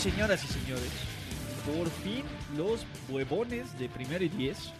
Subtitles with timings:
[0.00, 0.90] Señoras y señores,
[1.66, 2.22] por fin
[2.56, 4.72] los huevones de primero y diez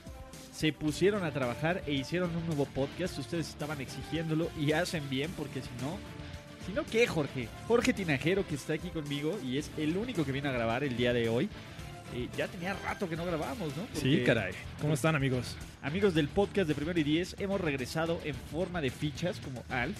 [0.50, 3.18] se pusieron a trabajar e hicieron un nuevo podcast.
[3.18, 5.98] Ustedes estaban exigiéndolo y hacen bien porque si no,
[6.66, 7.48] si no, ¿qué, Jorge?
[7.68, 10.96] Jorge Tinajero que está aquí conmigo y es el único que viene a grabar el
[10.96, 11.50] día de hoy.
[12.14, 13.86] Eh, ya tenía rato que no grabábamos, ¿no?
[13.92, 14.52] Sí, caray.
[14.80, 15.56] ¿Cómo están, amigos?
[15.82, 19.96] Amigos del podcast de Primero y Diez, hemos regresado en forma de fichas como Alf.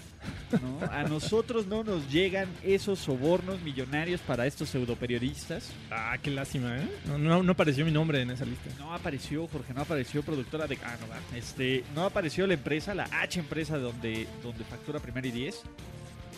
[0.61, 0.87] ¿no?
[0.91, 5.71] A nosotros no nos llegan esos sobornos millonarios para estos pseudoperiodistas.
[5.91, 6.89] Ah, qué lástima, ¿eh?
[7.07, 8.71] No, no, no apareció mi nombre en esa lista.
[8.79, 10.79] No apareció, Jorge, no apareció productora de...
[10.85, 11.19] Ah, no, va.
[11.37, 15.63] Este, no apareció la empresa, la H empresa donde, donde factura Primero y Diez.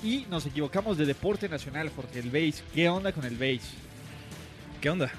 [0.04, 2.62] Y nos equivocamos de deporte nacional, Jorge, el base.
[2.74, 3.70] ¿Qué onda con el base?
[4.80, 5.10] ¿Qué onda?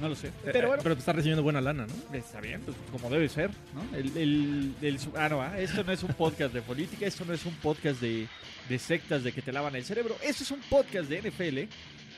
[0.00, 0.28] No lo sé.
[0.28, 2.16] Eh, Pero eh, bueno, pero te está recibiendo buena lana, ¿no?
[2.16, 3.96] Está bien, pues, como debe ser, ¿no?
[3.96, 7.32] El, el- el- ah, no, ah, esto no es un podcast de política, esto no
[7.34, 8.26] es un podcast de,
[8.68, 11.68] de sectas de que te lavan el cerebro, esto es un podcast de NFL.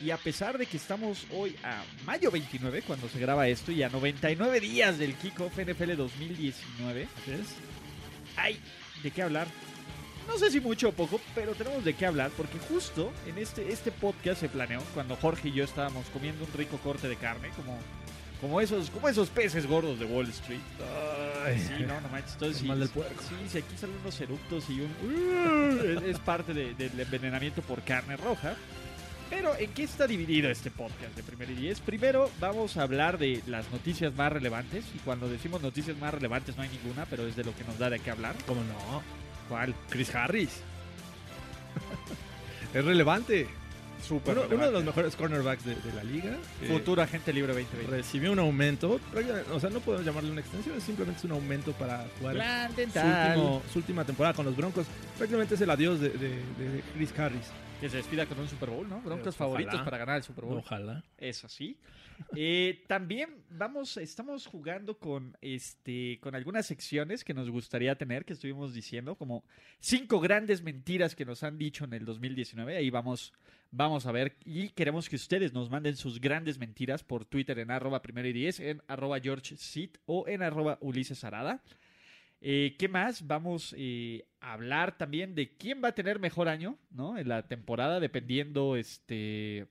[0.05, 3.83] Y a pesar de que estamos hoy a mayo 29, cuando se graba esto, y
[3.83, 7.06] a 99 días del kickoff NFL 2019,
[8.36, 8.59] hay
[9.03, 9.47] de qué hablar.
[10.27, 13.70] No sé si mucho o poco, pero tenemos de qué hablar porque justo en este,
[13.72, 17.50] este podcast se planeó cuando Jorge y yo estábamos comiendo un rico corte de carne,
[17.56, 17.78] como,
[18.41, 20.61] como, esos, como esos peces gordos de Wall Street.
[21.44, 22.33] Ay, Sí, no, no manches.
[22.33, 23.22] Entonces, sí, mal del puerco.
[23.28, 25.98] Sí, sí, aquí salen unos eructos y un...
[26.03, 28.55] es, es parte de- del envenenamiento por carne roja.
[29.31, 31.81] Pero, ¿en qué está dividido este podcast de Primer y Diez?
[31.81, 34.84] Primero, vamos a hablar de las noticias más relevantes.
[34.94, 37.78] Y cuando decimos noticias más relevantes no hay ninguna, pero es de lo que nos
[37.78, 38.34] da de qué hablar.
[38.47, 39.23] ¿Cómo no?
[39.49, 39.75] ¿Cuál?
[39.91, 40.60] Chris Harris.
[42.75, 43.47] es relevante.
[44.03, 46.37] Súper Uno, uno de los mejores cornerbacks de, de la liga.
[46.60, 47.91] eh, Futuro agente libre 2020.
[47.97, 49.00] Recibió un aumento.
[49.50, 52.37] O sea, no podemos llamarle una extensión, es simplemente un aumento para jugar
[52.77, 54.87] su, último- su última temporada con los Broncos.
[55.16, 57.47] Prácticamente es el adiós de, de- de Chris Harris.
[57.81, 59.00] Que se despida con un Super Bowl, ¿no?
[59.00, 59.38] Broncos Ojalá.
[59.38, 60.59] favoritos para ganar el Super Bowl.
[60.59, 61.03] Ojalá.
[61.16, 61.78] Es así.
[62.36, 68.32] Eh, también vamos, estamos jugando con este, con algunas secciones que nos gustaría tener, que
[68.32, 69.44] estuvimos diciendo, como
[69.78, 72.76] cinco grandes mentiras que nos han dicho en el 2019.
[72.76, 73.32] Ahí vamos,
[73.70, 74.36] vamos a ver.
[74.44, 78.32] Y queremos que ustedes nos manden sus grandes mentiras por Twitter en arroba primero y
[78.32, 79.56] diez, en arroba George
[80.06, 81.62] o en arroba Ulises Arada.
[82.47, 83.26] Eh, ¿Qué más?
[83.26, 87.16] Vamos eh, a hablar también de quién va a tener mejor año, ¿no?
[87.16, 89.66] En la temporada, dependiendo, este,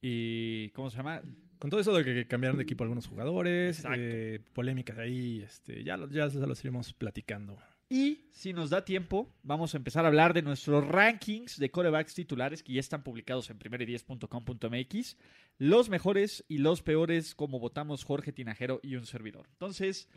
[0.00, 1.22] y ¿cómo se llama?
[1.58, 5.96] Con todo eso de que cambiaron de equipo algunos jugadores, eh, polémicas ahí, este, ya,
[5.96, 7.56] lo- ya se los iremos platicando.
[7.88, 12.14] Y si nos da tiempo, vamos a empezar a hablar de nuestros rankings de corebacks
[12.14, 15.16] titulares que ya están publicados en primeridies.com.mx.
[15.58, 19.46] Los mejores y los peores, como votamos Jorge Tinajero y un servidor.
[19.52, 20.08] Entonces,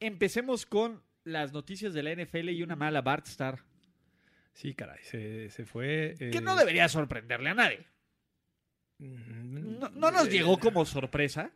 [0.00, 3.60] empecemos con las noticias de la NFL y una mala Bart Star,
[4.52, 6.16] Sí, caray, se, se fue.
[6.18, 7.86] eh, que no debería sorprenderle a nadie.
[9.00, 11.50] No, no nos eh, llegó como sorpresa.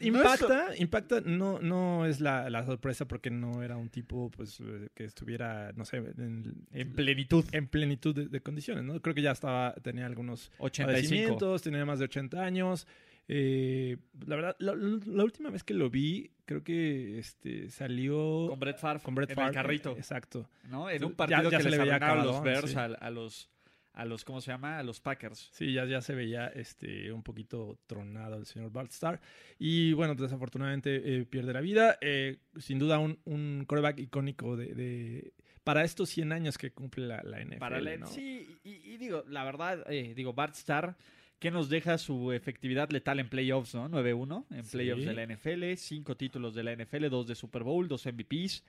[0.00, 4.88] Impacta, impacta, no, no es la, la sorpresa porque no era un tipo pues eh,
[4.94, 7.44] que estuviera, no sé, en, En plenitud.
[7.52, 9.00] en plenitud de, de condiciones, ¿no?
[9.00, 10.86] Creo que ya estaba, tenía algunos 85.
[10.86, 12.86] padecimientos, tenía más de 80 años.
[13.26, 13.96] Eh,
[14.26, 18.78] la verdad, la, la última vez que lo vi, creo que este salió Con Brett
[18.78, 19.00] Favre.
[19.02, 19.96] con Brett en Favre, el carrito.
[19.96, 20.46] Exacto.
[20.68, 20.90] ¿no?
[20.90, 22.76] En un partido ya que se les le veía arruinaron los Bears sí.
[22.76, 23.48] a, a los,
[23.94, 24.78] a los, ¿cómo se llama?
[24.78, 25.48] A los Packers.
[25.52, 29.20] Sí, ya, ya se veía este, un poquito tronado el señor Bart Starr.
[29.58, 31.96] Y bueno, desafortunadamente eh, pierde la vida.
[32.00, 37.06] Eh, sin duda, un, un coreback icónico de, de- para estos 100 años que cumple
[37.06, 37.58] la, la NFL.
[37.58, 38.06] Para la- ¿no?
[38.06, 40.96] Sí, y, y digo, la verdad, eh, digo, Bart Starr,
[41.38, 43.88] que nos deja su efectividad letal en playoffs, ¿no?
[43.88, 44.72] 9-1 en Sí.
[44.72, 48.64] playoffs de la NFL, cinco títulos de la NFL, dos de Super Bowl, dos MVPs.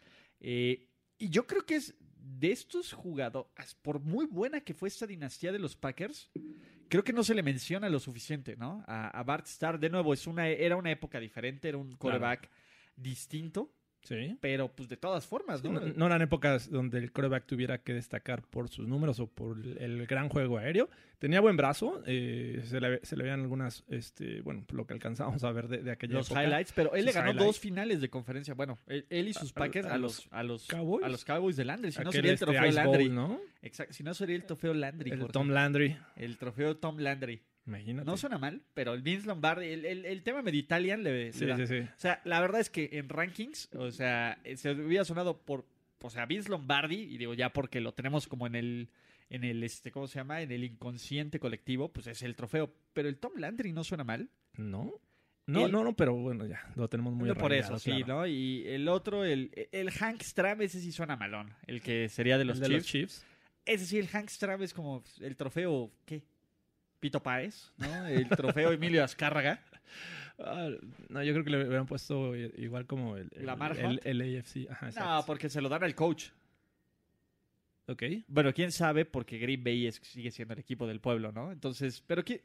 [1.17, 5.51] Y yo creo que es de estos jugadores, por muy buena que fue esta dinastía
[5.51, 6.31] de los Packers,
[6.89, 8.83] creo que no se le menciona lo suficiente, ¿no?
[8.87, 12.49] A, a Bart Starr, de nuevo, es una, era una época diferente, era un coreback
[12.95, 13.71] distinto,
[14.05, 14.37] Sí.
[14.39, 15.81] pero pues de todas formas, Sí, ¿no?
[15.81, 19.77] No, eran épocas donde el coreback tuviera que destacar por sus números o por el,
[19.79, 20.89] el gran juego aéreo.
[21.19, 25.43] Tenía buen brazo, eh, se, le, se le veían algunas, este, bueno, lo que alcanzábamos
[25.43, 26.43] a ver de, de aquella los época.
[26.43, 27.45] highlights, pero él le ganó highlights.
[27.47, 28.53] dos finales de conferencia.
[28.53, 31.03] Bueno, él, él y sus Packers a, a los, a los Cowboys.
[31.05, 31.91] a los Cowboys de Landry.
[31.91, 33.09] Si no sería el este, trofeo Bowl, Landry.
[33.09, 33.41] ¿no?
[33.61, 33.93] Exacto.
[33.93, 35.09] Si no sería el trofeo Landry.
[35.11, 35.33] El Jorge.
[35.33, 35.97] Tom Landry.
[36.15, 37.41] El trofeo Tom Landry.
[37.67, 38.05] Imagínate.
[38.05, 41.45] No suena mal, pero el Vince Lombardi, el, el- el tema medio Italian le, Sí,
[41.57, 41.79] sí, sí.
[41.79, 45.65] O sea, la verdad es que en rankings, o sea, eh, se hubiera sonado por,
[46.01, 48.89] o sea, Vince Lombardi, y digo ya porque lo tenemos como en el,
[49.31, 50.41] en el, este, ¿cómo se llama?
[50.43, 52.71] En el inconsciente colectivo, pues es el trofeo.
[52.93, 54.29] Pero el Tom Landry no suena mal.
[54.57, 54.93] ¿No?
[55.47, 58.07] No, El- no, no, pero bueno, ya, lo tenemos muy por eso, sí, claro.
[58.21, 58.27] ¿no?
[58.27, 61.53] Y el otro, el, el Hank Stram, ese sí suena malón.
[61.67, 62.83] El que sería de los El de Chiefs.
[62.83, 63.25] los Chiefs.
[63.65, 66.23] Ese sí, el Hank Stram es como el trofeo, ¿qué?
[66.99, 68.07] Pito Páez, ¿no?
[68.07, 69.59] El trofeo Emilio Azcárraga.
[70.37, 70.69] Ah,
[71.09, 74.69] no, yo creo que le hubieran puesto igual como el, el, ¿Lamar el, AFC.
[74.69, 76.29] Ajá, No, porque se lo dan al coach.
[77.87, 78.03] Ok.
[78.27, 81.51] Bueno, quién sabe, porque Green Bay es- sigue siendo el equipo del pueblo, ¿no?
[81.51, 82.41] Entonces, pero ¿quién,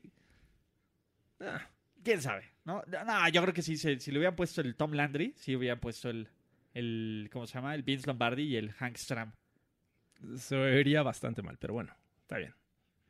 [1.41, 1.67] Ah,
[2.05, 2.45] quién sabe?
[2.65, 2.83] ¿no?
[2.87, 5.81] no, yo creo que sí, se- si le hubieran puesto el Tom Landry, sí hubieran
[5.81, 6.29] puesto el,
[6.75, 7.75] el ¿cómo se llama?
[7.75, 9.33] El Vince Lombardi y el Hank Stram.
[10.37, 12.55] se vería bastante mal, pero bueno, está bien.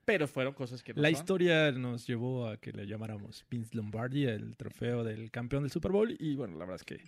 [0.05, 1.14] Pero fueron cosas que no La son.
[1.20, 5.93] historia nos llevó a que le llamáramos Vince Lombardi, el trofeo del campeón del Super
[5.93, 6.17] Bowl.
[6.19, 7.05] Y bueno, la verdad es que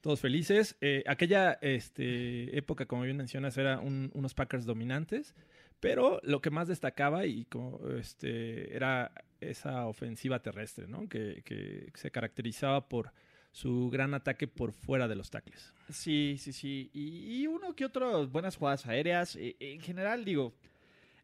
[0.00, 0.76] todos felices.
[0.80, 5.34] Eh, aquella este, época, como bien mencionas, era un- unos Packers dominantes.
[5.80, 11.08] Pero lo que más destacaba y como, este, era esa ofensiva terrestre, ¿no?
[11.08, 13.12] Que, que se caracterizaba por
[13.52, 15.74] su gran ataque por fuera de los tackles.
[15.90, 16.90] Sí, sí, sí.
[16.94, 19.36] Y, y uno que otro, buenas jugadas aéreas.
[19.36, 20.54] Eh, en general, digo,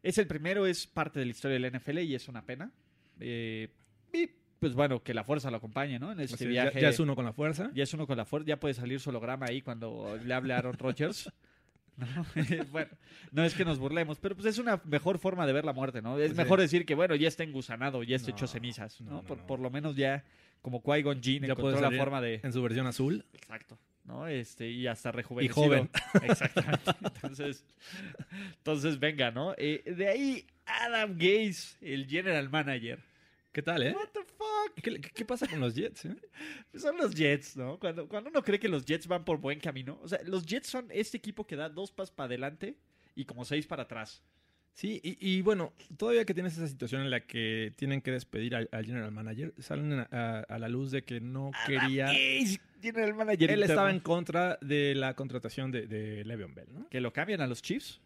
[0.03, 2.71] es el primero, es parte de la historia del NFL y es una pena.
[3.19, 3.69] Eh,
[4.13, 6.11] y pues bueno, que la fuerza lo acompañe, ¿no?
[6.11, 6.79] En este viaje.
[6.79, 7.71] ya, es uno con la fuerza.
[7.73, 10.53] Ya es uno con la fuerza, ya puede salir su holograma ahí cuando le hable
[10.53, 11.31] a Aaron Rodgers.
[11.97, 12.07] ¿No?
[12.71, 12.89] bueno,
[13.31, 16.01] no es que nos burlemos, pero pues es una mejor forma de ver la muerte,
[16.01, 16.17] ¿no?
[16.17, 19.23] Es mejor decir que, bueno, ya está engusanado, ya está No, hecho cenizas, ¿no?
[19.23, 20.23] por, por lo menos ya,
[20.61, 22.39] como Qui-Gon Jinn encontró la forma de...
[22.43, 23.25] En su versión azul.
[23.33, 24.27] Exacto, ¿no?
[24.27, 25.55] Este, y hasta rejuvenecido.
[25.65, 25.89] joven.
[26.23, 26.91] Exactamente.
[27.03, 27.65] Entonces,
[28.57, 29.53] entonces venga, ¿no?
[29.57, 32.99] Eh, de ahí, Adam Gaze, el general manager.
[33.51, 33.93] ¿Qué tal, eh?
[33.93, 34.81] What the fuck?
[34.81, 36.15] ¿Qué, qué pasa con los Jets, eh?
[36.75, 37.77] Son los Jets, ¿no?
[37.79, 39.99] Cuando, cuando uno cree que los Jets van por buen camino.
[40.01, 42.77] O sea, los Jets son este equipo que da dos pasos para adelante
[43.13, 44.23] y como seis para atrás.
[44.73, 48.55] Sí, y, y bueno, todavía que tienes esa situación en la que tienen que despedir
[48.55, 52.05] al, al general manager, salen a, a- a la luz de que no quería...
[52.05, 53.51] Adam Gase, general manager.
[53.51, 53.65] Él interno.
[53.73, 56.89] estaba en contra de la contratación de, de Le'Veon Bell, ¿no?
[56.89, 57.99] Que lo cambian a los Chiefs.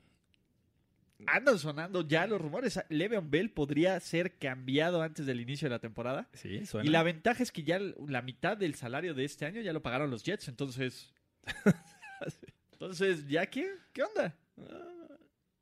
[1.28, 2.78] Andan sonando ya los rumores.
[2.90, 6.28] Le'Veon Bell podría ser cambiado antes del inicio de la temporada.
[6.34, 6.90] Sí, suena.
[6.90, 9.82] Y la ventaja es que ya la mitad del salario de este año ya lo
[9.82, 11.14] pagaron los Jets, entonces.
[12.74, 13.72] entonces, ¿ya qué?
[13.94, 14.36] ¿Qué onda?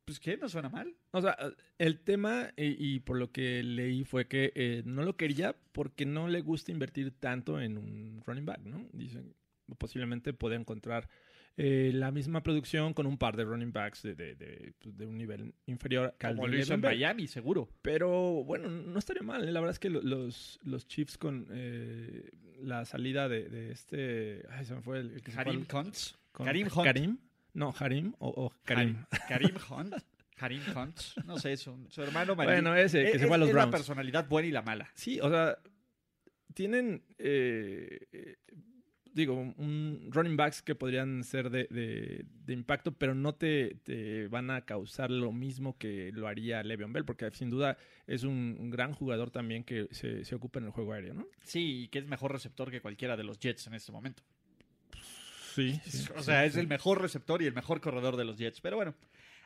[0.05, 0.93] Pues qué, no suena mal.
[1.11, 1.37] O sea,
[1.77, 6.05] el tema, y, y por lo que leí, fue que eh, no lo quería porque
[6.05, 8.85] no le gusta invertir tanto en un running back, ¿no?
[8.91, 9.33] Dicen,
[9.77, 11.07] posiblemente podía encontrar
[11.55, 15.05] eh, la misma producción con un par de running backs de, de- de- pues, de
[15.05, 16.81] un nivel inferior Como lo hizo en.
[16.81, 17.69] Miami, seguro.
[17.81, 19.47] Pero bueno, no estaría mal.
[19.47, 19.51] ¿eh?
[19.51, 22.29] La verdad es que lo- los, los Chiefs con eh,
[22.61, 24.43] la salida de, este.
[24.49, 25.11] Ay, se me fue el.
[25.11, 25.63] el que Karim
[26.31, 26.83] con- Karim Hunt.
[26.83, 27.17] Karim.
[27.53, 29.05] No, Harim o, o Karim.
[29.27, 29.93] Karim Hunt.
[30.35, 30.99] Karim Hunt.
[31.25, 32.53] No sé, su, su hermano mayor.
[32.53, 34.89] Bueno, ese, que es, se fue a los es la personalidad buena y la mala.
[34.95, 35.57] Sí, o sea,
[36.53, 38.35] tienen, eh, eh,
[39.13, 44.27] digo, un running backs que podrían ser de, de- de impacto, pero no te, te
[44.27, 48.57] van a causar lo mismo que lo haría Le'Veon Bell, porque sin duda es un,
[48.59, 51.27] un gran jugador también que se, se ocupa en el juego aéreo, ¿no?
[51.43, 54.23] Sí, y que es mejor receptor que cualquiera de los Jets en este momento.
[55.53, 55.79] Sí,
[56.15, 58.61] o sea, es el mejor receptor y el mejor corredor de los Jets.
[58.61, 58.95] Pero bueno,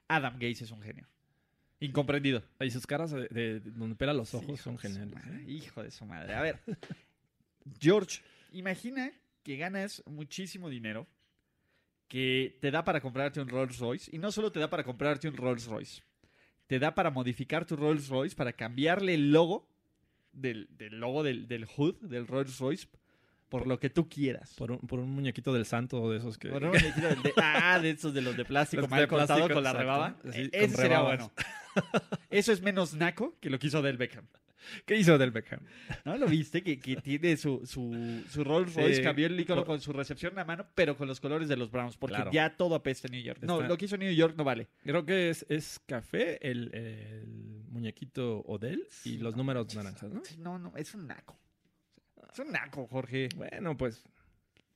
[0.07, 1.07] Adam Gaze es un genio.
[1.79, 2.43] Incomprendido.
[2.59, 5.13] Y sus caras de, de donde pela los ojos son geniales.
[5.13, 5.51] madre, ¿eh?
[5.51, 6.33] Hijo de su madre.
[6.33, 6.59] A ver,
[7.79, 8.21] George,
[8.51, 9.11] imagina
[9.43, 11.07] que ganas muchísimo dinero
[12.07, 15.27] que te da para comprarte un Rolls Royce y no solo te da para comprarte
[15.27, 16.01] un Rolls Royce,
[16.65, 19.69] te da para modificar tu Rolls Royce, para cambiarle el logo
[20.31, 22.87] del, del logo del, del hood del Rolls Royce
[23.49, 24.53] por lo que tú quieras.
[24.55, 26.49] Por un, por un muñequito del santo de esos que...
[26.49, 29.07] Por un muñequito del de- ah, de estos de los de plástico Los mal de
[29.07, 30.17] plástico, con la rebaba.
[30.27, 31.31] Así, E- con Ese sería bueno.
[32.29, 34.25] Eso es menos naco que lo que hizo Del Beckham.
[34.85, 35.61] ¿Qué hizo del Beckham?
[36.03, 36.61] ¿No lo viste?
[36.61, 39.93] Que, que tiene su, su, su Rolls Royce, Sí, cambió el icono por- con su
[39.93, 42.31] recepción en la mano, pero con los colores de los Browns, porque Claro.
[42.33, 43.39] ya todo apesta en New York.
[43.43, 44.67] No, Está- lo que hizo New York no vale.
[44.83, 50.11] Creo que es, es café, el, el muñequito Odell y Sí, los no números naranjas,
[50.11, 50.21] ¿no?
[50.39, 51.39] No, no, es un naco.
[52.37, 53.29] Es un naco, Jorge.
[53.35, 54.03] Bueno, pues,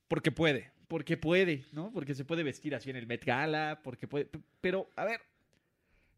[0.08, 0.72] porque puede.
[0.88, 1.92] Porque puede, ¿no?
[1.92, 4.28] Porque se puede vestir así en el Met Gala, porque puede...
[4.60, 5.20] Pero, a ver,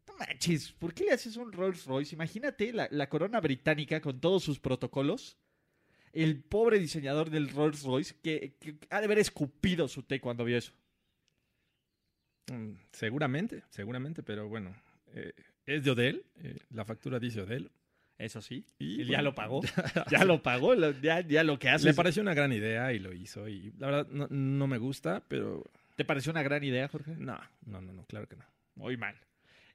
[0.07, 2.15] no manches, ¿por qué le haces un Rolls Royce?
[2.15, 5.37] Imagínate la, la corona británica con todos sus protocolos.
[6.13, 10.45] El pobre diseñador del Rolls Royce que, que ha de haber escupido su té cuando
[10.45, 10.73] vio eso.
[12.51, 14.75] Mm, seguramente, seguramente, pero bueno,
[15.13, 15.31] eh,
[15.67, 17.69] es de Odell, eh, la factura dice Odell.
[18.17, 18.65] Eso sí.
[18.79, 19.61] Y, él ya lo pagó.
[20.09, 20.73] ya lo pagó.
[20.75, 21.85] lo- ya, ya lo que hace.
[21.85, 23.47] Le pareció una gran idea y lo hizo.
[23.47, 25.63] Y la verdad no, no me gusta, pero
[25.95, 27.15] ¿Te pareció una gran idea, Jorge?
[27.17, 28.45] no, no, no, no, claro que no.
[28.75, 29.15] Muy mal.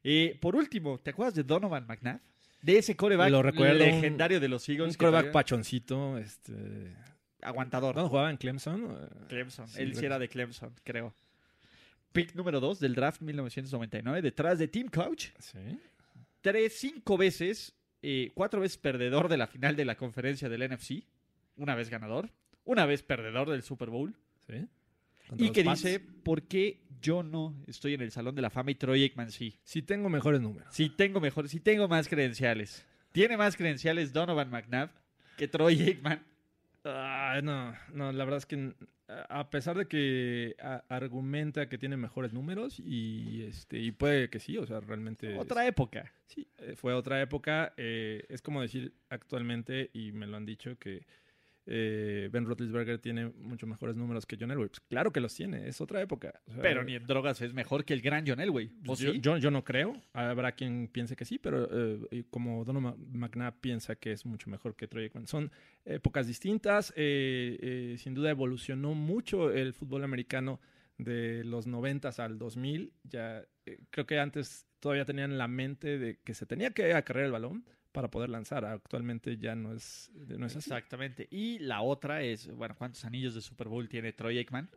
[0.03, 2.21] Eh, por último, ¿te acuerdas de Donovan McNabb?
[2.63, 4.95] De ese coreback Lo recuerdo, un- legendario de los Eagles.
[4.95, 6.95] Un coreback pachoncito, este...
[7.43, 7.95] Aguantador.
[7.95, 9.09] ¿Dónde jugaba en Clemson?
[9.29, 9.67] Clemson.
[9.67, 11.15] Sí, Él sí era de Clemson, creo.
[12.13, 15.29] Pick número 2 del draft 1999, detrás de Team Coach.
[15.39, 15.59] Sí.
[16.43, 21.05] Tres, cinco veces, eh, cuatro veces perdedor de la final de la conferencia del NFC.
[21.57, 22.31] Una vez ganador.
[22.65, 24.15] Una vez perdedor del Super Bowl.
[24.47, 24.67] Sí.
[25.37, 25.83] Y que Pats.
[25.83, 29.31] dice, ¿por qué yo no estoy en el Salón de la Fama y Troy Aikman
[29.31, 29.59] sí?
[29.63, 30.69] Si tengo mejores números.
[30.75, 32.85] Si tengo mejor, si tengo más credenciales.
[33.13, 34.91] Tiene más credenciales Donovan McNabb
[35.37, 36.23] que Troy Aikman.
[36.85, 38.73] Ay, no, no, la verdad es que
[39.29, 44.39] a pesar de que a- argumenta que tiene mejores números y este y puede que
[44.41, 46.11] sí, o sea, realmente Otra época.
[46.27, 47.75] sí, eh, fue otra época.
[47.77, 51.07] eh, es como decir actualmente y me lo han dicho que
[51.67, 54.69] eh, Ben Roethlisberger tiene mucho mejores números que John Elway.
[54.69, 56.41] Pues claro que los tiene, es otra época.
[56.47, 58.71] o sea, Pero ni en drogas es mejor que el gran John Elway.
[58.87, 59.21] ¿O yo, sí?
[59.21, 59.95] yo, yo no creo.
[60.13, 61.69] Habrá quien piense que sí, pero
[62.11, 65.27] eh, como Donovan McNabb piensa que es mucho mejor que Troy Aikman.
[65.27, 65.51] Son
[65.85, 66.93] épocas distintas.
[66.97, 70.61] eh, eh, sin duda evolucionó mucho el fútbol americano
[70.99, 72.93] de los 90 al 2000.
[73.05, 73.45] Ya
[73.91, 77.65] creo que antes todavía tenían la mente de que se tenía que acarrear el balón
[77.93, 78.65] para poder lanzar.
[78.65, 80.71] Actualmente ya no es, no es así.
[80.71, 81.27] Exactamente.
[81.31, 84.69] Y la otra es, bueno, ¿cuántos anillos de Super Bowl tiene Troy Aikman?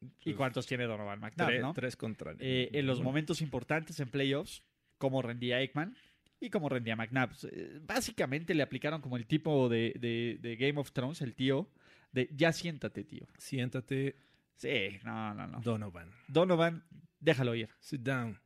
[0.00, 1.72] ¿Y Pues, cuántos tiene Donovan McNabb, Tres, no?
[1.74, 2.34] tres contra.
[2.38, 4.62] Eh, en los momentos importantes en playoffs,
[4.96, 5.96] cómo rendía Aikman
[6.40, 7.30] y cómo rendía McNabb.
[7.50, 11.68] Eh, Básicamente le aplicaron como el tipo de, de- de Game of Thrones, el tío,
[12.12, 13.26] de ya siéntate, tío.
[13.38, 14.16] Siéntate,
[14.54, 15.60] Sí, no, no, no.
[15.60, 16.10] Donovan.
[16.26, 16.82] Donovan,
[17.20, 17.68] déjalo ir.
[17.78, 18.38] Sit down.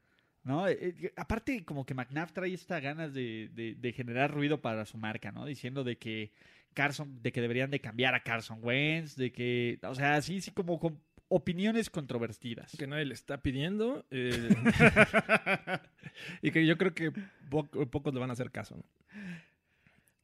[0.45, 0.67] ¿No?
[0.69, 4.85] Eh, eh, aparte, como que McNabb trae esta ganas de, de- de generar ruido para
[4.87, 5.45] su marca, ¿no?
[5.47, 6.33] Diciendo de que
[6.75, 10.51] Carson, de que deberían de cambiar a Carson Wentz, de que, o sea, así, sí,
[10.51, 12.77] como con opiniones controvertidas.
[12.79, 14.51] que nadie le está pidiendo eh,
[16.43, 17.13] y que yo creo que
[17.51, 18.77] po- pocos le van a hacer caso.
[18.77, 18.85] ¿no?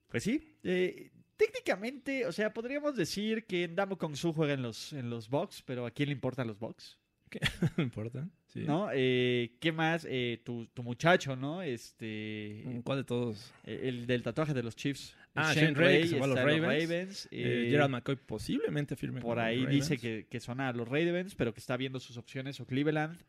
[0.09, 4.93] Pues sí, eh, técnicamente, o sea, podríamos decir que Ndamo Kong Su juega en los,
[4.93, 6.99] en los Bucks, pero ¿a quién le importan los Bucks?
[7.77, 8.29] No importa.
[8.49, 8.61] Sí.
[8.61, 8.89] ¿No?
[8.93, 10.07] Eh, ¿Qué más?
[10.09, 11.61] Eh, tu, tu muchacho, ¿no?
[11.63, 13.53] Este, ¿Cuál de todos?
[13.65, 15.15] eh, el del tatuaje de los Chiefs.
[15.35, 17.27] Ah, Shane Ray, que se va a los Ravens.
[17.27, 19.89] Eh, eh, Gerald McCoy posiblemente firme Por con ahí Ravens.
[19.89, 23.21] dice que, que son a los Ravens, pero que está viendo sus opciones o Cleveland.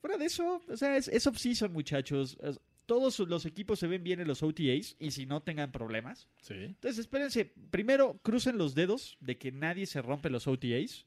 [0.00, 2.36] Fuera de eso, o sea, es, es off-season, muchachos.
[2.42, 6.28] Es- Todos los equipos se ven bien en los OTAs y si no tengan problemas.
[6.40, 6.54] Sí.
[6.54, 7.52] Entonces, espérense.
[7.70, 11.04] Primero, crucen los dedos de que nadie se rompe los OTAs.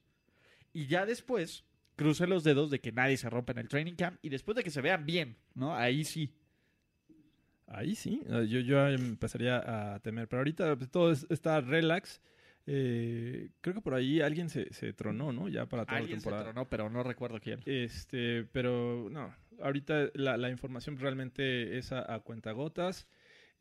[0.73, 1.63] Y ya después,
[1.99, 4.17] crucen los dedos de que nadie se rompe en el training camp.
[4.21, 5.75] Y después de que se vean bien, ¿no?
[5.75, 6.33] Ahí sí.
[7.67, 8.21] Ahí sí.
[8.27, 10.27] eh, Yo, yo empezaría a temer.
[10.27, 12.21] Pero ahorita pues, todo es- está relax.
[12.71, 15.47] Eh, creo que por ahí alguien se, se tronó, ¿no?
[15.49, 16.51] Ya para toda la Alguien se temporada.
[16.51, 17.61] tronó, pero no recuerdo quién.
[17.65, 23.07] Este, pero no, ahorita la, la información realmente es a, a cuentagotas.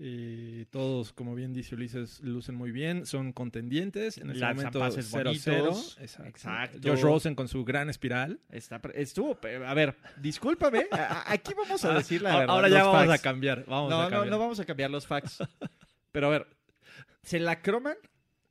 [0.00, 4.16] Eh, todos, como bien dice Ulises, lucen muy bien, son contendientes.
[4.18, 5.24] En Lanzan momento pases 0-0.
[5.24, 5.98] bonitos.
[6.00, 6.28] Exacto.
[6.28, 6.78] Exacto.
[6.88, 8.38] Josh Rosen con su gran espiral.
[8.48, 9.36] Está, estuvo,
[9.66, 10.86] a ver, discúlpame,
[11.26, 12.54] aquí vamos a decir la Ah, verdad.
[12.54, 13.20] Ahora ya vamos facts.
[13.20, 13.64] a cambiar.
[13.66, 14.30] Vamos No, a no, cambiar.
[14.30, 15.38] no vamos a cambiar los facts.
[16.12, 16.46] Pero a ver,
[17.24, 17.96] se la croman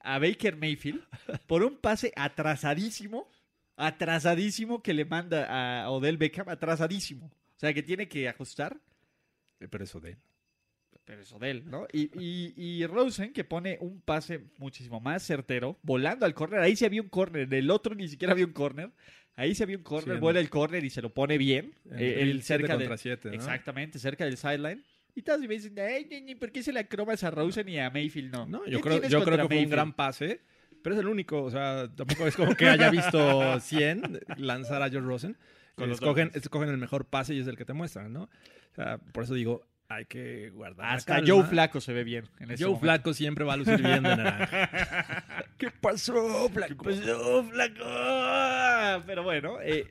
[0.02, 1.02] a Baker Mayfield
[1.48, 3.30] por un pase atrasadísimo,
[3.78, 7.28] atrasadísimo que le manda a Odell Beckham, atrasadísimo.
[7.28, 8.78] O sea, que tiene que ajustar,
[9.60, 9.68] Eh,
[11.08, 11.64] Pero eso de él.
[11.66, 11.88] ¿no?
[11.94, 16.60] Y, y, y Rosen que pone un pase muchísimo más certero, volando al córner.
[16.60, 18.92] Ahí sí había un córner, en el otro ni siquiera había un córner.
[19.38, 21.74] Ahí sí había un córner, Sí, vuela el córner y se lo pone bien.
[21.92, 23.36] En eh, el cerca de, contra siete, ¿no?
[23.36, 24.84] Exactamente, cerca del sideline.
[25.16, 27.80] Y todos me dicen, "Ay, ni- ni, ¿por qué se la cromas a Rosen y
[27.80, 28.46] a Mayfield no?
[28.46, 30.42] No, ¿Qué yo creo, yo creo que fue un gran pase,
[30.84, 31.42] pero es el único.
[31.44, 33.18] O sea, tampoco es como que haya visto
[33.62, 35.38] 100 lanzar a Josh Rosen.
[35.78, 38.24] Escogen, escogen el mejor pase y es el que te muestran, ¿no?
[38.24, 40.96] O sea, por eso digo, hay que guardar.
[40.96, 41.22] Hasta.
[41.26, 42.86] Joe Flaco se ve bien en ese Joe momento.
[42.86, 45.24] Flaco siempre va a lucir bien de naranja.
[45.58, 46.84] ¿Qué pasó, Flaco?
[46.84, 49.04] Pues no, Flaco.
[49.06, 49.88] Pero bueno, eh,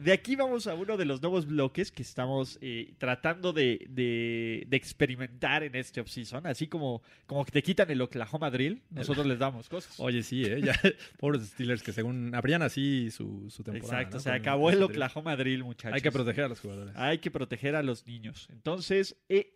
[0.00, 4.64] de aquí vamos a uno de los nuevos bloques que estamos eh, tratando de, de-
[4.68, 6.46] de experimentar en este offseason.
[6.46, 9.98] Así como, como que te quitan el Oklahoma Drill, nosotros les damos cosas.
[9.98, 10.60] Oye, sí, ¿eh?
[10.62, 10.74] Ya,
[11.18, 14.02] pobres Steelers que según abrían así su, su temporada.
[14.02, 14.20] Exacto, ¿no?
[14.22, 15.94] se acabó el Oklahoma Drill, muchachos.
[15.96, 16.94] Hay que proteger a los jugadores.
[16.96, 18.48] Hay que proteger a los niños.
[18.52, 19.52] Entonces, eh,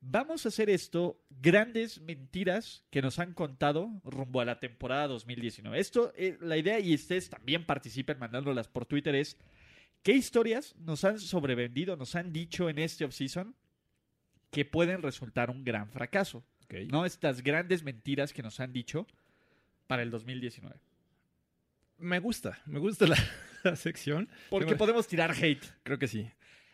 [0.00, 5.78] vamos a hacer esto, grandes mentiras que nos han contado rumbo a la temporada 2019.
[5.78, 9.36] Esto, eh, la idea, y ustedes también participen mandándolas por Twitter, es
[10.02, 13.54] qué historias nos han sobrevendido, nos han dicho en este offseason
[14.50, 16.44] que pueden resultar un gran fracaso.
[16.64, 16.74] Ok.
[16.90, 17.04] ¿No?
[17.06, 19.06] Estas grandes mentiras que nos han dicho
[19.86, 20.76] para el 2019.
[21.98, 23.16] Me gusta, me gusta la,
[23.64, 24.28] la sección.
[24.50, 25.64] Porque Tengo- podemos tirar hate.
[25.82, 26.28] Creo que sí.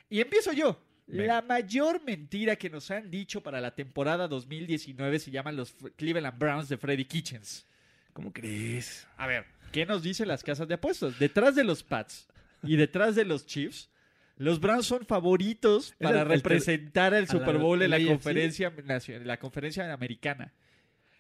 [0.09, 0.81] Y empiezo yo.
[1.07, 1.27] Venga.
[1.37, 6.39] La mayor mentira que nos han dicho para la temporada 2019 se llaman los Cleveland
[6.39, 7.67] Browns de Freddy Kitchens.
[8.13, 9.07] ¿Cómo crees?
[9.17, 11.19] A ver, ¿qué nos dicen las casas de apuestas?
[11.19, 12.27] Detrás de los Pats
[12.63, 13.91] y detrás de los Chiefs,
[14.37, 18.03] los Browns son favoritos para el- el representar el Super la- Bowl en la el
[18.03, 18.13] AFC.
[18.15, 20.53] conferencia, nacio- la conferencia americana.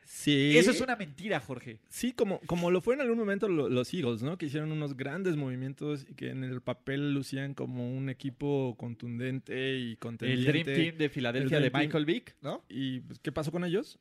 [0.04, 0.56] Sí.
[0.56, 1.80] Eso es una mentira, Jorge.
[1.90, 4.38] Sí, como, como lo fue en algún momento lo- los Eagles, ¿no?
[4.38, 9.76] Que hicieron unos grandes movimientos y que en el papel lucían como un equipo contundente
[9.78, 10.50] y El contendiente.
[10.50, 12.64] Dream Team de Filadelfia El de Michael Vick, ¿no?
[12.70, 13.98] ¿Y pues, qué pasó con ellos?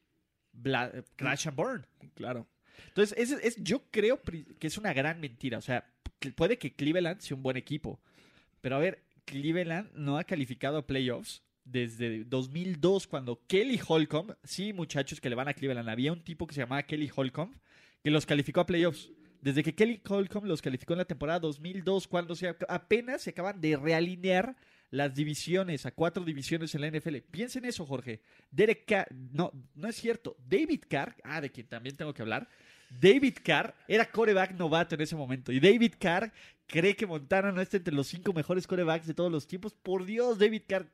[0.54, 1.86] Bla- Crash and Burn.
[2.16, 2.48] Claro.
[2.88, 5.58] Entonces, es, es- yo creo que es una gran mentira.
[5.58, 5.86] O sea,
[6.36, 8.00] puede que Cleveland sea un buen equipo.
[8.62, 14.72] Pero a ver, Cleveland no ha calificado a playoffs desde 2002, cuando Kelly Holcomb, sí,
[14.74, 17.54] muchachos que le van a Cleveland, había un tipo que se llamaba Kelly Holcomb
[18.04, 19.12] que los calificó a playoffs.
[19.42, 23.60] Desde que Kelly Holcomb los calificó en la temporada 2002, cuando se, apenas se acaban
[23.60, 24.56] de realinear
[24.90, 27.18] las divisiones a cuatro divisiones en la NFL.
[27.30, 28.22] Piensen eso, Jorge.
[28.52, 30.38] Derek Carr, no, no es cierto.
[30.48, 32.48] David Carr, ah, de quien también tengo que hablar.
[32.90, 35.52] David Carr era coreback novato en ese momento.
[35.52, 36.32] Y David Carr
[36.66, 39.74] cree que Montana no está entre los cinco mejores corebacks de todos los tiempos.
[39.74, 40.88] Por Dios, David Carr,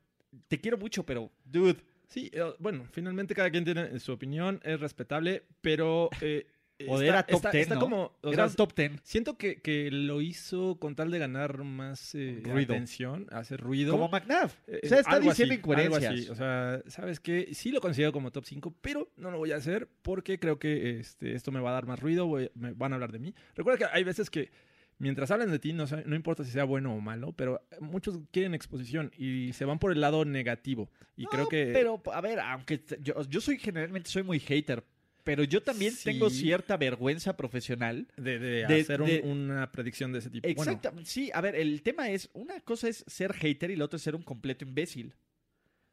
[0.48, 1.78] te quiero mucho, pero, dude.
[2.08, 6.10] Sí, eh, bueno, finalmente cada quien tiene su opinión, es respetable, pero...
[6.22, 6.46] eh,
[6.88, 7.82] O está- era top está- 10, está ¿no?
[7.82, 8.02] como...
[8.22, 9.00] o Era sea, un top ten.
[9.04, 12.74] Siento que, que lo hizo con tal de ganar más eh, Ruido.
[12.74, 13.92] atención, hacer ruido.
[13.92, 14.52] Como McNabb.
[14.68, 16.14] Eh, o sea, está diciendo así, incoherencias.
[16.14, 16.30] así.
[16.30, 17.50] O sea, ¿sabes qué?
[17.54, 21.00] Sí lo considero como top 5, pero no lo voy a hacer porque creo que
[21.00, 23.34] este, esto me va a dar más ruido, voy- me van a hablar de mí.
[23.56, 24.52] Recuerda que hay veces que
[25.00, 25.86] mientras hablan de ti, no,
[26.16, 30.00] importa si sea bueno o malo, pero muchos quieren exposición y se van por el
[30.00, 30.90] lado negativo.
[31.18, 31.72] Y No, creo que...
[31.74, 34.84] Pero, a ver, aunque yo, yo soy generalmente soy muy hater,
[35.24, 36.04] pero yo también Sí.
[36.06, 38.08] tengo cierta vergüenza profesional.
[38.18, 40.48] de, de de- hacer un- de- una predicción de ese tipo.
[40.48, 41.10] Bueno, Exactamente.
[41.10, 44.04] Sí, a ver, el tema es, una cosa es ser hater y la otra es
[44.04, 45.14] ser un completo imbécil.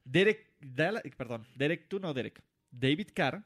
[0.04, 2.42] Derek, Dala- perdón, Derek, tú no, Derek.
[2.70, 3.44] David Carr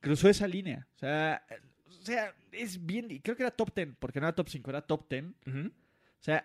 [0.00, 0.86] cruzó esa línea.
[0.96, 1.44] O sea,
[1.86, 4.80] o sea, es bien, creo que era top 10, porque no era top 5, era
[4.82, 5.24] top 10.
[5.46, 5.68] ujú.
[5.68, 6.44] O sea,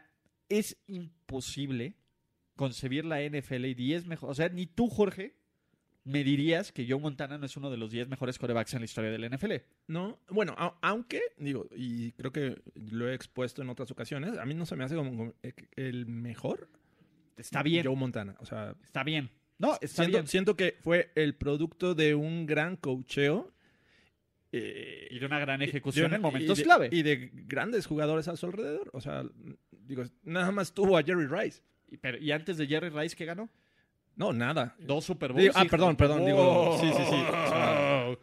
[0.49, 1.95] es imposible
[2.55, 4.29] concebir la NFL y 10 mejor.
[4.29, 5.35] O sea, ni tú, Jorge,
[6.05, 8.85] me dirías que Joe Montana no es uno de los 10 mejores corebacks en la
[8.85, 9.53] historia de la NFL.
[9.87, 14.45] No, bueno, a- aunque, digo, y creo que lo he expuesto en otras ocasiones, a
[14.45, 15.33] mí no se me hace como como
[15.75, 16.69] el mejor
[17.37, 18.35] Está bien, Joe Montana.
[18.39, 19.29] O sea, está bien.
[19.57, 20.27] No, está siento, bien.
[20.27, 23.51] siento que fue el producto de un gran coacheo.
[24.51, 26.89] eh, Y de una gran ejecución en momentos de- clave.
[26.91, 28.89] Y de grandes jugadores a su alrededor.
[28.93, 29.23] O sea,
[29.71, 31.61] digo, nada más tuvo a Jerry Rice.
[32.01, 33.49] Pero- y antes de Jerry Rice, ¿qué ganó?
[34.15, 34.75] No, nada.
[34.79, 35.43] Dos Super Bowls.
[35.43, 38.15] Digo- ah, perdón, perdón, digo, sí, sí, sí, o sea,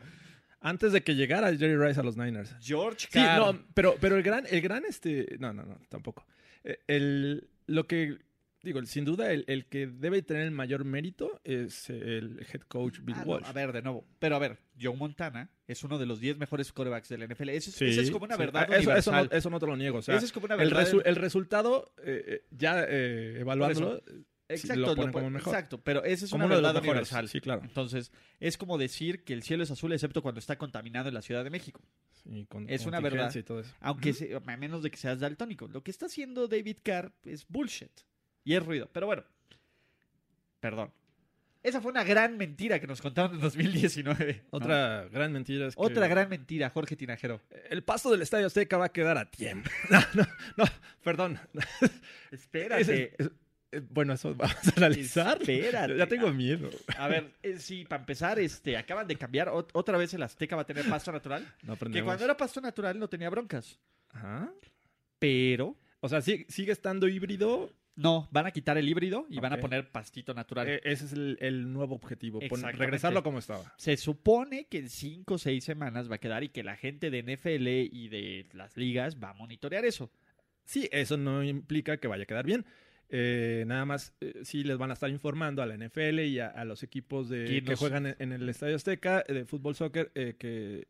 [0.62, 2.54] Antes de que llegara Jerry Rice a los Niners.
[2.60, 3.38] George Sí, Carr.
[3.38, 6.26] no, pero, pero el gran, el gran, este, no, no, no, tampoco.
[6.64, 8.18] Eh, El, lo que,
[8.62, 12.98] digo, sin duda, el, el que debe tener el mayor mérito es el head coach
[13.00, 13.46] Bill Ah, no, Walsh.
[13.46, 14.04] a ver, de nuevo.
[14.18, 17.48] Pero a ver, Joe Montana es uno de los 10 mejores corebacks de la NFL.
[17.48, 18.40] Eso, es- Sí, como una sí.
[18.40, 19.98] verdad Ah, eso, eso, no, eso no te lo niego.
[19.98, 20.86] O sea, Esa es como una el, verdad.
[20.86, 24.02] resu- el resultado, eh, eh, ya eh, evaluándolo,
[24.54, 25.54] Exacto, lo ponen como mejor.
[25.54, 27.28] exacto, pero esa es como una verdad universal.
[27.28, 27.62] Sí, claro.
[27.62, 31.22] Entonces, es como decir que el cielo es azul excepto cuando está contaminado en la
[31.22, 31.80] Ciudad de México.
[32.22, 33.34] Sí, con- Es con una verdad.
[33.34, 33.74] y todo eso.
[33.80, 35.68] Aunque se- a menos de que seas daltónico.
[35.68, 37.92] Lo que está haciendo David Carr es bullshit.
[38.44, 38.88] Y es ruido.
[38.92, 39.24] Pero bueno.
[40.60, 40.92] Perdón.
[41.62, 44.44] Esa fue una gran mentira que nos contaron en 2019.
[44.44, 44.48] ¿no?
[44.50, 47.40] Otra gran mentira es que Otra gran mentira, Jorge Tinajero.
[47.68, 49.68] el pasto del Estadio Azteca va a quedar a tiempo.
[49.90, 50.64] No, no, no,
[51.04, 51.38] perdón.
[52.30, 53.14] Espérate.
[53.18, 53.30] Es-
[53.90, 55.38] bueno, eso vamos a analizar.
[55.40, 55.96] Espérate.
[55.96, 56.70] Ya tengo miedo.
[56.98, 59.48] A ver, eh, sí, para empezar, este, acaban de cambiar.
[59.48, 61.42] ot- otra vez el Azteca va a tener pasto natural.
[61.62, 62.06] No Que aprendemos.
[62.06, 63.78] cuando era pasto natural no tenía broncas.
[64.10, 64.50] Ajá.
[65.18, 67.72] Pero O sea, sí- sigue estando híbrido.
[67.96, 69.60] no, van a quitar el híbrido y van a Ok.
[69.60, 70.66] poner pastito natural.
[70.68, 72.38] Eh, ese es el, el nuevo objetivo.
[72.38, 72.78] pon- Exactamente.
[72.78, 73.74] regresarlo como estaba.
[73.76, 77.10] Se supone que en 5 o 6 semanas va a quedar y que la gente
[77.10, 80.10] de NFL y de las ligas va a monitorear eso.
[80.64, 82.64] Sí, eso no implica que vaya a quedar bien.
[83.12, 86.46] Eh, nada más, eh, sí les van a estar informando a la NFL y a,
[86.46, 89.74] a los equipos de, Que nos- juegan en, en el Estadio Azteca eh, de fútbol
[89.74, 90.86] soccer eh, que.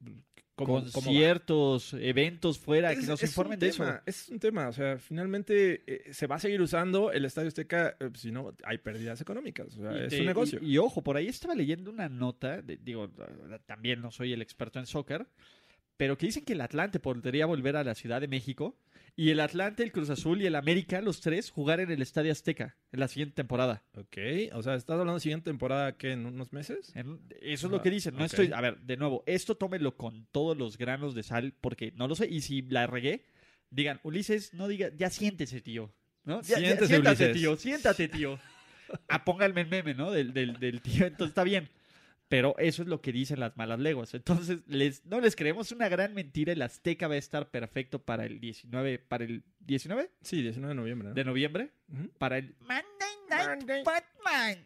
[0.56, 4.02] Conciertos, eventos fuera, que nos informen de tema, eso.
[4.04, 7.96] Es un tema, o sea, finalmente eh, se va a seguir usando el Estadio Azteca,
[7.98, 10.58] eh, si no, hay pérdidas económicas, o sea, Y es te- un negocio.
[10.62, 13.10] Y, y ojo, por ahí estaba leyendo una nota, de- digo,
[13.66, 15.26] también no soy el experto en soccer,
[15.96, 18.76] pero que dicen que el Atlante podría volver a la Ciudad de México
[19.16, 22.32] y el Atlante, el Cruz Azul y el América, los tres, jugar en el Estadio
[22.32, 23.82] Azteca en la siguiente temporada.
[23.96, 24.16] Ok,
[24.52, 26.92] o sea, ¿estás hablando de siguiente temporada que en unos meses?
[26.94, 28.14] En- eso es lo Ah, que dicen.
[28.16, 28.50] No estoy.
[28.52, 32.14] A ver, de nuevo, esto tómelo con todos los granos de sal, porque no lo
[32.14, 32.26] sé.
[32.28, 33.24] Y si la regué,
[33.70, 35.92] digan, Ulises, no diga, ya siéntese, tío.
[36.24, 36.42] ¿No?
[36.42, 37.36] Ya- ya- Siéntese, siéntate, Ulises.
[37.40, 38.38] tío, siéntate, tío.
[39.08, 40.10] Ah, pónganme el meme, ¿no?
[40.10, 41.68] Del, del, del tío, entonces está bien.
[42.30, 44.14] Pero eso es lo que dicen las malas leguas.
[44.14, 46.52] Entonces, les, no les creemos una gran mentira.
[46.52, 50.74] El Azteca va a estar perfecto para el 19, para el 19 Sí, 19 de
[50.76, 51.14] noviembre, ¿no?
[51.14, 51.70] de noviembre,
[52.18, 52.84] para el Monday
[53.28, 53.82] Night Monday.
[53.84, 54.64] Batman.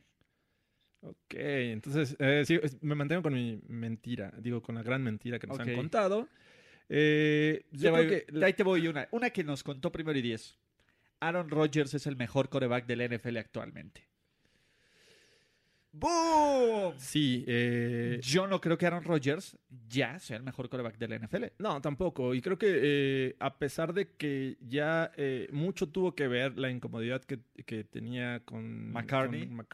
[1.00, 5.46] Ok, entonces eh, sí, me mantengo con mi mentira, digo, con la gran mentira que
[5.46, 6.28] nos han contado.
[6.90, 8.26] Eh, yo voy- que...
[8.44, 9.08] Ahí te voy una.
[9.10, 10.58] Una que nos contó primero y diez.
[11.20, 14.06] Aaron Rodgers es el mejor coreback del NFL actualmente.
[15.96, 16.94] ¡Boom!
[16.96, 19.56] Sí, eh, Yo no creo que Aaron Rodgers
[19.88, 21.44] ya sea el mejor coreback del NFL.
[21.58, 22.34] No, tampoco.
[22.34, 26.68] Y creo que eh, a pesar de que ya eh, mucho tuvo que ver la
[26.68, 29.46] incomodidad que, que tenía con McCartney.
[29.46, 29.66] con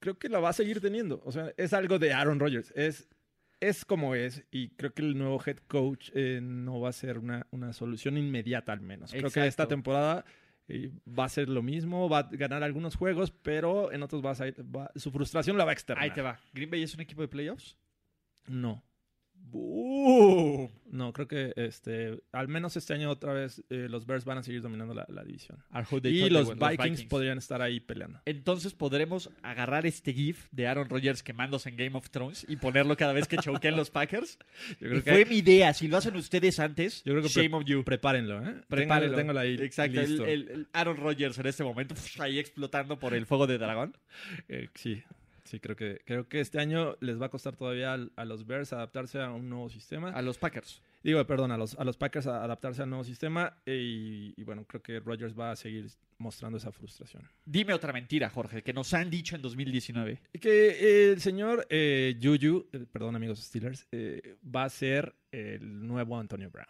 [0.00, 1.20] creo que la va a seguir teniendo.
[1.26, 2.72] O sea, es algo de Aaron Rodgers.
[2.74, 3.06] Es,
[3.60, 4.42] es como es.
[4.50, 8.16] Y creo que el nuevo head coach eh, no va a ser una, una solución
[8.16, 9.12] inmediata al menos.
[9.12, 10.24] Creo que esta temporada
[10.68, 12.08] va a ser lo mismo.
[12.08, 15.70] Va a ganar algunos juegos, pero en otros va a, va- su frustración la va
[15.70, 16.04] a externar.
[16.04, 16.38] Ahí te va.
[16.52, 17.76] ¿Green Bay es un equipo de playoffs?
[18.46, 18.82] No.
[19.52, 24.42] No, creo que este, al menos este año otra vez eh, los Bears van a
[24.42, 25.58] seguir dominando la, la división.
[26.04, 28.20] Y los Vikings, podrían estar ahí peleando.
[28.24, 32.96] Entonces podremos agarrar este GIF de Aaron Rodgers quemándose en Game of Thrones y ponerlo
[32.96, 34.38] cada vez que choqueen los Packers.
[34.80, 35.72] Yo fue mi idea.
[35.74, 37.84] Si lo hacen ustedes antes, Yo creo que shame of you.
[37.84, 38.60] prepárenlo, ¿eh?
[38.68, 39.16] Prepárenlo.
[39.16, 40.26] Tengo, tengo ahí Exacto, el, listo.
[40.26, 43.96] el- el Aaron Rodgers en este momento ahí explotando por el fuego de dragón.
[44.48, 45.02] Eh, sí,
[45.44, 48.72] sí, creo que, creo que este año les va a costar todavía a, los Bears
[48.72, 50.10] adaptarse a un nuevo sistema.
[50.10, 50.82] A los Packers.
[51.02, 53.56] Digo, perdón, a los, a los Packers a adaptarse al nuevo sistema.
[53.66, 57.22] eh, y, y bueno, creo que Rodgers va a seguir mostrando esa frustración.
[57.44, 60.20] Dime otra mentira, Jorge, que nos han dicho en 2019.
[60.40, 63.86] Que eh, el señor eh, Juju, eh, perdón amigos Steelers,
[64.44, 66.66] va a ser el nuevo Antonio Brown.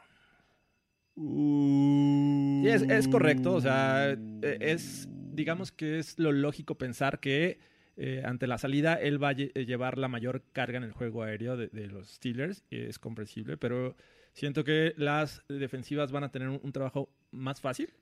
[2.66, 7.60] Es, es correcto, o sea, es, digamos que es lo lógico pensar que
[7.96, 10.92] eh, ante la salida él va a lle- eh, llevar la mayor carga en el
[10.92, 13.96] juego aéreo de, de los Steelers, y es comprensible, pero
[14.33, 17.92] siento que las defensivas van a tener un, un trabajo más fácil,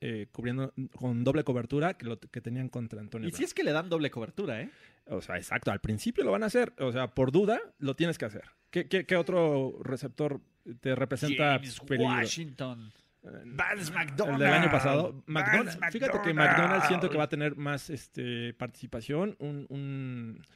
[0.00, 3.38] eh, cubriendo con doble cobertura que lo que tenían contra Antonio Y Brown.
[3.38, 4.70] si es que le dan doble cobertura, ¿eh?
[5.06, 8.16] O sea, exacto, al principio lo van a hacer, o sea, por duda lo tienes
[8.18, 8.44] que hacer.
[8.70, 10.40] ¿Qué, qué- qué otro receptor
[10.80, 12.12] te representa James peligro?
[12.14, 12.92] Washington.
[13.22, 14.42] Vance el McDonald.
[14.42, 15.22] del año pasado.
[15.26, 20.46] Vance McDonald, fíjate que McDonald siento que va a tener más este, participación, un, un,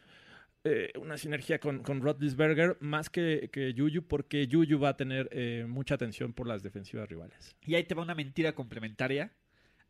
[0.65, 5.29] eh, una sinergia con, con Roethlisberger más que, que Juju, porque Juju va a tener
[5.33, 7.57] eh, mucha atención por las defensivas rivales.
[7.67, 9.33] Y ahí te va una mentira complementaria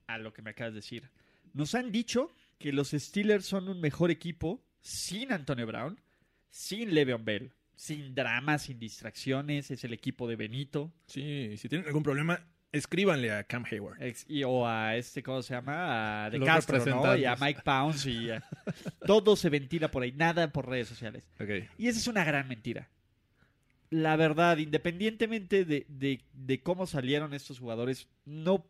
[0.06, 1.10] a lo que me acabas de decir.
[1.52, 6.00] Nos han dicho que los Steelers son un mejor equipo sin Antonio Brown,
[6.48, 9.70] sin Le'Veon Bell, sin drama, sin distracciones.
[9.70, 14.02] Es el equipo de Benito Sí, si tienen algún problema, escríbanle a Cam Hayward.
[14.02, 16.24] ex- y, o a este, ¿cómo se llama?
[16.24, 17.16] A De Los Castro, ¿no?
[17.16, 17.36] Y a.
[17.36, 18.10] Mike Pounce.
[18.10, 18.42] Y a-
[19.06, 21.28] todo se ventila por ahí, nada por redes sociales.
[21.78, 22.88] Y esa es una gran mentira.
[23.90, 28.66] La verdad, independientemente de, de- de cómo salieron estos jugadores, no,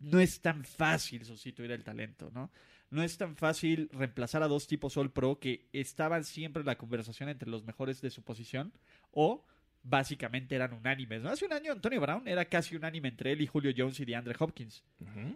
[0.00, 2.50] no es tan fácil sustituir el talento, ¿no?
[2.90, 6.76] No es tan fácil reemplazar a dos tipos All Pro que estaban siempre en la
[6.76, 8.72] conversación entre los mejores de su posición
[9.12, 9.44] o
[9.84, 11.22] básicamente eran unánimes.
[11.22, 11.30] ¿no?
[11.30, 14.34] Hace un año Antonio Brown era casi unánime entre él y Julio Jones y DeAndre
[14.38, 14.84] Hopkins.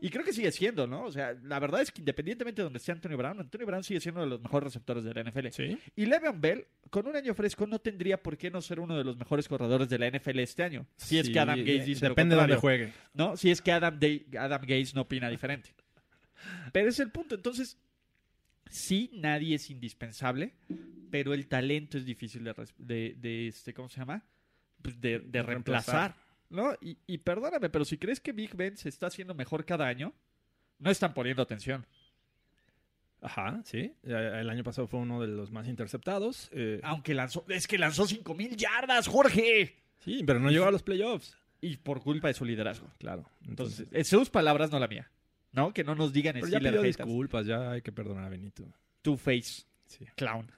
[0.00, 1.04] Y creo que sigue siendo, ¿no?
[1.04, 4.00] O sea, la verdad es que independientemente de donde esté Antonio Brown, Antonio Brown sigue
[4.00, 5.48] siendo uno de los mejores receptores de la NFL.
[5.50, 5.78] Sí.
[5.96, 9.04] Y Le'Veon Bell, con un año fresco, no tendría por qué no ser uno de
[9.04, 10.86] los mejores corredores de la NFL este año.
[10.96, 12.92] Si es que Adam Gates dice lo Depende de contrario, juegue.
[13.14, 13.36] ¿no?
[13.36, 13.98] Si es que Adam,
[14.38, 15.70] Adam Gates no opina diferente.
[16.72, 17.34] Pero es el punto.
[17.34, 17.78] Entonces,
[18.70, 20.54] sí, nadie es indispensable,
[21.10, 24.22] pero el talento es difícil de, de, de, este, ¿cómo se llama?
[25.00, 26.14] De, reemplazar.
[26.50, 26.74] ¿no?
[26.80, 30.12] Y, y perdóname, pero si crees que Big Ben se está haciendo mejor cada año,
[30.78, 31.84] no están poniendo atención.
[33.20, 33.92] Ajá, sí.
[34.04, 36.48] Eh, El año pasado fue uno de los más interceptados.
[36.52, 39.74] eh, Aunque lanzó, es que lanzó 5000 yardas, Jorge.
[39.98, 41.36] sí, pero no llegó a los playoffs.
[41.60, 42.88] Y por culpa de su liderazgo.
[42.98, 43.28] Claro.
[43.48, 45.10] Entonces, Entonces, es sus palabras, no la mía.
[45.52, 45.72] ¿No?
[45.72, 48.64] Que no nos digan pero ya pidió disculpas, ya hay que perdonar a Benito.
[49.00, 50.04] Two face, Sí.
[50.14, 50.50] clown.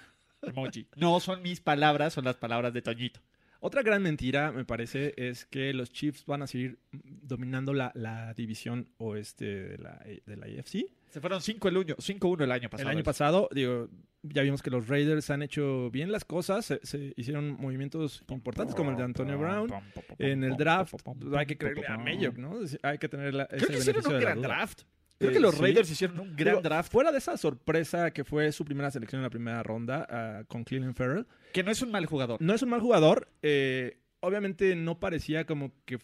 [0.42, 0.86] Emoji.
[0.96, 3.20] No son mis palabras, son las palabras de Toñito.
[3.66, 8.32] Otra gran mentira, me parece, es que los Chiefs van a seguir dominando la, la
[8.32, 10.86] división oeste de la, de la AFC.
[11.10, 12.88] Se fueron 5-1 el año pasado.
[12.88, 13.88] El año pasado, digo,
[14.22, 18.76] ya vimos que los Raiders han hecho bien las cosas, se, se hicieron movimientos importantes
[18.76, 19.72] como el de Antonio Brown.
[20.20, 20.94] En el draft,
[21.36, 22.60] hay que creerle a Mayock, ¿no?
[22.82, 24.82] Hay que tener la, Creo que ese hicieron un gran draft.
[25.18, 25.62] Creo que los sí.
[25.62, 26.92] Raiders hicieron un gran Digo, draft.
[26.92, 30.62] Fuera de esa sorpresa que fue su primera selección en la primera ronda ah, con
[30.64, 32.40] Cleveland Farrell, Que no es un mal jugador.
[32.40, 33.28] no es un mal jugador.
[33.42, 35.98] eh, obviamente no parecía como que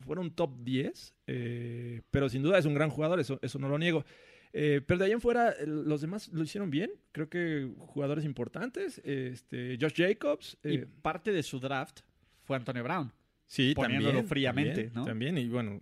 [0.00, 3.68] fuera un top 10, eh, pero sin duda es un gran jugador, eso, eso no
[3.68, 4.04] lo niego.
[4.52, 6.90] Eh, pero de ahí en fuera, los demás lo hicieron bien.
[7.12, 9.00] Creo que jugadores importantes.
[9.04, 10.58] Este, Josh Jacobs.
[10.64, 12.00] Y parte de su draft
[12.42, 13.12] fue Antonio Brown.
[13.46, 15.04] sí, poniéndolo también, fríamente, también, ¿no?
[15.04, 15.80] También, y bueno,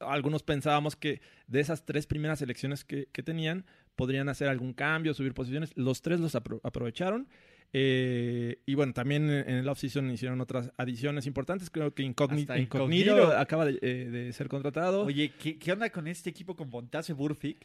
[0.00, 3.64] algunos pensábamos que de esas tres primeras selecciones que, que tenían,
[3.96, 5.72] podrían hacer algún cambio, subir posiciones.
[5.76, 7.28] Los tres los apro- aprovecharon.
[7.72, 11.70] Eh, y bueno, también en el offseason hicieron otras adiciones importantes.
[11.70, 13.36] Creo que Incognito, Incognito.
[13.38, 15.04] acaba de, eh, de ser contratado.
[15.04, 17.64] Oye, ¿qué, qué onda con este equipo con Bontase Burfict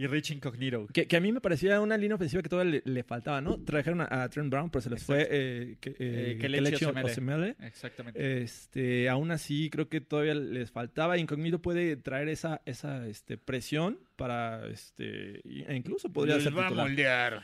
[0.00, 0.86] y Rich Incognito?
[0.86, 3.58] Que, que a mí me parecía una línea ofensiva que todavía le, le faltaba, ¿no?
[3.62, 6.84] Trajeron a, a Trent Brown, pero se les fue eh, que, eh, Eh, Kelechi Kelechi
[7.04, 7.56] Osemele.
[7.60, 8.42] Exactamente.
[8.42, 11.18] Este, aún así, creo que todavía les faltaba.
[11.18, 16.68] Incognito puede traer esa, esa este, presión para, este, e incluso podría Les ser va
[16.68, 17.42] a moldear.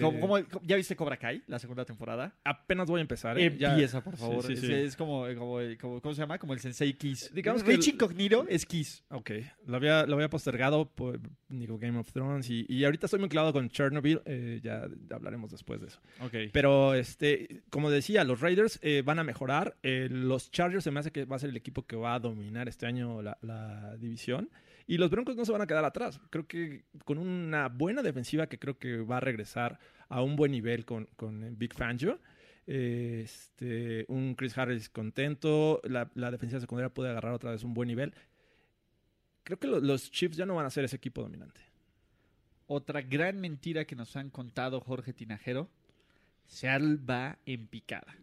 [0.00, 2.34] ¿Cómo- Eh, cómo- ¿Ya viste Cobra Kai, la segunda temporada?
[2.44, 3.38] Apenas voy a empezar.
[3.38, 3.56] ¿eh?
[3.58, 4.44] Ya- Empieza, por favor.
[4.44, 4.72] sí, es, sí.
[4.72, 6.38] es como, como, como- ¿cómo se llama?
[6.38, 7.30] Como el Sensei Kiss.
[7.34, 9.02] Digamos que Rich el- Incognito es Kiss.
[9.10, 9.30] Ok,
[9.66, 13.28] lo había, lo había postergado por digo, Game of Thrones y, y ahorita estoy muy
[13.30, 16.00] clavado con Chernobyl, eh, ya hablaremos después de eso.
[16.20, 16.34] Ok.
[16.52, 19.76] Pero, este, como decía, los Raiders eh, van a mejorar.
[19.82, 22.20] eh, los Chargers se me hace que va a ser el equipo que va a
[22.20, 24.50] dominar este año la, la división.
[24.88, 26.18] Y los Broncos no se van a quedar atrás.
[26.30, 30.50] Creo que con una buena defensiva que creo que va a regresar a un buen
[30.50, 32.18] nivel con, con Big Fangio.
[32.66, 35.80] Este, un Chris Harris contento.
[35.84, 38.14] La, la defensiva secundaria puede agarrar otra vez un buen nivel.
[39.44, 41.60] Creo que lo- los Chiefs ya no van a ser ese equipo dominante.
[42.66, 45.68] Otra gran mentira que nos han contado Jorge Tinajero.
[46.46, 48.16] Seattle va en picada.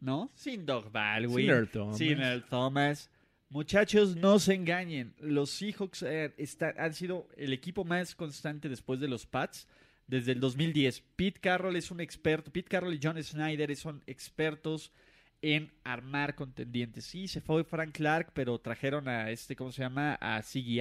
[0.00, 0.30] ¿No?
[0.34, 1.46] Sin Doug Baldwin.
[1.46, 1.98] Sin Earl Thomas.
[1.98, 3.10] Sin Earl Thomas.
[3.50, 5.14] Muchachos, no se engañen.
[5.20, 6.32] Los Seahawks eh,
[6.76, 9.66] han sido el equipo más constante después de los Pats
[10.06, 11.02] desde el 2010.
[11.16, 12.52] Pete Carroll es un experto.
[12.52, 14.92] Pete Carroll y John Snyder son expertos
[15.40, 17.06] en armar contendientes.
[17.06, 20.14] Sí, se fue Frank Clark, pero trajeron a este, ¿cómo se llama?
[20.20, 20.80] A Siggy.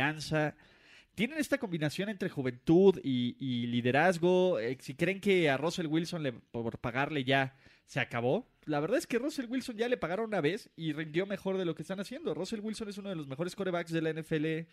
[1.15, 4.60] Tienen esta combinación entre juventud y, y liderazgo.
[4.60, 7.56] Eh, si creen que a Russell Wilson le- por pagarle ya
[7.88, 11.26] se acabó, la verdad es que Russell Wilson ya le pagaron una vez y rindió
[11.26, 12.34] mejor de lo que están haciendo.
[12.34, 14.67] Russell Wilson es uno de los mejores corebacks de la NFL.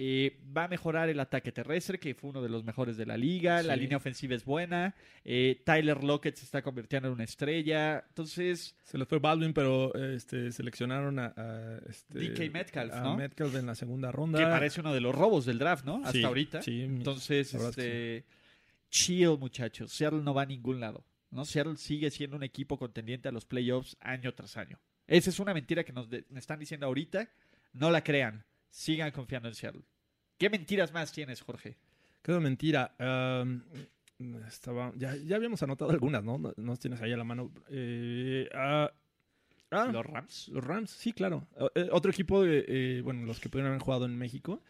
[0.00, 3.16] Eh, va a mejorar el ataque terrestre, que fue uno de los mejores de la
[3.16, 3.62] liga.
[3.62, 4.94] La línea ofensiva es buena.
[5.24, 8.04] Eh, Tyler Lockett se está convirtiendo en una estrella.
[8.08, 13.16] Entonces, Se les fue Baldwin, pero este, seleccionaron a, a, este, DK Metcalf, a ¿no?
[13.16, 14.38] Metcalf en la segunda ronda.
[14.40, 15.96] que parece uno de los robos del draft, ¿no?
[15.98, 16.62] Hasta Sí, ahorita.
[16.62, 18.24] Sí, Entonces, este,
[18.90, 19.92] chill, muchachos.
[19.92, 21.04] Seattle no va a ningún lado.
[21.30, 21.44] ¿No?
[21.44, 24.78] Seattle sigue siendo un equipo contendiente a los playoffs año tras año.
[25.06, 27.28] Esa es una mentira que nos de- me están diciendo ahorita.
[27.72, 28.44] No la crean.
[28.70, 29.82] Sigan confiando en Seattle.
[30.38, 31.76] ¿Qué mentiras más tienes, Jorge?
[32.22, 32.94] Quedó mentira.
[34.48, 36.38] Estaba, ya, ya habíamos anotado algunas, ¿no?
[36.38, 37.52] No, no tienes ahí a la mano.
[37.70, 38.90] Eh, ah,
[39.70, 40.48] ah, ¿Los Rams?
[40.48, 41.46] los Rams, sí, claro.
[41.76, 44.60] Eh, otro equipo, de, eh, bueno, los que pudieron haber jugado en México,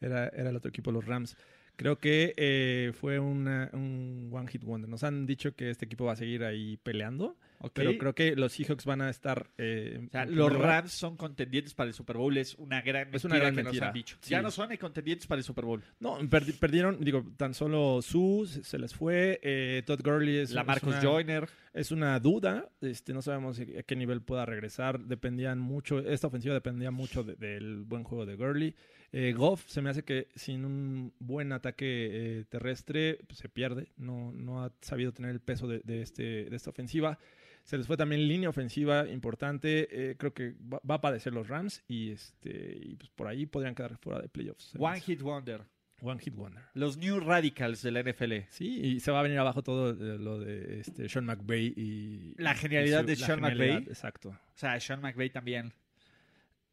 [0.00, 1.36] era, era el otro equipo, los Rams.
[1.78, 4.90] Creo que eh, fue una- un one hit wonder.
[4.90, 7.36] Nos han dicho que este equipo va a seguir ahí peleando,
[7.72, 9.48] pero creo que los Seahawks van a estar.
[9.58, 10.52] eh, O sea, los.
[10.52, 12.36] Rams son contendientes para el Super Bowl.
[12.36, 13.86] Es una gran mentira Es una gran que mentira.
[13.86, 14.16] nos han dicho.
[14.20, 14.30] Sí.
[14.30, 15.84] Ya no son contendientes para el Super Bowl.
[16.00, 19.38] No, perdi- perdieron, digo, tan solo Su se, les fue.
[19.44, 21.48] eh, Todd Gurley es, la es Marcus una- Joyner.
[21.78, 24.98] Es una duda, este, no sabemos a qué nivel pueda regresar.
[24.98, 28.74] Dependían mucho, esta ofensiva dependía mucho de- del buen juego de Gurley.
[29.12, 33.92] Eh, Goff se me hace que sin un buen ataque eh, terrestre pues, se pierde.
[33.96, 37.18] No, no ha sabido tener el peso de, de este, de esta ofensiva.
[37.62, 39.88] Se les fue también línea ofensiva importante.
[40.10, 43.96] eh, creo que va, a padecer los Rams y, este, pues, por ahí podrían quedar
[43.98, 44.74] fuera de playoffs.
[44.78, 45.00] One.
[45.00, 45.62] Hit Wonder.
[46.00, 46.62] One Hit Wonder.
[46.74, 48.32] Los New Radicals de la NFL.
[48.50, 52.34] Sí, y se va a venir abajo todo eh, lo de este, Sean McVay y...
[52.38, 53.76] La genialidad y de Sean McVay.
[53.78, 54.28] Exacto.
[54.30, 55.74] O sea, Sean McVay también.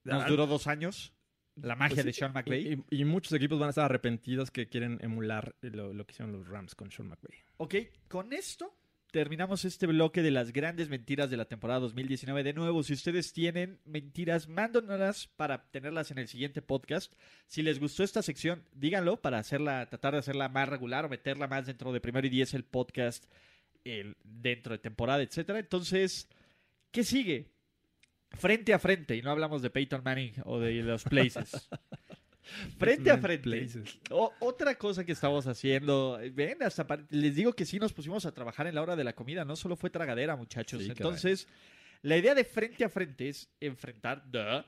[0.03, 1.11] Nos Ah, duró dos años.
[1.55, 2.83] La magia pues de sí, Sean McVay.
[2.91, 6.33] Y, y muchos equipos van a estar arrepentidos que quieren emular lo, lo que hicieron
[6.33, 7.39] los Rams con Sean McVay.
[7.57, 7.75] Ok,
[8.07, 8.75] con esto
[9.15, 12.43] terminamos este bloque de las grandes mentiras de la temporada 2019.
[12.43, 17.13] De nuevo, si ustedes tienen mentiras, mándonoslas para tenerlas en el siguiente podcast.
[17.47, 21.47] Si les gustó esta sección, díganlo para hacerla, tratar de hacerla más regular o meterla
[21.47, 23.23] más dentro de primero y diez el podcast
[23.85, 25.59] el, dentro de temporada, etcétera.
[25.59, 26.27] Entonces,
[26.91, 27.55] ¿qué sigue?
[28.35, 31.69] frente a frente, y no hablamos de Peyton Manning o de los places.
[32.77, 33.67] frente a frente.
[34.09, 38.31] O- otra cosa que estamos haciendo, ven, hasta les digo que sí nos pusimos a
[38.33, 40.81] trabajar en la hora de la comida, no solo fue tragadera, muchachos.
[40.81, 40.97] Sí, caray.
[40.97, 41.47] Entonces,
[42.01, 44.63] la idea de frente a frente es enfrentar duh,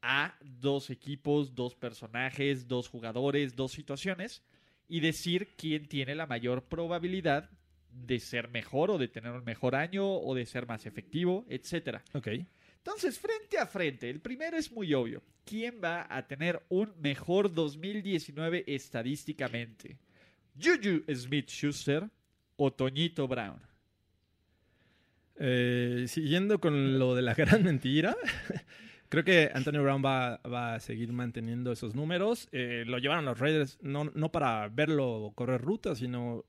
[0.00, 4.42] a dos equipos, dos personajes, dos jugadores, dos situaciones
[4.86, 7.50] y decir quién tiene la mayor probabilidad
[7.90, 12.04] de ser mejor o de tener un mejor año o de ser más efectivo, etcétera.
[12.12, 12.28] Ok.
[12.78, 15.22] Entonces, frente a frente, el primero es muy obvio.
[15.44, 19.98] ¿Quién va a tener un mejor 2019 estadísticamente?
[20.60, 22.08] Juju Smith-Schuster
[22.56, 23.60] o Toñito Brown.
[25.36, 28.16] Eh, siguiendo con lo de la gran mentira,
[29.08, 30.34] creo que Antonio Brown va,
[30.74, 32.48] a seguir manteniendo esos números.
[32.52, 36.44] Eh, lo llevaron los Raiders no, no para verlo correr rutas, sino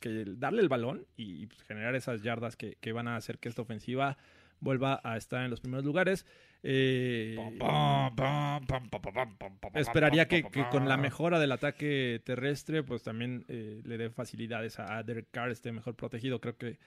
[0.00, 3.62] que darle el balón y pues, generar esas yardas que van a hacer que esta
[3.62, 4.18] ofensiva
[4.60, 6.26] vuelva a estar en los primeros lugares.
[6.62, 7.36] Eh,
[9.74, 14.78] esperaría que, que con la mejora del ataque terrestre, pues también eh, le dé facilidades
[14.78, 16.40] a, Derek Carr, esté mejor protegido.
[16.40, 16.78] Creo que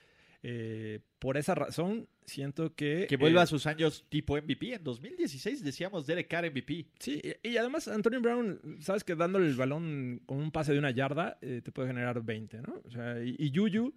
[0.45, 3.07] eh, por esa razón siento que...
[3.07, 4.73] Que vuelva eh, a sus años tipo MVP.
[4.73, 6.86] En 2016 decíamos Derek Carr MVP.
[6.99, 10.79] Sí, y y además Antonio Brown, sabes que dándole el balón con un pase de
[10.79, 12.81] una yarda eh, te puede generar 20, ¿no?
[12.83, 13.93] O sea, y, y Yuyu,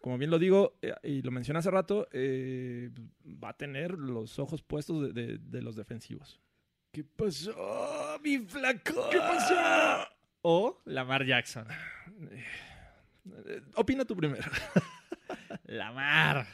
[0.00, 2.90] como bien lo digo, eh, y lo mencioné hace rato, eh,
[3.42, 6.40] va a tener los ojos puestos de, de- de los defensivos.
[6.92, 9.08] ¿Qué pasó, mi flaco?
[9.10, 10.08] ¿Qué pasó?
[10.42, 11.66] O Lamar Jackson.
[13.46, 14.42] Eh, opina tú primero.
[15.64, 16.46] Lamar.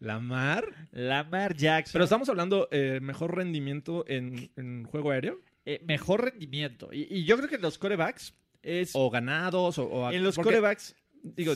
[0.00, 0.66] Lamar.
[0.92, 1.92] Lamar Jackson.
[1.92, 5.40] Pero estamos hablando eh, mejor rendimiento en, en juego aéreo.
[5.64, 6.90] Eh, mejor rendimiento.
[6.92, 8.90] Y, y yo creo que los corebacks es...
[8.94, 9.78] O ganados.
[9.78, 10.94] O, o- en los corebacks,
[11.34, 11.54] digo-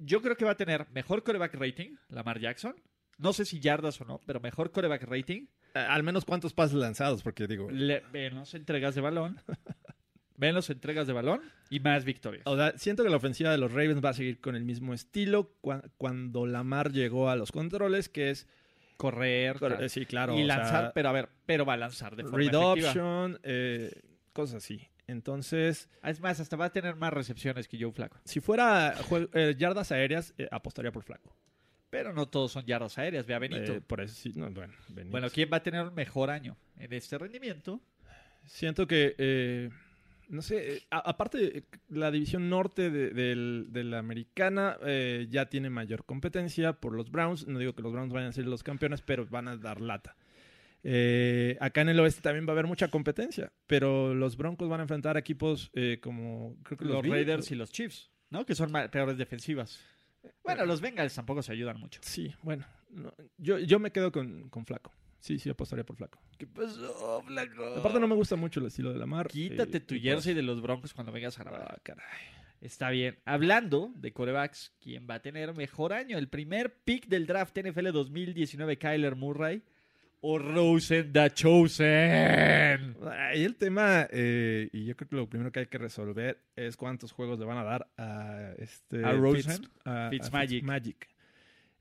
[0.00, 2.74] yo creo que va a tener mejor coreback rating, Lamar Jackson.
[3.18, 5.46] No sé si yardas o no, pero mejor coreback rating.
[5.74, 7.70] Al menos cuántos pases lanzados, porque digo...
[7.70, 9.38] Le- menos entregas de balón.
[10.36, 12.42] menos entregas de balón y más victorias.
[12.46, 14.94] O sea, siento que la ofensiva de los Ravens va a seguir con el mismo
[14.94, 18.46] estilo cua- cuando Lamar llegó a los controles, que es...
[18.96, 19.58] Correr.
[19.90, 20.36] Sí, claro.
[20.36, 23.92] y lanzar, sea, pero a ver, pero va a lanzar de forma read option, eh,
[24.32, 24.88] cosas así.
[25.08, 28.18] Entonces, Es más, hasta va a tener más recepciones que Joe Flaco.
[28.24, 28.94] si fuera
[29.32, 31.34] eh, yardas aéreas, eh, apostaría por Flaco.
[31.90, 33.72] Pero no todos son yardas aéreas, ve a Benito.
[33.74, 35.10] Eh, por eso sí, no, bueno, Benito.
[35.10, 37.80] bueno, ¿quién va a tener un mejor año en este rendimiento?
[38.44, 39.70] Siento que, eh,
[40.28, 45.46] no sé, eh, a- aparte, eh, la división norte de, de la americana eh, ya
[45.48, 47.46] tiene mayor competencia por los Browns.
[47.46, 50.14] No digo que los Browns vayan a ser los campeones, pero van a dar lata.
[50.84, 54.80] Eh, acá en el oeste también va a haber mucha competencia, pero los Broncos van
[54.80, 57.14] a enfrentar a equipos eh, como creo que Los, los, Bills.
[57.14, 58.46] Raiders y los Chiefs, ¿no?
[58.46, 59.80] Que son peores defensivas.
[60.44, 62.00] Bueno, los Bengals tampoco se ayudan mucho.
[62.02, 64.92] Sí, bueno, no, yo, yo me quedo con, con Flaco.
[65.20, 66.20] Sí, sí, apostaría por Flaco.
[66.38, 67.66] ¿Qué pasó, Flaco?
[67.76, 69.26] Aparte no me gusta mucho el estilo de la mar.
[69.28, 71.66] Quítate tu jersey de los Broncos cuando vengas a grabar.
[71.68, 72.04] Ah, caray.
[72.60, 73.18] Está bien.
[73.24, 76.18] Hablando de corebacks, ¿quién va a tener mejor año?
[76.18, 79.62] El primer pick del draft NFL 2019, Kyler Murray
[80.20, 82.96] o Rosen the Chosen.
[83.10, 86.76] Ahí el tema, eh, y yo creo que lo primero que hay que resolver es
[86.76, 89.62] cuántos juegos le van a dar a este ¿A Rosen?
[89.62, 90.50] Fitz- a- a Fitzmagic.
[90.60, 91.08] Fitzmagic.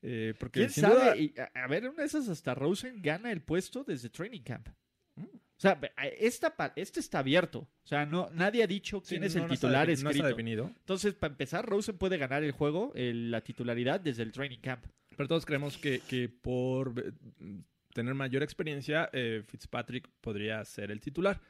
[0.03, 0.93] Eh, porque ¿Quién sabe?
[0.95, 4.09] duda- Y, a, a ver, en una de esas hasta Rosen gana el puesto desde
[4.09, 4.67] training camp.
[5.15, 5.23] Mm.
[5.23, 7.59] O sea, a- esta, este está abierto.
[7.61, 9.89] O sea, no, nadie ha dicho Sí, quién es no, el no está titular defi-
[9.89, 10.27] no está escrito.
[10.27, 10.71] definido.
[10.77, 14.85] Entonces, para empezar, Rosen puede ganar el juego, el- la titularidad, desde el training camp.
[15.15, 16.93] Pero todos creemos que, que por
[17.97, 21.41] tener mayor experiencia, eh, Fitzpatrick podría ser el titular.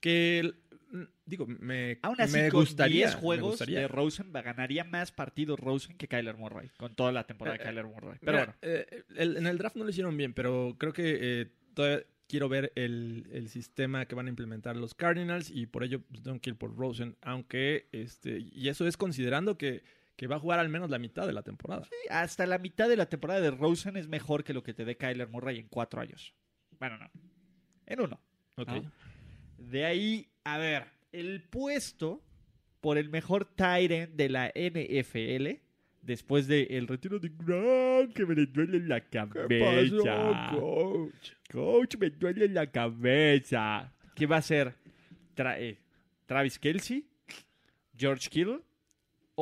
[0.00, 0.52] Que,
[0.90, 2.96] mm, digo, me, Aún así, me con gustaría.
[3.06, 3.80] 10 me juegos gustaría.
[3.80, 7.66] de Rosen, ganaría más partidos Rosen que Kyler Murray, con toda la temporada de Eh,
[7.66, 8.18] Kyler Murray.
[8.20, 11.48] Pero Mira, bueno, eh, el- en el draft no lo hicieron bien, pero creo que
[11.74, 16.00] todavía quiero ver el, el sistema que van a implementar los Cardinals y por ello
[16.10, 19.82] pues, tengo que ir por Rosen, aunque este y eso es considerando que,
[20.16, 21.84] que va a jugar al menos la mitad de la temporada.
[21.84, 24.84] sí, hasta la mitad de la temporada de Rosen es mejor que lo que te
[24.84, 26.34] dé Kyler Murray en cuatro años.
[26.78, 27.10] Bueno, no.
[27.86, 28.20] En uno.
[28.56, 28.68] Ok.
[28.68, 28.92] ¿no?
[29.58, 32.22] De ahí, a ver, el puesto
[32.80, 35.60] por el mejor end de la NFL
[36.02, 40.50] después del retiro de Gronk, que me le duele la cabeza.
[40.58, 41.30] coach?
[41.50, 43.92] Coach, me duele la cabeza.
[44.16, 44.74] ¿Qué va a ser?
[45.36, 45.78] Tra- eh,
[46.26, 47.06] ¿Travis Kelsey?
[47.96, 48.60] ¿George Kittle?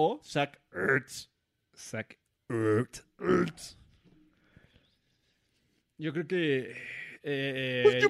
[0.03, 1.29] ¿O Zach Ertz?
[1.77, 2.17] Zach
[2.49, 3.77] Ertz.
[5.99, 6.75] Yo creo que
[7.23, 8.01] eh?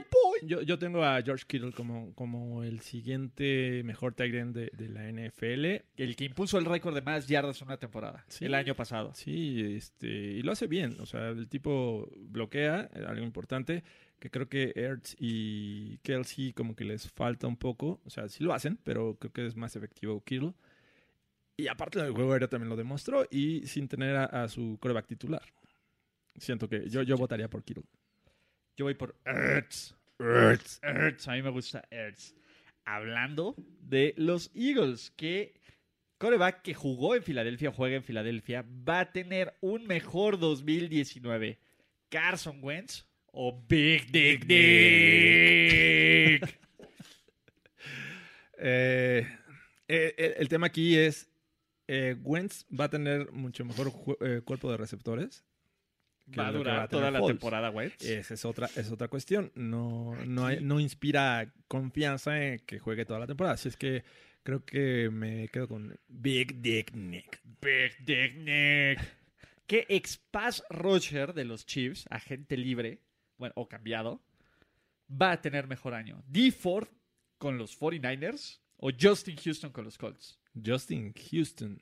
[0.42, 4.88] Yo, yo tengo a George Kittle como, como el siguiente mejor tight end de, de
[4.88, 5.84] la NFL.
[5.96, 8.44] El que impuso el récord de más yardas en una temporada, Sí.
[8.44, 9.12] el año pasado.
[9.14, 10.96] Sí, este, y lo hace bien.
[11.00, 13.82] O sea, el tipo bloquea, eh, algo importante,
[14.20, 18.00] que creo que Ertz y Kelsey como que les falta un poco.
[18.04, 20.54] O sea, sí lo hacen, pero creo que es más efectivo Kittle.
[21.60, 25.06] Y aparte del juego aéreo también lo demostró y sin tener a, a su coreback
[25.06, 25.42] titular.
[26.36, 27.84] Siento que yo, yo votaría por Kittle.
[28.78, 29.94] Yo voy por Ertz.
[30.18, 30.80] Ertz.
[30.82, 31.28] Ertz.
[31.28, 32.34] A mí me gusta Ertz.
[32.86, 35.52] Hablando de los Eagles, que
[36.16, 41.58] coreback que jugó en Filadelfia, juega en Filadelfia, va a tener un mejor 2019.
[42.08, 44.58] Carson Wentz o Big Dick Dick.
[48.62, 49.26] Eh,
[49.88, 51.29] eh, el, el tema aquí es,
[51.92, 55.44] eh, Wentz va a tener mucho mejor eh, cuerpo de receptores.
[56.38, 57.36] Va a durar toda la Foles.
[57.36, 58.04] temporada, Wentz.
[58.04, 59.50] Esa es otra, es otra cuestión.
[59.56, 63.54] No, no, hay- no inspira confianza en que juegue toda la temporada.
[63.54, 64.04] Así es que
[64.44, 67.40] creo que me quedo con Big Dick Nick.
[67.60, 69.00] Big Dick Nick.
[69.66, 72.98] Que ex pass rusher de los Chiefs, agente libre,
[73.38, 74.20] bueno, o cambiado,
[75.08, 76.24] va a tener mejor año.
[76.26, 76.50] D.
[76.50, 76.88] Ford
[77.38, 80.39] con los 49ers o Justin Houston con los Colts.
[80.54, 81.80] Justin Houston.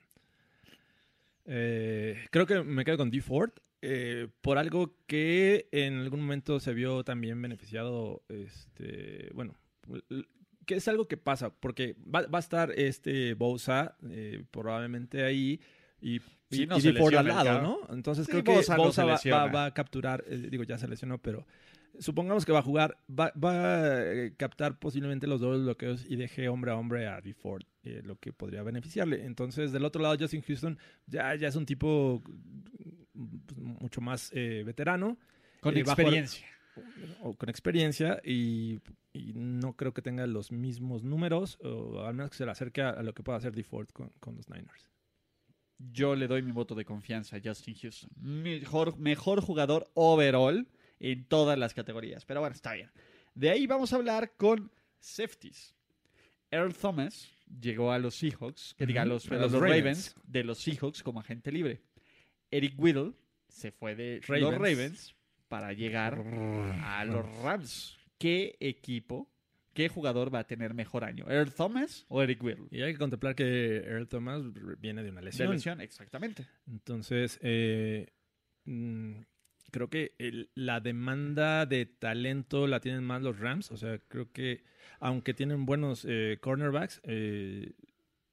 [1.45, 3.21] Eh, creo que me quedo con D.
[3.21, 3.51] Ford.
[3.81, 9.55] eh, por algo que en algún momento se vio también beneficiado, este, bueno,
[10.65, 15.61] que es algo que pasa, porque va, va a estar este Bosa eh, probablemente ahí
[16.01, 16.19] y,
[16.51, 17.61] Sí, y, no y Dee Ford al lado.
[17.61, 17.79] ¿no?
[17.95, 19.45] Entonces Sí, creo que Bosa Bosa, no se va, lesiona.
[19.45, 21.47] va- va a capturar, eh, digo, ya se lesionó, pero
[21.99, 26.15] supongamos que va a jugar, va, va a eh, captar posiblemente los dobles bloqueos y
[26.15, 27.33] deje hombre a hombre a D.
[27.33, 29.25] Ford, eh, lo que podría beneficiarle.
[29.25, 30.77] Entonces, del otro lado, Justin Houston
[31.07, 32.21] ya, ya es un tipo
[33.13, 35.17] pues, mucho más eh, veterano
[35.61, 36.47] Con Eh, jugar- experiencia.
[37.21, 38.79] o con experiencia y,
[39.11, 42.81] y no creo que tenga los mismos números, o al menos que se le acerque
[42.81, 43.63] a, a lo que pueda hacer D.
[43.63, 44.89] Ford con, con los Niners.
[45.77, 48.09] Yo le doy mi voto de confianza a Justin Houston.
[48.17, 50.67] Mejor, mejor jugador overall
[50.99, 52.25] en todas las categorías.
[52.25, 52.91] Pero bueno, está bien.
[53.33, 55.75] De ahí vamos a hablar con safeties.
[56.51, 57.29] Earl Thomas
[57.61, 59.77] llegó a los Seahawks, que diga, a los, a los los Ravens.
[59.79, 61.81] Ravens de los Seahawks como agente libre.
[62.51, 63.13] Eric Whittle
[63.47, 65.15] se fue de los Ravens.
[65.47, 66.19] Para llegar
[66.83, 67.97] a los Rams.
[68.19, 69.31] ¿Qué equipo,
[69.73, 71.25] qué jugador va a tener mejor año?
[71.27, 72.67] ¿Earl Thomas o Eric Whittle?
[72.69, 74.43] Y hay que contemplar que Earl Thomas
[74.79, 75.51] viene de una De lesión.
[75.51, 76.45] lesión, exactamente.
[76.67, 78.11] Entonces, eh,
[78.65, 79.21] mm,
[79.71, 83.71] creo que el- la demanda de talento la tienen más los Rams.
[83.71, 84.63] O sea, creo que
[84.99, 87.73] aunque tienen buenos eh, cornerbacks, eh,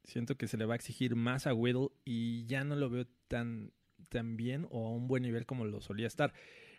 [0.05, 3.07] siento que se le va a exigir más a Whittle y ya no lo veo
[3.29, 3.73] tan,
[4.09, 6.33] tan bien o a un buen nivel como lo solía estar.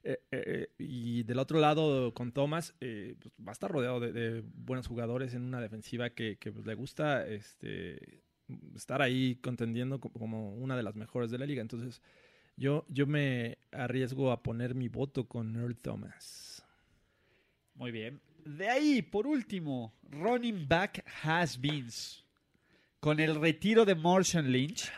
[0.03, 4.43] Eh, eh, y del otro lado, con Thomas, eh, pues, va a estar rodeado de,
[4.55, 8.21] buenos jugadores en una defensiva que, pues, le gusta este,
[8.75, 11.61] estar ahí contendiendo co- como una de las mejores de la liga.
[11.61, 12.01] Entonces,
[12.57, 16.65] yo, yo me arriesgo a poner mi voto con Earl Thomas.
[17.75, 18.19] Muy bien.
[18.43, 22.23] De ahí, por último, running back has-beens.
[22.99, 24.91] Con el retiro de Marshawn Lynch,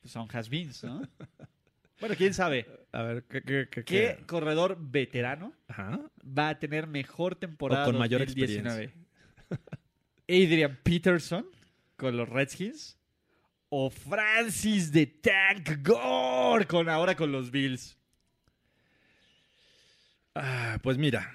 [0.00, 1.08] pues son has-beens, ¿no?
[2.00, 2.66] bueno, quién sabe.
[2.90, 3.42] A ver, ¿qué?
[3.42, 4.26] qué, qué, ¿Qué qué?
[4.26, 6.00] corredor veterano Ajá.
[6.26, 8.92] va a tener mejor temporada O con mayor 2019?
[10.28, 11.46] ¿Adrian Peterson
[11.96, 12.98] con los Redskins?
[13.76, 17.98] ¿O Francis de Tank Gore con, ahora con los Bills?
[20.36, 21.28] Ah, pues mira,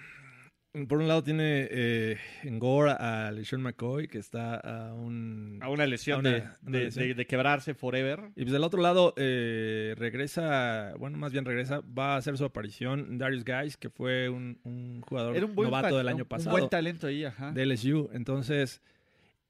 [0.87, 5.59] por un lado tiene eh, en Gore a LeSean McCoy, que está a un...
[5.61, 7.07] A una lesión, A una- de, una de- lesión.
[7.07, 8.29] de- de quebrarse forever.
[8.37, 12.45] Y pues del otro lado eh, regresa, bueno, más bien regresa, va a hacer su
[12.45, 16.51] aparición Darius Guys, que fue un, un jugador un novato del un- año Un pasado
[16.51, 17.51] buen talento ahí, ajá.
[17.51, 18.09] de LSU.
[18.13, 18.81] Entonces,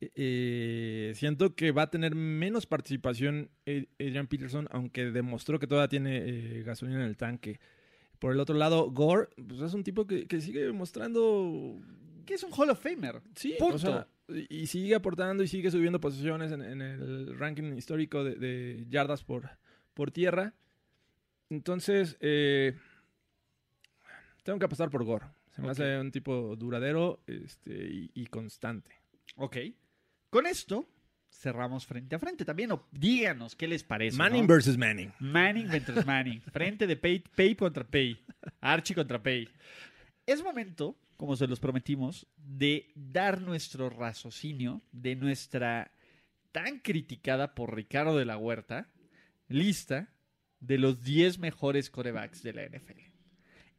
[0.02, 5.90] eh, siento que va a tener menos participación Ad- Adrian Peterson, aunque demostró que todavía
[5.90, 7.60] tiene eh, gasolina en el tanque.
[8.20, 11.80] Por el otro lado, Gore, pues es un tipo que, que sigue mostrando
[12.26, 13.22] Que es un Hall of Famer.
[13.36, 13.76] Sí, Punto.
[13.76, 14.08] o sea,
[14.50, 19.24] y sigue aportando y sigue subiendo posiciones en, en el ranking histórico de, de yardas
[19.24, 19.50] por,
[19.94, 20.54] por tierra.
[21.50, 22.76] Entonces, eh,
[24.44, 25.26] tengo que apostar por Gore.
[25.56, 28.92] Se me hace un tipo duradero este, y, y constante.
[29.36, 29.58] Ok.
[30.30, 30.88] Con esto
[31.32, 32.46] cerramos frente a frente.
[32.46, 34.18] También o- díganos qué les parece.
[34.18, 34.48] Manning ¿no?
[34.48, 35.14] versus Manning.
[35.20, 36.42] Manning versus Manning.
[36.42, 38.20] Frente de Pay, Pay contra Pay.
[38.62, 39.48] Archie contra Pay.
[40.26, 45.92] Es momento, como se los prometimos, de dar nuestro raciocinio de nuestra
[46.52, 48.90] tan criticada por Ricardo de la Huerta
[49.48, 50.10] lista
[50.60, 53.00] de los 10 mejores corebacks de la NFL.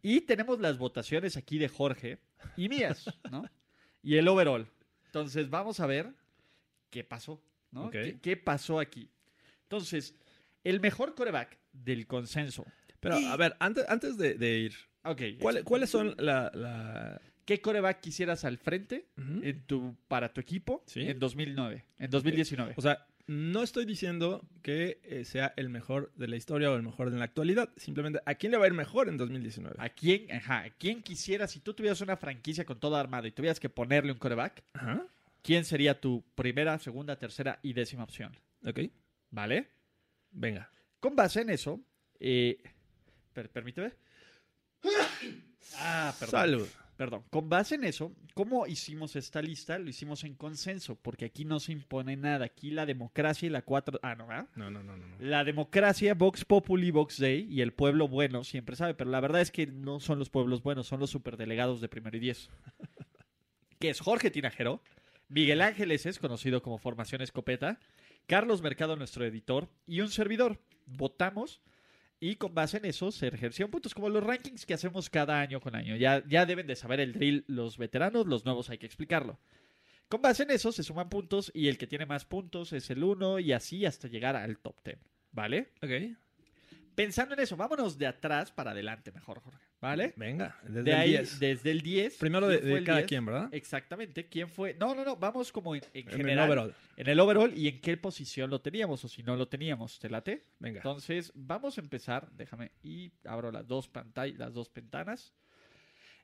[0.03, 2.19] Y tenemos las votaciones aquí de Jorge
[2.57, 3.45] y mías, ¿no?
[4.03, 4.67] Y el overall.
[5.07, 6.15] Entonces, vamos a ver
[6.91, 7.85] qué pasó, ¿no?
[7.87, 7.93] Ok.
[7.93, 9.09] ¿Qué, qué pasó aquí?
[9.63, 10.15] Entonces,
[10.65, 12.67] el mejor coreback del consenso.
[13.01, 14.75] Pero, Y- a ver, antes, antes de, de ir,
[15.05, 15.23] Ok.
[15.41, 16.51] ¿cuál- ¿cuáles son la...
[16.55, 19.41] la- ¿Qué coreback quisieras al frente Ujú.
[19.43, 21.01] en tu, para tu equipo Sí.
[21.01, 22.75] en 2009, en 2019?
[22.77, 26.83] O sea, no estoy diciendo que eh, sea el mejor de la historia o el
[26.85, 27.69] mejor de la actualidad.
[27.77, 29.75] Simplemente, ¿a quién le va a ir mejor en 2019?
[29.79, 33.33] ¿A quién, ajá, ¿a quién quisiera, si tú tuvieras una franquicia con todo armado y
[33.33, 35.05] tuvieras que ponerle un coreback, Ajá.
[35.43, 38.37] Quién sería tu primera, segunda, tercera y décima opción?
[38.65, 38.81] Ok.
[39.31, 39.69] ¿Vale?
[40.31, 40.71] Venga.
[41.01, 41.81] Con base en eso,
[42.19, 42.63] eh,
[43.33, 43.93] per- permíteme.
[45.77, 46.31] Ah, perdón.
[46.41, 46.69] Salud.
[46.97, 47.25] Perdón.
[47.31, 49.79] Con base en eso, ¿cómo hicimos esta lista?
[49.79, 52.45] Lo hicimos en consenso, porque aquí no se impone nada.
[52.45, 53.99] Aquí la democracia y la cuatro...
[54.03, 54.49] Ah, no, ¿verdad?
[54.55, 55.07] No, no, no, no.
[55.07, 55.17] no.
[55.19, 59.41] La democracia, Vox Populi, Vox Day y el pueblo bueno siempre sabe, pero la verdad
[59.41, 62.51] es que no son los pueblos buenos, son los superdelegados de primero y diez.
[63.79, 64.83] que es Jorge Tinajero,
[65.31, 67.79] Miguel Ángeles es conocido como Formación Escopeta,
[68.27, 70.61] Carlos Mercado, nuestro editor, y un servidor.
[70.87, 71.63] Votamos
[72.19, 75.61] y con base en eso se ejercieron puntos, como los rankings que hacemos cada año
[75.61, 75.95] con año.
[75.95, 79.39] Ya, ya deben de saber el drill los veteranos, los nuevos hay que explicarlo.
[80.09, 83.05] Con base en eso se suman puntos y el que tiene más puntos es el
[83.05, 84.99] 1 y así hasta llegar al top 10.
[85.31, 85.71] ¿Vale?
[85.81, 86.19] Ok.
[86.97, 89.70] Pensando en eso, vámonos de atrás para adelante mejor, Jorge.
[89.81, 90.13] ¿Vale?
[90.17, 90.59] Venga.
[90.63, 91.41] Desde de el ahí, 10.
[91.41, 92.17] desde el 10.
[92.19, 93.09] Primero de, ¿quién fue de el cada 10?
[93.09, 93.49] quien, ¿verdad?
[93.53, 94.29] Exactamente.
[94.29, 94.75] ¿Quién fue?
[94.75, 95.17] No, no, no.
[95.17, 96.49] Vamos como en, en En el general.
[96.51, 96.75] overall.
[96.97, 99.99] En el overall y en qué posición lo teníamos o si no lo teníamos.
[99.99, 100.45] ¿Te late?
[100.59, 100.79] Venga.
[100.81, 102.31] Entonces, vamos a empezar.
[102.33, 102.73] Déjame.
[102.83, 105.33] Y abro las dos pantallas, las dos ventanas.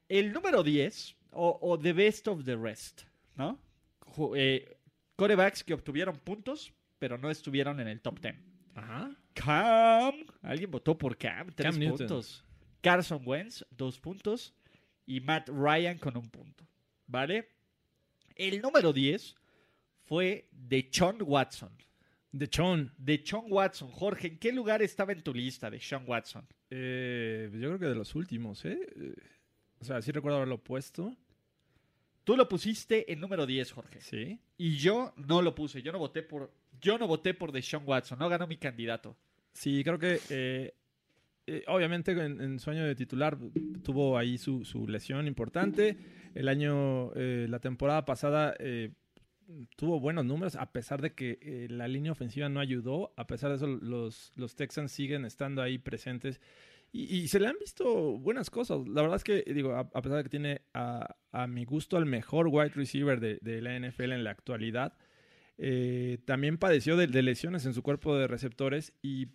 [0.08, 3.02] El número 10, o, o The Best of the Rest,
[3.36, 3.58] ¿no?
[4.36, 4.76] Eh,
[5.16, 8.34] corebacks que obtuvieron puntos, pero no estuvieron en el top 10.
[8.74, 9.16] Ajá.
[9.34, 10.14] Cam.
[10.42, 11.98] Alguien votó por Cam, tres Cam Newton.
[12.06, 12.44] puntos.
[12.86, 14.54] Carson Wentz, dos puntos.
[15.06, 16.64] Y Matt Ryan con un punto.
[17.08, 17.48] ¿Vale?
[18.36, 19.34] El número 10
[20.04, 21.72] fue de Sean Watson.
[22.30, 22.92] De Chon.
[22.96, 23.90] De Sean Watson.
[23.90, 26.46] Jorge, ¿en qué lugar estaba en tu lista de Sean Watson?
[26.70, 28.78] Eh, yo creo que de los últimos, ¿eh?
[29.80, 31.12] O sea, sí recuerdo haberlo puesto.
[32.22, 34.00] Tú lo pusiste en número 10, Jorge.
[34.00, 34.38] Sí.
[34.58, 35.82] Y yo no lo puse.
[35.82, 36.52] Yo no voté por.
[36.80, 38.16] Yo no voté por Sean Watson.
[38.16, 39.16] No ganó mi candidato.
[39.52, 40.74] Sí, creo que eh,
[41.46, 43.38] eh, obviamente en, en su año de titular
[43.84, 45.96] tuvo ahí su, su lesión importante.
[46.34, 48.90] El año, eh, la temporada pasada eh,
[49.76, 53.12] tuvo buenos números, a pesar de que la línea ofensiva no ayudó.
[53.16, 56.40] A pesar de eso, los, los Texans siguen estando ahí presentes.
[56.92, 58.88] Y, se le han visto buenas cosas.
[58.88, 61.98] La verdad es que, digo, a, a pesar de que tiene a, a mi gusto
[61.98, 64.94] el mejor wide receiver de, de la NFL en la actualidad,
[66.24, 69.28] también padeció de, de lesiones en su cuerpo de receptores y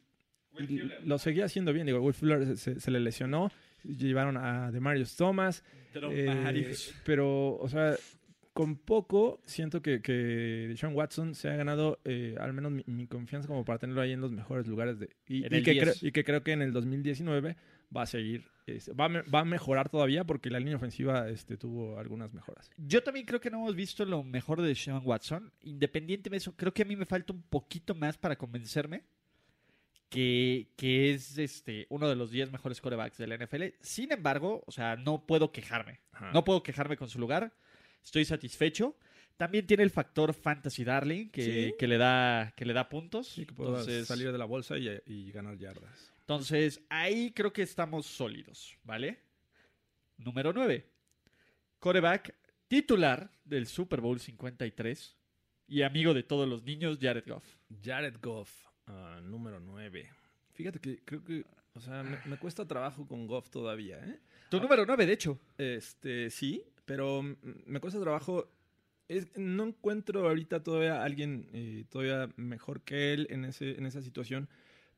[0.60, 1.86] y lo seguía haciendo bien.
[1.86, 3.52] Digo, Will Fuller se, se- le lesionó.
[3.84, 5.64] Llevaron a Demarius Thomas.
[6.12, 6.74] eh,
[7.06, 7.96] pero, o sea,
[8.54, 13.08] con poco siento que, que Sean Watson se ha ganado eh, al menos mi, mi
[13.08, 15.00] confianza como para tenerlo ahí en los mejores lugares.
[15.00, 15.84] De, y, y que 10.
[15.84, 17.56] creo, y que creo que en el 2019
[17.96, 18.46] va a seguir.
[18.68, 22.70] este, va, va a mejorar todavía porque la línea ofensiva este, tuvo algunas mejoras.
[22.78, 25.52] Yo también creo que no hemos visto lo mejor de Sean Watson.
[25.64, 29.04] Independientemente de eso, creo que a mí me falta un poquito más para convencerme
[30.12, 33.64] que, que es este uno de los 10 mejores corebacks de la NFL.
[33.80, 36.02] Sin embargo, o sea, no puedo quejarme.
[36.12, 36.32] Ajá.
[36.34, 37.52] No puedo quejarme con su lugar.
[38.04, 38.98] Estoy satisfecho.
[39.38, 41.74] También tiene el factor Fantasy Darling que, Sí.
[41.80, 43.28] que le, da, que le da puntos.
[43.30, 46.12] Sí, que entonces, salir de la bolsa y, y ganar yardas.
[46.20, 49.18] entonces, ahí creo que estamos sólidos, ¿vale?
[50.18, 50.86] Número 9.
[51.80, 52.36] Coreback
[52.68, 55.18] titular del Super Bowl 53
[55.68, 57.46] y amigo de todos los niños, Jared Goff.
[57.84, 58.52] Jared Goff,
[58.92, 60.10] ah, número 9.
[60.54, 64.20] Fíjate que creo que, o sea, me, me cuesta trabajo con Goff todavía, ¿eh?
[64.50, 65.40] Tu número 9, de hecho.
[65.58, 67.36] Este, sí, pero mm,
[67.66, 68.50] me cuesta trabajo.
[69.08, 74.02] Es- no encuentro ahorita todavía alguien eh, todavía mejor que él en, ese, en esa
[74.02, 74.48] situación.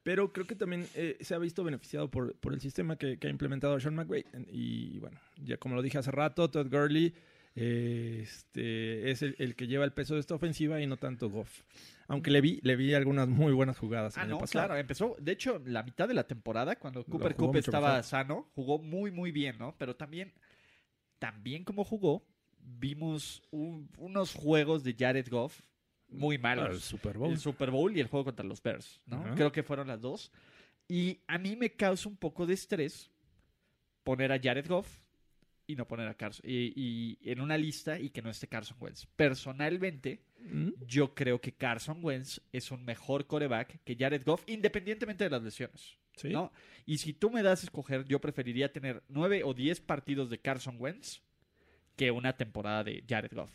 [0.04, 3.28] Pero creo que también eh, se ha visto beneficiado por, por el sistema que, que
[3.28, 4.26] ha implementado Sean McVay.
[4.52, 7.14] Y bueno, ya como lo dije hace rato, Todd Gurley
[7.56, 11.30] eh, este, es el, el que lleva el peso de esta ofensiva y no tanto
[11.30, 11.62] Goff.
[12.08, 14.66] Aunque le vi, le vi algunas muy buenas jugadas el Ah, año no, pasado.
[14.68, 18.04] claro, empezó, de hecho, la mitad de la temporada, cuando Cooper Cup estaba mejor.
[18.04, 19.74] sano, jugó muy, muy bien, ¿no?
[19.78, 20.34] Pero también,
[21.20, 22.26] también como jugó,
[22.60, 25.60] vimos un- unos juegos de Jared Goff
[26.10, 26.64] muy malos.
[26.64, 27.32] Claro, el Super Bowl.
[27.32, 29.24] el Super Bowl y el juego contra los Bears, ¿no?
[29.36, 30.32] Creo que fueron las dos.
[30.88, 33.10] Y a mí me causa un poco de estrés
[34.04, 35.00] poner a Jared Goff
[35.68, 36.46] y no poner a Carson.
[36.48, 39.06] Y, y en una lista y que no esté Carson Wentz.
[39.16, 45.24] Personalmente, Mm, yo creo que Carson Wentz es un mejor coreback que Jared Goff, independientemente
[45.24, 45.98] de las lesiones.
[46.18, 46.32] Sí.
[46.32, 46.52] ¿no?
[46.86, 50.40] Y si tú me das a escoger, yo preferiría tener nueve o diez partidos de
[50.40, 51.22] Carson Wentz
[51.96, 53.52] que una temporada de Jared Goff.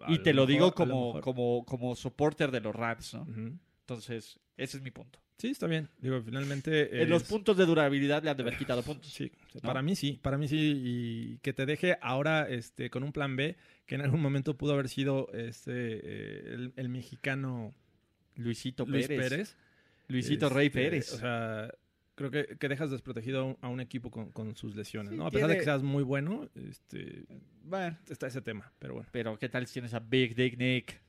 [0.00, 3.12] A Y te lo mejor- digo a lo como, como, como supporter de los Rams.
[3.80, 5.18] Entonces, ese es mi punto.
[5.38, 5.88] Sí, está bien.
[6.00, 7.02] Digo, finalmente.
[7.02, 9.12] En los puntos de durabilidad le han de haber quitado puntos.
[9.12, 9.60] Sí, ¿no?
[9.60, 13.36] para mí sí, para mí sí, y que te deje ahora este, con un plan
[13.36, 17.74] B, que en algún momento pudo haber sido este, eh, el, el mexicano
[18.36, 19.30] Luisito Luis Pérez.
[19.30, 19.56] Pérez.
[20.08, 21.12] Luisito Este, Rey Pérez.
[21.12, 21.70] O sea,
[22.14, 25.26] creo que, que dejas desprotegido a un, equipo con, con sus lesiones, Sí, ¿no?
[25.26, 27.24] A pesar de que seas muy bueno, este,
[27.62, 29.08] Bueno, está ese tema, pero bueno.
[29.12, 31.00] pero ¿qué tal si tienes a Big Dick Nick?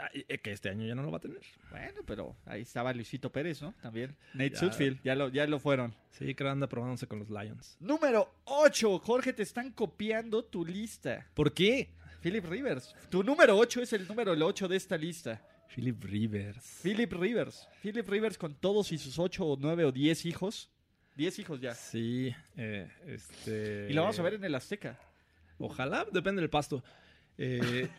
[0.00, 1.40] Ah, eh, Que este año ya no lo va a tener.
[1.70, 3.74] Bueno, pero ahí estaba Luisito Pérez, ¿no?
[3.82, 4.16] También.
[4.34, 4.58] Nate Ya.
[4.58, 5.94] Sudfield, ya lo, ya lo fueron.
[6.10, 7.76] Sí, creo que anda probándose con los Lions.
[7.80, 8.98] Número 8.
[9.00, 11.26] Jorge, te están copiando tu lista.
[11.34, 11.90] ¿Por qué?
[12.20, 12.94] Philip Rivers.
[13.10, 15.40] Tu número 8 es el número 8 de esta lista.
[15.74, 16.80] Philip Rivers.
[16.82, 17.68] Philip Rivers.
[17.82, 20.70] Philip Rivers con todos y sus 8 o 9 o 10 hijos.
[21.16, 21.74] 10 hijos ya.
[21.74, 23.88] Sí, eh, este...
[23.90, 24.98] Y lo vamos a ver en el Azteca.
[25.58, 26.82] Ojalá, depende del pasto.
[27.36, 27.88] Eh,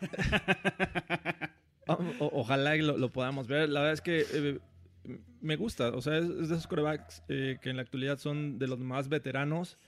[2.18, 3.68] o- ojalá lo, podamos ver.
[3.68, 4.58] La verdad es que eh,
[5.40, 5.88] me gusta.
[5.90, 9.08] O sea, es, de esos corebacks eh, que en la actualidad son de los más
[9.08, 9.78] veteranos,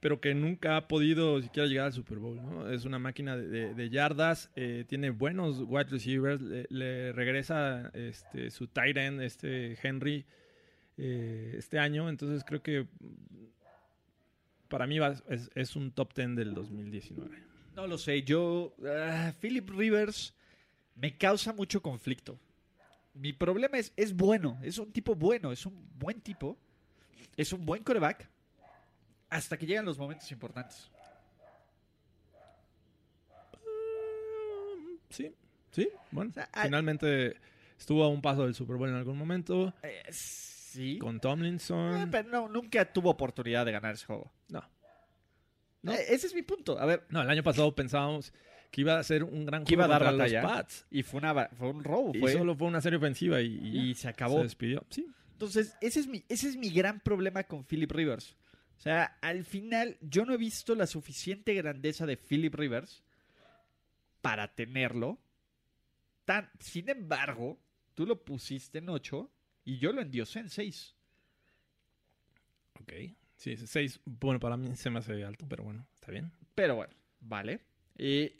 [0.00, 2.40] pero que nunca ha podido siquiera llegar al Super Bowl.
[2.72, 8.96] Es una máquina de, yardas, eh, tiene buenos wide receivers, le, regresa este, su tight
[8.96, 10.24] end, este Henry,
[10.96, 12.08] este año.
[12.08, 12.86] Entonces creo que
[14.68, 14.98] para mí
[15.54, 17.48] es un top 10 del 2019.
[17.78, 18.74] No lo sé, yo...
[18.84, 20.34] ah, Philip Rivers
[21.00, 22.38] me causa mucho conflicto.
[23.14, 26.56] Mi problema es, es bueno, es un tipo bueno, es un buen tipo,
[27.36, 28.28] es un buen coreback,
[29.30, 30.90] hasta que llegan los momentos importantes.
[35.10, 35.34] Sí,
[35.70, 36.30] sí, bueno.
[36.30, 37.36] O sea, hay- finalmente
[37.78, 42.08] estuvo a un paso del Super Bowl en algún momento Eh, sí, con Eh, Tomlinson.
[42.10, 44.30] pero no, nunca tuvo oportunidad de ganar ese juego.
[44.48, 44.62] No.
[45.82, 45.92] No.
[45.92, 46.78] Eh, ese es mi punto.
[46.78, 48.32] A ver, No, el año pasado pensábamos
[48.70, 50.42] que iba a ser un gran Que iba a dar batalla.
[50.42, 50.86] los Pats.
[50.90, 52.12] y fue, una, fue un robo.
[52.14, 54.36] Y solo fue una serie ofensiva y, y ya, y se acabó.
[54.38, 54.84] se despidió.
[54.90, 58.36] Sí, Entonces, ese es, mi, ese es mi gran problema con Philip Rivers.
[58.76, 63.02] O sea, al final, yo no he visto la suficiente grandeza de Philip Rivers
[64.20, 65.18] para tenerlo.
[66.24, 67.58] Tan, sin embargo,
[67.94, 69.30] tú lo pusiste en 8
[69.64, 70.94] y yo lo endiosé en 6.
[72.80, 72.92] ok.
[73.36, 76.32] Sí, seis, bueno, para mí se me hace alto, pero bueno, está bien.
[76.56, 77.60] Pero bueno, vale.
[77.96, 78.36] Eh,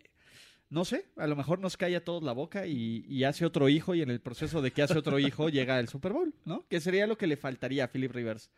[0.71, 3.69] no sé, a lo mejor nos calla a todos la boca y, y hace otro
[3.69, 6.67] hijo y en el proceso de que hace otro hijo llega al Super Bowl, ¿no?
[6.69, 8.51] Que sería lo que le faltaría a Philip Rivers.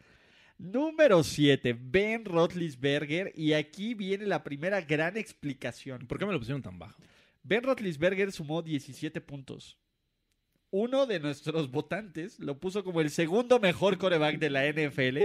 [0.61, 3.33] Número 7, Ben Roethlisberger.
[3.35, 6.07] Y aquí viene la primera gran explicación.
[6.07, 7.01] ¿Por qué me lo pusieron tan bajo?
[7.43, 9.79] Ben Roethlisberger sumó 17 puntos.
[10.71, 15.21] Uno de nuestros votantes lo puso como el segundo mejor coreback de la NFL.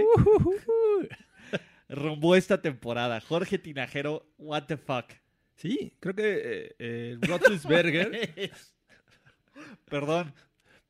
[1.90, 3.20] Rumbo esta temporada.
[3.20, 5.12] Jorge Tinajero, what the fuck.
[5.56, 8.30] Sí, creo que eh, eh, Roethlisberger,
[9.86, 10.34] Perdón.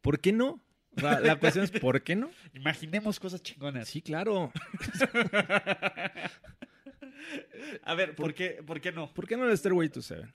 [0.01, 0.61] ¿por qué no?
[0.97, 2.31] Sea, la cuestión es ¿por qué no?
[2.55, 3.89] Imaginemos cosas chingonas.
[3.89, 4.53] Sí, claro.
[7.83, 9.13] A ver, ¿por qué, ¿por qué no?
[9.13, 10.33] ¿Por qué no el Stairway to Seven?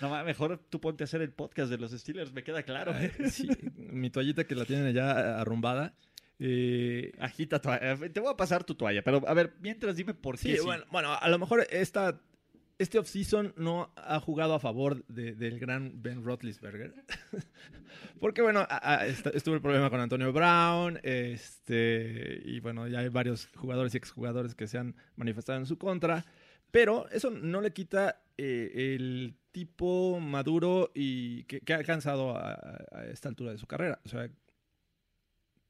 [0.00, 2.92] No, mejor tú ponte a hacer el podcast de los Steelers, me queda claro.
[2.96, 3.12] ¿eh?
[3.30, 5.94] Sí, mi toallita que la tienen ya arrumbada.
[6.38, 7.92] Eh, Agita toalla.
[7.92, 10.58] Eh, Te voy a pasar tu toalla, pero a ver, mientras dime por sí, qué.
[10.58, 10.64] sí.
[10.64, 12.20] bueno, bueno, a lo mejor esta,
[12.78, 16.92] este offseason no ha jugado a favor de- del gran Ben Roethlisberger.
[18.20, 20.98] Porque, bueno, a- a- est- estuvo el problema con Antonio Brown.
[21.02, 25.78] Este, y bueno, ya hay varios jugadores y exjugadores que se han manifestado en su
[25.78, 26.24] contra.
[26.70, 32.52] Pero eso no le quita eh, el tipo maduro y que, que ha alcanzado a,
[32.92, 34.00] a esta altura de su carrera.
[34.04, 34.28] O sea,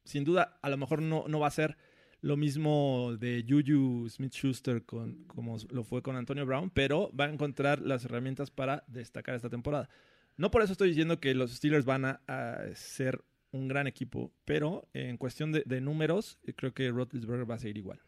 [0.07, 1.77] sin duda, a lo mejor no, no va a ser
[2.21, 7.27] lo mismo de Juju Smith Schuster con, como lo fue con Antonio Brown, pero va
[7.27, 9.89] a encontrar las herramientas para destacar esta temporada.
[10.37, 14.33] No por eso estoy diciendo que los Steelers van a, a ser un gran equipo,
[14.45, 18.01] pero en cuestión de, de números, creo que Roethlisberger va a seguir igual.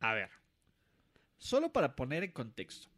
[0.00, 0.30] A ver.
[1.38, 2.88] Solo para poner en contexto.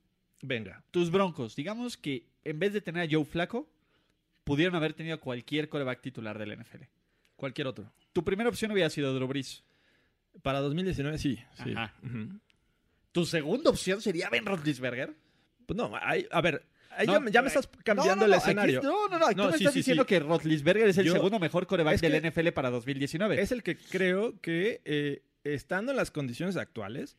[0.42, 0.84] Venga.
[0.90, 3.68] Tus Broncos, digamos que en vez de tener a Joe Flaco,
[4.44, 6.84] pudieron haber tenido a cualquier coreback titular del NFL.
[7.36, 7.92] Cualquier otro.
[8.18, 9.62] Tu primera opción hubiera sido Drew Brees.
[10.42, 11.38] Para 2019 sí.
[11.62, 11.70] sí.
[11.76, 11.94] Ajá.
[12.02, 12.40] Ujú.
[13.12, 15.14] Tu segunda opción sería Ben Roethlisberger.
[15.66, 18.26] Pues no, hay- a ver, ahí No, ya, me- ya me eh, estás cambiando no,
[18.26, 18.82] no, el escenario.
[18.82, 19.30] no, no, no.
[19.30, 20.08] No, tú me sí, estás sí, diciendo sí.
[20.08, 23.40] que Roethlisberger es el Yo- segundo mejor coreback es del NFL para 2019.
[23.40, 27.16] Es el que creo que, eh, estando en las condiciones actuales,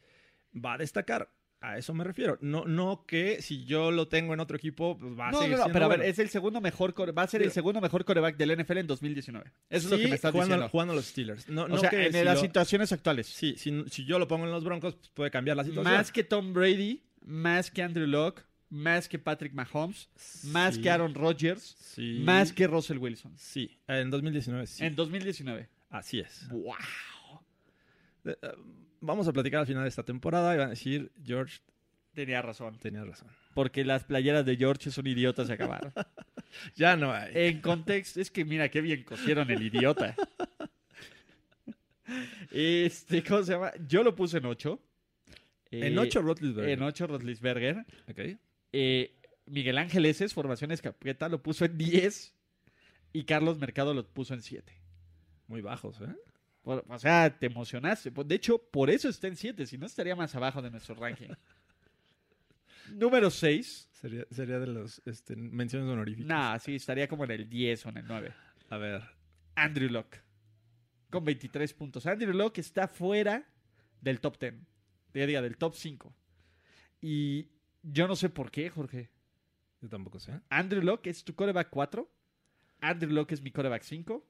[0.54, 1.32] va a destacar.
[1.62, 2.38] A eso me refiero.
[2.40, 5.58] No, no que si yo lo tengo en otro equipo, pues va a No, seguir
[5.58, 7.82] no, no, pero a ver, es el segundo mejor core- va a ser el segundo
[7.82, 9.52] mejor coreback del NFL en 2019.
[9.70, 10.70] Eso es lo que me estás jugando, diciendo.
[10.70, 11.50] jugando los Steelers.
[11.50, 13.28] No, o no sea, que en si las lo- situaciones actuales.
[13.28, 15.94] Sí, si, si yo lo pongo en los Broncos, pues puede cambiar la situación.
[15.94, 20.08] Más que Tom Brady, más que Andrew Locke, más que Patrick Mahomes,
[20.46, 23.34] más que Aaron Rodgers, sí, más que Russell Wilson.
[23.36, 24.86] Sí, en 2019 sí.
[24.86, 25.68] En 2019.
[25.90, 26.48] Así es.
[26.50, 26.76] ¡Wow!
[29.02, 31.60] Vamos a platicar al final de esta temporada y van a decir, George,
[32.14, 32.78] Tenía razón.
[32.80, 33.30] tenía razón.
[33.54, 35.94] Porque las playeras de George son idiotas se acabaron.
[36.76, 37.32] Ya no hay.
[37.36, 40.16] en contexto, es que mira qué bien cosieron el idiota.
[42.52, 43.72] Este, ¿cómo se llama?
[43.88, 44.80] Yo lo puse en 8.
[45.72, 46.70] en 8 Roethlisberger.
[46.72, 47.86] En 8 Rotlisberger.
[48.10, 48.20] Ok.
[48.74, 52.34] Eh, Miguel Ángel Eses, Formación Escapeta, lo puso en 10.
[53.14, 54.74] Y Carlos Mercado lo puso en 7.
[55.48, 56.16] Muy bajos, ¿eh?
[56.70, 58.12] Por- O sea, te emocionaste.
[58.12, 59.66] De hecho, por eso está en 7.
[59.66, 61.30] Si no, estaría más abajo de nuestro ranking.
[62.94, 63.90] Número 6.
[63.92, 66.28] Sería, sería de los este, menciones honoríficas.
[66.28, 68.34] Nah, sí, estaría como en el 10 o en el 9.
[68.70, 69.02] A ver.
[69.56, 70.22] Andrew Locke.
[71.10, 72.06] Con 23 puntos.
[72.06, 73.44] Andrew Locke está fuera
[74.00, 74.54] del top 10.
[75.12, 76.16] Te diga, del top 5.
[77.02, 77.48] Y
[77.82, 79.10] yo no sé por qué, Jorge.
[79.82, 80.40] Yo tampoco sé.
[80.50, 82.08] Andrew Locke es tu coreback 4.
[82.82, 84.24] Andrew Locke es mi coreback 5.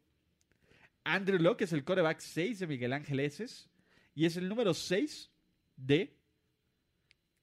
[1.03, 3.69] Andrew Locke es el coreback 6 de Miguel Ángel Eses.
[4.15, 5.29] Y es el número 6
[5.77, 6.15] de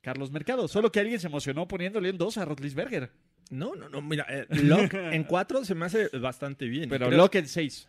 [0.02, 0.68] Carlos Mercado.
[0.68, 3.10] Solo que alguien se emocionó poniéndole en 2 a Rotlisberger.
[3.50, 4.02] No, no, no.
[4.02, 6.88] Mira, eh, Locke en 4 se me hace bastante bien.
[6.88, 7.88] Pero Creo- Locke en 6.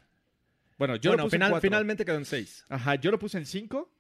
[0.78, 1.68] Bueno, yo bueno, lo puse en final- 4.
[1.70, 2.66] finalmente quedó en 6.
[2.70, 3.92] Ajá, yo lo puse en 5.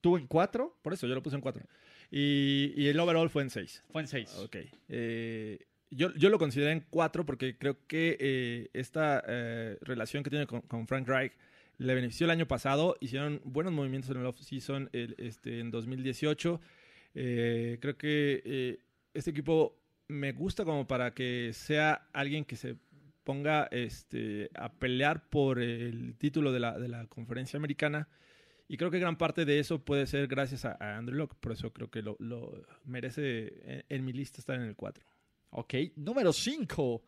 [0.00, 0.78] Tú en 4.
[0.82, 1.62] Por eso yo lo puse en 4.
[2.10, 3.84] Y, y el overall fue en 6.
[3.90, 4.34] Fue en 6.
[4.44, 4.56] Ok.
[4.88, 10.30] Eh, yo, yo lo consideré en 4 porque creo que eh, esta eh, relación que
[10.30, 11.32] tiene con, Frank Reich
[11.78, 12.96] le benefició el año pasado.
[13.00, 16.60] Hicieron buenos movimientos en el off-season este, en 2018.
[17.14, 18.78] Eh, creo que eh,
[19.14, 19.78] este equipo
[20.08, 22.76] me gusta como para que sea alguien que se
[23.24, 28.08] ponga este, a pelear por el título de la, de la conferencia americana.
[28.68, 31.36] Y creo que gran parte de eso puede ser gracias a, Andrew Locke.
[31.40, 35.07] Por eso creo que lo, lo merece en, en mi lista estar en el 4.
[35.50, 37.02] Ok, número 5.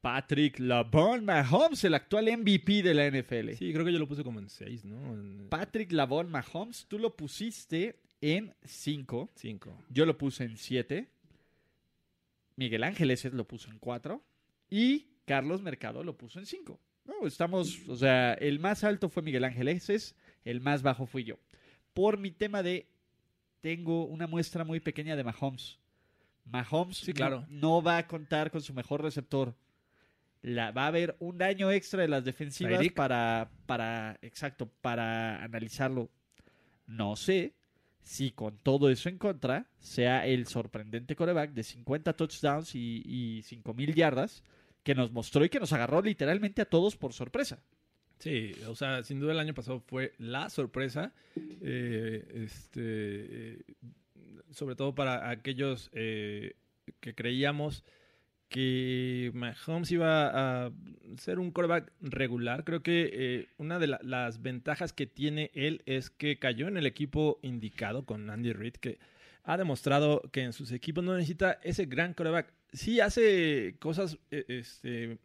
[0.00, 3.54] Patrick LaVon Mahomes, el actual MVP de la NFL.
[3.54, 5.48] Sí, creo que yo lo puse como en 6, ¿no?
[5.48, 9.30] Patrick LaVon Mahomes, tú lo pusiste en 5.
[9.34, 9.84] 5.
[9.90, 11.08] Yo lo puse en 7.
[12.54, 14.22] Miguel Ángel ese lo puso en 4.
[14.70, 16.78] Y Carlos Mercado lo puso en 5.
[17.04, 21.24] No, estamos, o sea, el más alto fue Miguel Ángel Eses, el más bajo fui
[21.24, 21.36] yo.
[21.94, 22.88] Por mi tema de,
[23.60, 25.78] tengo una muestra muy pequeña de Mahomes.
[26.46, 27.46] Mahomes Sí, no- claro.
[27.48, 29.54] no, va a contar con su mejor receptor.
[30.42, 36.08] La, va a haber un daño extra de las defensivas para, para, exacto, para analizarlo.
[36.86, 37.54] No sé
[38.02, 43.42] si con todo eso en contra sea el sorprendente coreback de 50 touchdowns y, y
[43.42, 44.44] 5000 yardas
[44.84, 47.58] que nos mostró y que nos agarró literalmente a todos por sorpresa.
[48.20, 51.12] Sí, o sea, sin duda el año pasado fue la sorpresa.
[51.60, 53.62] eh, este, eh,
[54.50, 56.54] sobre todo para aquellos eh,
[57.00, 57.84] que creíamos
[58.48, 60.72] que Mahomes iba a
[61.16, 62.62] ser un quarterback regular.
[62.64, 66.76] Creo que eh, una de la- las ventajas que tiene él es que cayó en
[66.76, 68.98] el equipo indicado con Andy Reid, que
[69.42, 72.52] ha demostrado que en sus equipos no necesita ese gran quarterback.
[72.72, 75.18] Sí hace cosas, eh, este,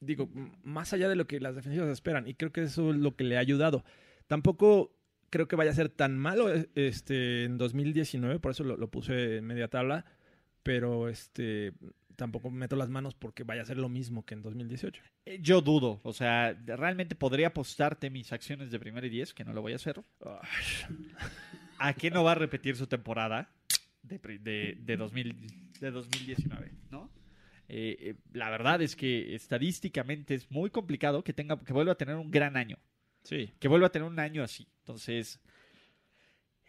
[0.00, 0.28] digo,
[0.62, 3.24] más allá de lo que las defensivas esperan, y creo que eso es lo que
[3.24, 3.84] le ha ayudado.
[4.26, 4.92] Tampoco
[5.30, 8.90] creo que vaya a ser tan malo eh, este, en 2019, por eso lo, lo
[8.90, 10.04] puse en media tabla,
[10.62, 11.72] pero este
[12.20, 15.02] tampoco meto las manos porque vaya a ser lo mismo que en 2018.
[15.24, 19.42] Eh, Yo dudo, o sea, realmente podría apostarte mis acciones de primera y diez, que
[19.42, 20.02] no lo voy a hacer,
[21.78, 23.48] a que no va a repetir su temporada
[24.02, 27.10] de, de, de, 2000 de 2019, ¿no?
[27.68, 31.98] Eh, eh, la verdad es que estadísticamente es muy complicado que tenga que vuelva a
[31.98, 32.76] tener un gran año.
[33.22, 34.66] Sí, que vuelva a tener un año así.
[34.90, 35.40] Entonces,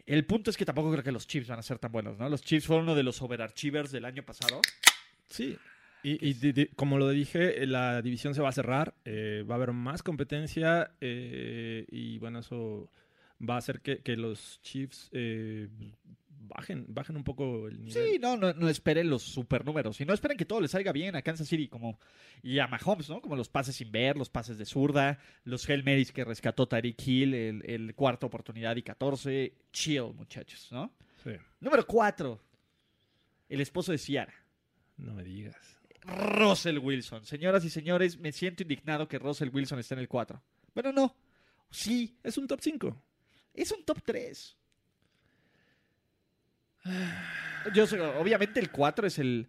[0.06, 2.28] el punto es que tampoco creo que los Chiefs van a ser tan buenos, ¿no?
[2.28, 4.60] Los Chiefs fueron uno de los overachievers del año pasado.
[5.28, 5.56] sí.
[6.04, 9.72] Y, como lo dije, eh, la división se va a cerrar, eh, va a haber
[9.72, 12.90] más competencia eh, y bueno, eso
[13.48, 15.68] va a hacer que, que los Chiefs eh,
[16.48, 17.92] bajen, bajen un poco el nivel.
[18.12, 20.00] Sí, no, no, no esperen los supernúmeros.
[20.00, 21.98] Y no esperen que todo les salga bien a Kansas City como,
[22.42, 23.20] y a Mahomes, ¿no?
[23.20, 27.00] Como los pases sin ver, los pases de zurda, los Hail Marys que rescató Tyreek
[27.06, 29.54] Hill, el, el cuarta oportunidad y 14.
[29.72, 30.92] Chill, muchachos, ¿no?
[31.22, 31.30] Sí,
[31.60, 32.40] Número 4.
[33.48, 34.34] El esposo de Ciara.
[34.96, 35.56] no me digas.
[36.04, 37.24] Russell Wilson.
[37.24, 40.42] Señoras y señores, me siento indignado que Russell Wilson esté en el 4.
[40.74, 41.14] Bueno, no.
[41.70, 43.02] Sí, Es un top 5.
[43.54, 44.56] es un top 3.
[47.74, 49.48] Yo sé, obviamente el 4 es el.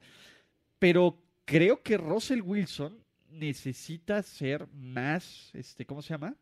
[0.80, 5.50] Pero creo que Russell Wilson necesita ser más.
[5.54, 6.36] Este, ¿Cómo se llama?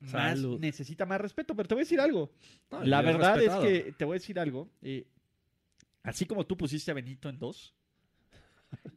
[0.00, 2.30] Más- necesita más respeto, pero te voy a decir algo.
[2.70, 4.70] No, La verdad es que te voy a decir algo.
[4.82, 5.06] eh,
[6.02, 7.74] así como tú pusiste a Benito en 2,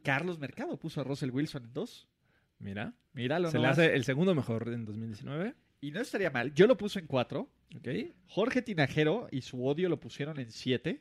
[0.02, 2.08] Carlos Mercado puso a Russell Wilson en 2.
[2.58, 5.54] Mira, Míralo, se le hace el segundo mejor en 2019.
[5.80, 6.52] Y no estaría mal.
[6.54, 7.48] Yo lo puse en 4.
[7.76, 7.88] Ok.
[8.28, 11.00] Jorge Tinajero y su odio lo pusieron en 7.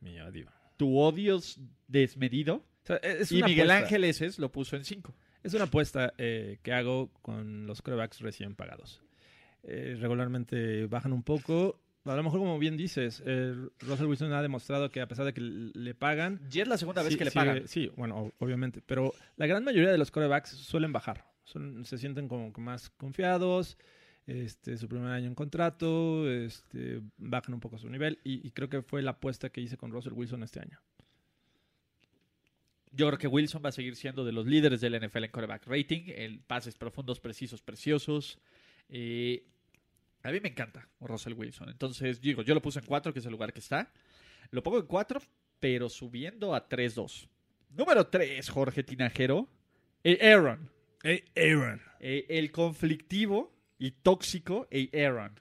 [0.00, 0.50] Mi odio.
[0.76, 2.56] Tu odio es desmedido.
[2.56, 3.76] O sea, es y Miguel apuesta.
[3.78, 5.14] Ángel Eses lo puso en 5.
[5.42, 9.02] Es una apuesta eh, que hago con los corebacks recién pagados.
[9.62, 11.80] Eh, regularmente bajan un poco.
[12.04, 15.34] A lo mejor, como bien dices, eh, Russell Wilson ha demostrado que a pesar de
[15.34, 16.40] que le pagan...
[16.52, 17.66] Y es la segunda vez sí- que le sigue- pagan.
[17.68, 18.80] Sí, bueno, obviamente.
[18.86, 21.24] Pero la gran mayoría de los corebacks suelen bajar.
[21.46, 23.78] Se sienten como más confiados.
[24.26, 28.82] Este, su primer año en contrato, este, bajan un poco su nivel y, creo que
[28.82, 30.80] fue la apuesta que hice con Russell Wilson este año.
[32.90, 35.66] Yo creo que Wilson va a seguir siendo de los líderes del NFL en quarterback
[35.66, 36.04] rating.
[36.08, 38.38] El pases profundos, precisos, preciosos.
[38.88, 41.68] A mí me encanta Russell Wilson.
[41.68, 43.92] Entonces, digo, yo lo puse en 4, que es el lugar que está.
[44.50, 45.20] Lo pongo en 4,
[45.60, 47.28] pero subiendo a 3-2.
[47.70, 49.48] Número 3, Jorge Tinajero.
[50.02, 50.75] Eh, Aaron.
[51.02, 51.80] Hey, Aaron.
[52.00, 55.40] Eh, el conflictivo y tóxico Aaron.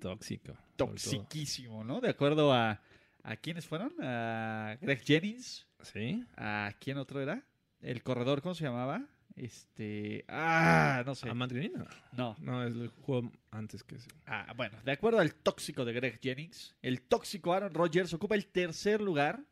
[0.00, 0.56] Tóxico.
[0.76, 2.00] Toxiquísimo, ¿no?
[2.00, 2.80] De acuerdo a...
[3.22, 3.92] ¿A quiénes fueron?
[4.00, 5.66] A Greg Jennings.
[5.82, 6.24] Sí.
[6.36, 7.44] ¿A quién otro era?
[7.80, 9.04] El corredor, ¿cómo se llamaba?
[9.34, 10.24] Este.
[10.28, 11.28] Ah, no sé.
[11.28, 11.72] ¿A Matt Green?
[11.74, 11.86] No.
[12.12, 12.36] No.
[12.38, 14.08] No, es el juego antes que ese.
[14.26, 18.46] Ah, bueno, de acuerdo al tóxico de Greg Jennings, el tóxico Aaron Rodgers ocupa el
[18.46, 19.44] tercer lugar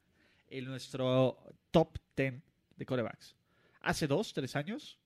[0.49, 1.37] en nuestro
[1.71, 2.35] top 10
[2.77, 3.37] de corebacks.
[3.83, 4.99] Hace dos, tres años,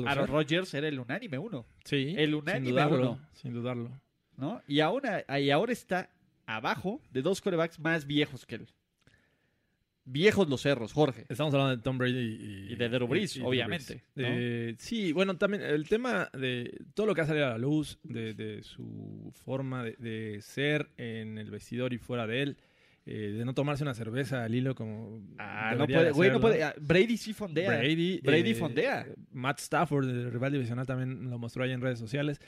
[0.00, 0.26] Pudo Aaron.
[0.28, 2.14] Rodgers era el unánime uno, Sí.
[2.16, 3.10] el sin unánime dudarlo.
[3.12, 3.28] uno.
[3.34, 3.90] Sin dudarlo.
[4.36, 4.62] ¿no?
[4.68, 5.02] Y, aún,
[5.40, 6.10] y ahora está
[6.46, 8.68] abajo de dos corebacks más viejos que él.
[10.08, 11.26] Viejos los cerros, Jorge.
[11.28, 12.16] Estamos hablando de Tom Brady
[12.68, 14.30] y, Y de Drew Brees, Drew obviamente, Brees.
[14.30, 14.36] ¿no?
[14.38, 17.98] Eh, sí, bueno, también el tema de todo lo que ha salido a la luz,
[18.04, 22.56] de, de su forma de, de ser en el vestidor y fuera de él,
[23.08, 25.22] eh, de no tomarse una cerveza al hilo como.
[25.38, 26.64] Ah, no puede, güey, no puede.
[26.64, 27.68] ah, Brady sí fondea.
[27.78, 29.06] Brady, Brady eh, fondea.
[29.32, 32.40] Matt Stafford, del rival divisional, también lo mostró ahí en redes sociales.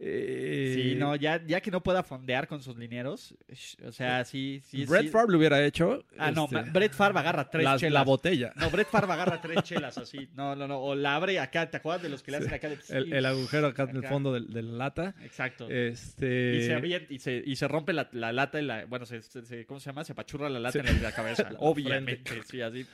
[0.00, 3.34] Eh, Sí, no, ya, ya que no pueda fondear con sus linieros.
[3.48, 4.84] sh- O sea, sí, sí.
[4.86, 5.08] Brett sí.
[5.08, 6.04] Favre lo hubiera hecho.
[6.18, 7.92] Ah, no, este, Brett Favre agarra tres la, chelas.
[7.92, 8.52] la botella.
[8.56, 10.28] No, Brett Favre agarra tres chelas así.
[10.34, 10.80] No, no, no.
[10.80, 12.68] O la abre acá, ¿te acuerdas de los que le hacen acá?
[12.68, 12.78] De...
[12.88, 15.14] El, el agujero acá en el fondo de, de la lata.
[15.22, 15.68] Exacto.
[15.70, 16.56] Este.
[16.56, 18.84] y, se avienta- y, se, y se rompe la, la lata y la.
[18.86, 20.04] Bueno, se, se- ¿cómo se llama?
[20.04, 20.88] Se apachurra la lata Sí.
[20.88, 21.48] en la, cabeza.
[21.60, 22.84] Obviamente, sí, así.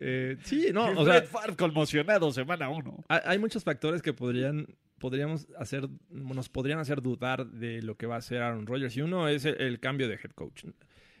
[0.00, 3.02] eh, sí, no, o Brett sea, Favre conmocionado, semana uno.
[3.08, 4.66] hay, hay muchos factores que podrían,
[5.02, 8.96] podríamos hacer, nos podrían hacer dudar de lo que va a hacer Aaron Rodgers.
[8.96, 10.64] Y uno es el, el cambio de head coach.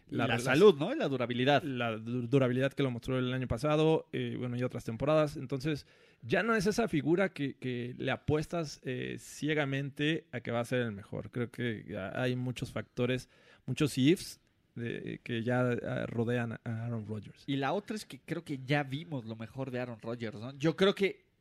[0.08, 0.94] La, la- salud, ¿no?
[0.94, 1.62] La durabilidad.
[1.64, 5.36] La du- durabilidad que lo mostró el año pasado, eh, bueno, y otras temporadas.
[5.36, 5.86] Entonces,
[6.22, 10.64] ya no es esa figura que, que le apuestas eh, ciegamente a que va a
[10.64, 11.30] ser el mejor.
[11.30, 13.28] Creo que hay muchos factores,
[13.66, 14.38] muchos ifs
[14.76, 17.42] de- que ya eh, rodean a Aaron Rodgers.
[17.46, 20.52] Y la otra es que creo que ya vimos lo mejor de Aaron Rodgers, ¿no?
[20.58, 21.31] Yo creo que.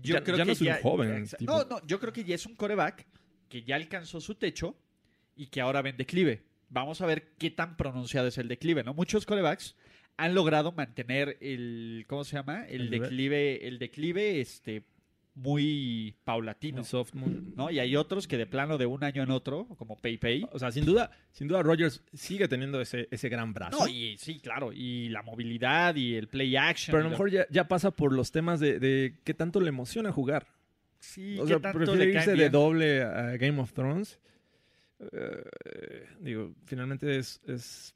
[0.00, 1.52] Yo Ya- creo ya que no es un ya- joven, exa- tipo.
[1.52, 3.06] No, no, yo creo que ya es un coreback
[3.48, 4.76] que ya alcanzó su techo
[5.36, 6.42] y que ahora ven declive.
[6.70, 8.94] Vamos a ver qué tan pronunciado es el declive, ¿no?
[8.94, 9.76] Muchos corebacks
[10.16, 12.04] han logrado mantener el.
[12.08, 12.66] ¿Cómo se llama?
[12.66, 14.84] El, declive, el declive, este,
[15.34, 16.78] muy paulatino.
[16.78, 17.70] Muy soft, muy- ¿no?
[17.70, 20.46] Y hay otros que de plano de un año en otro, como PayPay.
[20.52, 23.78] O sea, sin duda, sin duda Rodgers sigue teniendo ese, ese gran brazo.
[23.78, 24.72] No, y sí, claro.
[24.72, 26.92] Y la movilidad y el play action.
[26.92, 29.60] pero a lo lo- mejor ya, ya pasa por los temas de, de qué tanto
[29.60, 30.46] le emociona jugar.
[30.98, 34.20] Sí, o ¿qué sea, tanto prefiere le irse de doble a Game of Thrones.
[35.12, 37.40] Eh, digo, finalmente es...
[37.46, 37.94] es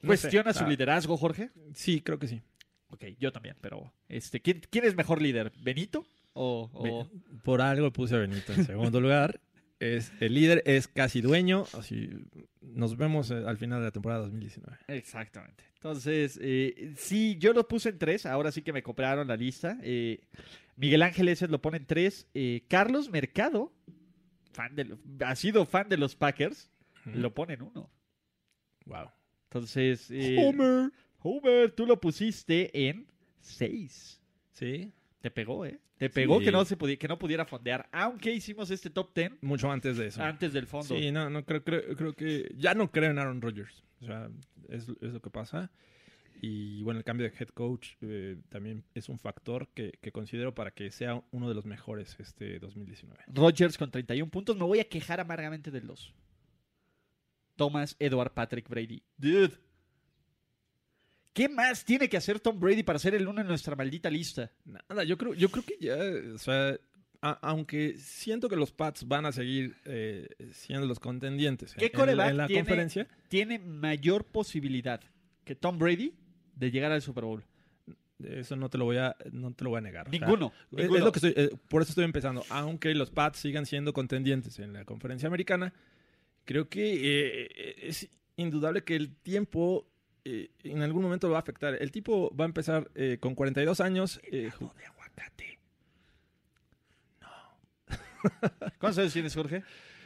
[0.00, 1.50] sé, ¿Cuestiona su ah, liderazgo, Jorge?
[1.74, 2.42] Sí, creo que sí.
[2.88, 5.52] Ok, yo también, pero este, ¿quién, quién es mejor líder?
[5.62, 6.04] ¿Benito?
[6.34, 7.08] ¿O,
[7.44, 9.40] Por algo puse a Benito en segundo lugar.
[9.82, 11.64] Es, el líder es casi dueño.
[11.76, 12.08] Así
[12.60, 14.78] nos vemos eh, al final de la temporada 2019.
[14.86, 15.64] Exactamente.
[15.74, 18.24] Entonces, eh, sí, yo lo puse en tres.
[18.24, 19.76] Ahora sí que me copiaron la lista.
[19.82, 20.20] Eh,
[20.76, 22.28] Miguel Ángel ese lo pone en tres.
[22.32, 23.72] Eh, Carlos Mercado,
[24.52, 26.70] fan de, ha sido fan de los Packers,
[27.06, 27.90] lo pone en uno.
[28.86, 29.10] Wow.
[29.50, 30.08] Entonces,
[30.38, 30.92] Homer.
[31.18, 33.08] Homer, tú lo pusiste en
[33.40, 34.20] seis.
[34.52, 35.80] Sí, Te pegó, ¿eh?
[36.02, 36.46] Te pegó Sí.
[36.46, 37.88] que, no se pudi- que no pudiera fondear.
[37.92, 40.22] Aunque hicimos este top 10 mucho antes de eso.
[40.22, 40.96] antes del fondo.
[40.96, 43.84] Sí, no, no creo, creo, creo que ya no creo en Aaron Rodgers.
[44.00, 44.28] O sea,
[44.68, 45.70] es, es lo que pasa.
[46.40, 50.52] Y bueno, el cambio de head coach eh, también es un factor que, que considero
[50.56, 53.22] para que sea uno de los mejores este 2019.
[53.28, 54.56] Rodgers con 31 puntos.
[54.56, 56.12] Me voy a quejar amargamente del 2.
[57.54, 59.02] Thomas Edward Patrick Brady.
[59.16, 59.52] Dude.
[61.32, 64.50] ¿Qué más tiene que hacer Tom Brady para ser el uno en nuestra maldita lista?
[64.64, 65.96] Nada, yo creo, yo creo que ya,
[66.34, 66.76] o sea,
[67.22, 71.92] a- aunque siento que los Pats van a seguir eh, siendo los contendientes ¿Qué en,
[71.92, 75.00] quarterback en la tiene- conferencia, Tiene mayor posibilidad
[75.44, 76.12] que Tom Brady
[76.54, 77.42] de llegar al Super Bowl.
[78.22, 80.06] eso no te lo voy a, no te lo voy a negar.
[80.08, 80.52] o sea, Ninguno.
[80.70, 80.98] es- ninguno.
[80.98, 82.44] Es lo que estoy, eh, por eso estoy empezando.
[82.50, 85.72] Aunque los Pats sigan siendo contendientes en la conferencia americana,
[86.44, 89.88] creo que eh, es indudable que el tiempo
[90.24, 91.74] eh, en algún momento lo va a afectar.
[91.80, 94.20] El tipo va a empezar eh, con 42 años.
[94.30, 95.58] eh, ju- de aguacate.
[97.20, 97.28] No.
[98.78, 99.62] ¿Cuántos años tienes, Jorge?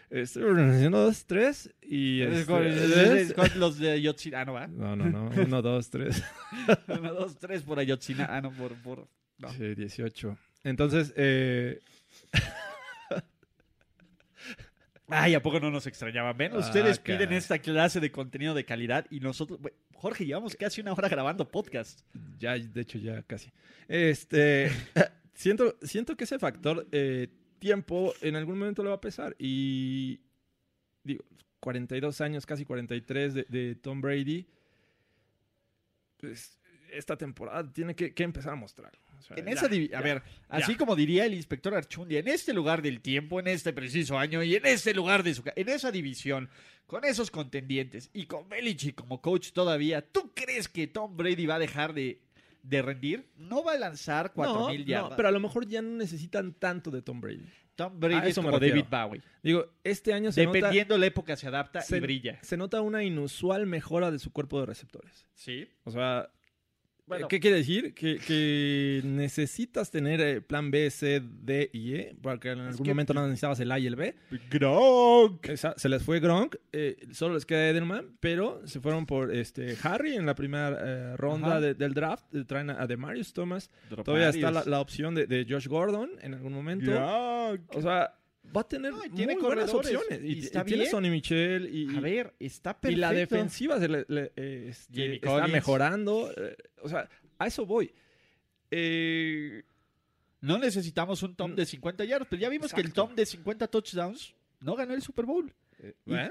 [0.08, 2.20] Estoy organizando dos, tres y...
[2.22, 4.40] Es este, los de Ayotzinapa.
[4.40, 4.66] Ah, no va.
[4.68, 5.30] No, no, no.
[5.42, 6.22] Uno, dos, tres.
[6.88, 8.36] Uno, dos, tres por Ayotzinapa.
[8.36, 8.74] Ah, no, por...
[8.82, 9.08] por...
[9.38, 9.52] No.
[9.52, 10.38] Sí, 18.
[10.64, 11.80] Entonces, eh,
[15.08, 16.36] Ay, ¿a poco no nos extrañaban?
[16.36, 19.60] Ven, Ah, ustedes piden esta clase de contenido de calidad y nosotros...
[19.94, 22.00] Jorge, llevamos casi una hora grabando podcast.
[22.38, 23.50] ya, de hecho, ya casi.
[23.88, 24.70] Este,
[25.34, 27.28] siento, siento que ese factor eh,
[27.58, 29.36] tiempo en algún momento le va a pesar.
[29.38, 30.20] Y,
[31.04, 31.24] digo,
[31.60, 34.46] 42 años, casi 43 de, de Tom Brady.
[36.18, 36.58] Pues,
[36.92, 38.92] esta temporada tiene que, que empezar a mostrar.
[39.18, 40.00] O sea, En ya, esa divi- a ya.
[40.00, 40.78] ver, así ya.
[40.78, 44.54] como diría el inspector Archundia, en este lugar del tiempo, en este preciso año y
[44.56, 46.48] en este lugar de su en esa división,
[46.86, 51.56] con esos contendientes y con Belichick como coach todavía, ¿tú crees que Tom Brady va
[51.56, 52.20] a dejar de,
[52.62, 53.28] de rendir?
[53.36, 55.10] No va a lanzar 4000 no, yardas.
[55.10, 57.46] no, pero a lo mejor ya no necesitan tanto de Tom Brady.
[57.74, 58.76] Tom Brady es como refiero.
[58.76, 59.22] David Bowie.
[59.42, 62.38] Digo, este año se nota, Dependiendo la época se adapta se, y brilla.
[62.42, 65.26] se nota una inusual mejora de su cuerpo de receptores.
[65.34, 65.68] Sí.
[65.84, 66.30] O sea,
[67.06, 67.94] Bueno, ¿qué quiere decir?
[67.94, 73.14] Que, que necesitas tener eh, plan B, C, D y E, porque en algún momento
[73.14, 74.16] no necesitabas el A y el B.
[74.50, 75.46] Gronk.
[75.48, 79.76] Esa- se les fue Gronk, eh, solo les queda Edelman, pero se fueron por este
[79.82, 80.76] Harry en la primera
[81.12, 82.24] eh, ronda de- del draft.
[82.34, 83.70] eh, traen a, a Demarius Thomas.
[84.04, 86.90] Todavía está la, la opción de, de Josh Gordon en algún momento.
[86.90, 87.60] Gronk.
[87.76, 88.14] O sea,
[88.54, 90.20] va a tener No, y tiene muy buenas opciones.
[90.22, 90.90] y Y, está y tiene bien.
[90.90, 93.00] Sonny Michel y, A ver, está y perfecto.
[93.00, 95.52] la defensiva se le, le- eh, este, está Collins.
[95.52, 96.30] mejorando.
[96.36, 97.92] eh, o sea, a eso voy.
[98.70, 99.62] Eh,
[100.42, 101.34] No necesitamos un Mm.
[101.36, 102.92] Tom de 50 yardas, pero ya vimos que el.
[102.92, 105.52] Tom de 50 touchdowns no ganó el Super Bowl.
[105.78, 106.30] eh, Y- bueno,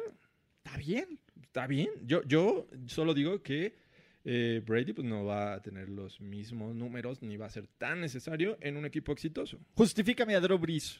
[0.63, 1.19] Está bien.
[1.41, 1.89] está bien.
[2.05, 3.75] Yo, yo solo digo que
[4.23, 7.99] eh, Brady pues, no va a tener los mismos números ni va a ser tan
[8.01, 9.59] necesario en un equipo exitoso.
[9.75, 10.99] Justifícame a Drew Brees,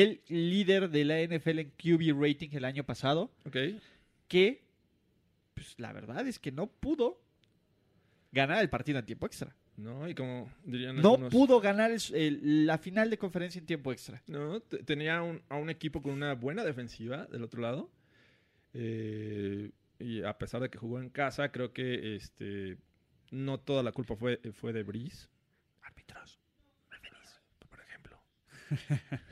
[0.00, 3.56] el líder de la NFL en QB rating el año pasado, ¿Ok?
[4.28, 4.62] que
[5.54, 7.20] pues, la verdad es que no pudo
[8.32, 9.54] ganar el partido en tiempo extra.
[9.76, 13.66] No, y como dirían No algunos- pudo ganar el- el- la final de conferencia en
[13.66, 14.22] tiempo extra.
[14.26, 17.90] No, te- tenía un- a un equipo con una buena defensiva del otro lado.
[18.74, 22.78] Eh, y a pesar de que jugó en casa, creo que este
[23.30, 25.28] no toda la culpa fue, fue de Breeze.
[25.82, 26.38] Árbitros,
[27.68, 28.18] por ejemplo.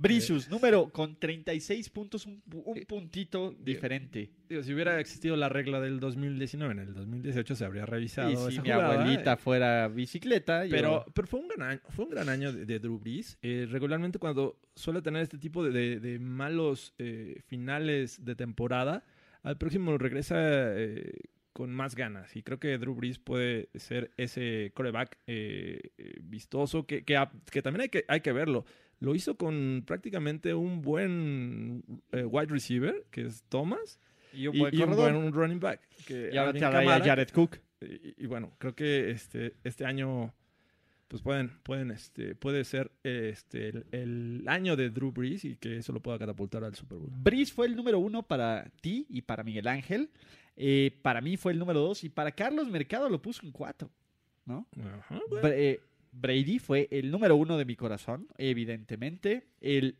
[0.00, 4.30] Brisius, número con 36 puntos, un, un Eh, puntito diferente.
[4.48, 8.36] Digo, si hubiera existido la regla del 2019, en el 2018 se habría revisado Y
[8.36, 11.80] si esa mi jugada, abuelita eh, fuera bicicleta, yo- Pero, pero fue un gran año,
[11.90, 13.38] fue un gran año de, de Drew Brees.
[13.42, 19.04] Eh, regularmente cuando suele tener este tipo de, de- de malos eh, finales de temporada,
[19.42, 21.12] al próximo regresa eh,
[21.52, 22.34] con más ganas.
[22.36, 27.60] Y creo que Drew Brees puede ser ese coreback eh, eh, vistoso que, que, que
[27.60, 28.64] también hay que, hay que verlo.
[29.00, 31.82] Lo hizo con prácticamente un buen
[32.12, 33.98] eh, wide receiver, que es Thomas,
[34.32, 35.12] y un y, buen y un corredor.
[35.12, 35.80] buen running back.
[36.06, 37.58] Que y ahora te a Jared Cook.
[37.80, 40.32] y, y bueno, creo que este, este año
[41.10, 45.78] pues pueden, pueden, este, puede ser este, el, el año de Drew Brees y que
[45.78, 47.10] eso lo pueda catapultar al Super Bowl.
[47.10, 50.10] Brice fue el número uno para ti y para Miguel Ángel.
[50.54, 53.90] Eh, para mí fue el número dos y para Carlos Mercado lo puso en cuatro.
[54.46, 54.68] ¿no?
[54.98, 55.80] Ajá, eh,
[56.12, 59.46] Brady fue el número uno de mi corazón, evidentemente.
[59.60, 59.96] El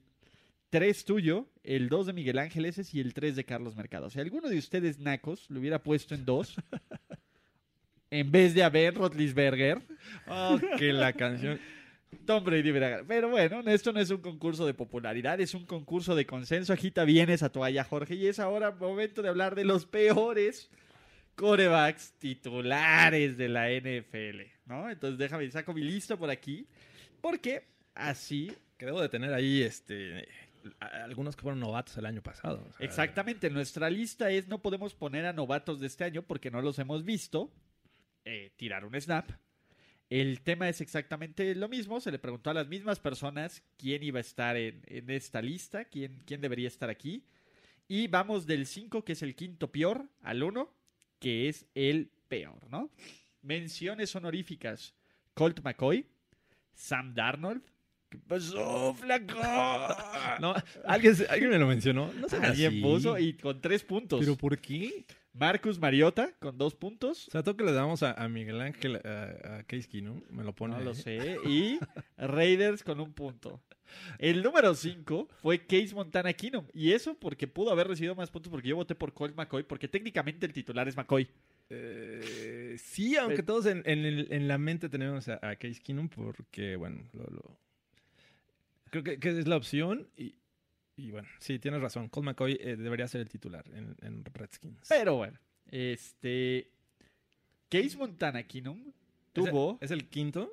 [0.71, 4.11] tres tuyo, el dos de Miguel Ángel ese y el tres de Carlos Mercado.
[4.11, 6.57] Si alguno de ustedes, nacos, lo hubiera puesto en dos,
[8.11, 9.81] en vez de a Ben Rotlisberger,
[10.27, 11.61] Oh, que la canción.
[12.25, 13.05] Tom Brady ganado.
[13.07, 16.73] Pero bueno, esto no es un concurso de popularidad, es un concurso de consenso.
[16.73, 18.15] Agita bien esa toalla, Jorge.
[18.15, 20.71] Y es ahora momento de hablar de los peores
[21.37, 24.41] corebacks titulares de la NFL,
[24.71, 24.89] ¿no?
[24.89, 26.67] Entonces déjame, saco mi lista por aquí.
[27.21, 27.65] Porque
[27.95, 30.27] así, Que debo de tener ahí este,
[30.81, 32.65] algunos que fueron novatos el año pasado.
[32.67, 36.51] o sea, exactamente, nuestra lista es no podemos poner a novatos de este año porque
[36.51, 37.53] no los hemos visto
[38.25, 39.31] eh, tirar un snap.
[40.09, 42.01] El tema es exactamente lo mismo.
[42.01, 45.85] Se le preguntó a las mismas personas quién iba a estar en, en esta lista,
[45.85, 47.25] quién, quién debería estar aquí.
[47.87, 50.73] Y vamos del 5, que es el quinto peor, al 1,
[51.21, 52.91] que es el peor, ¿no?
[53.43, 54.95] Menciones honoríficas.
[55.35, 56.07] Colt McCoy,
[56.75, 57.63] Sam Darnold.
[58.09, 59.39] ¿Qué pasó, flaco?
[60.41, 60.55] No,
[60.87, 62.13] alguien, alguien me lo mencionó.
[62.15, 64.21] No sé Alguien puso y con tres puntos.
[64.21, 65.05] ¿Pero por qué?
[65.33, 67.29] Marcus Mariota con dos puntos.
[67.29, 70.43] O sea, todo que le damos a, a Miguel Ángel, a, a Case Keenum, me
[70.43, 70.75] lo pone.
[70.75, 71.37] No lo sé.
[71.47, 71.79] Y
[72.17, 73.63] Raiders con un punto.
[74.19, 76.65] El número 5 fue Case Montana Keenum.
[76.73, 79.63] Y eso porque pudo haber recibido más puntos porque yo voté por Colt McCoy.
[79.63, 81.29] Porque técnicamente el titular es McCoy.
[81.71, 86.09] Eh, sí, aunque todos en, en el- en la mente tenemos a, a Case Keenum
[86.09, 87.57] porque, bueno, lo, lo-
[88.91, 90.35] creo que, que es la opción y,
[90.97, 92.09] y, bueno, sí, tienes razón.
[92.09, 94.87] Colt McCoy eh, debería ser el titular en, en Redskins.
[94.89, 95.39] Pero bueno.
[95.71, 96.69] Este.
[97.69, 99.79] Case Montana Keenum ¿Es el- tuvo.
[99.81, 100.53] ¿Es el quinto?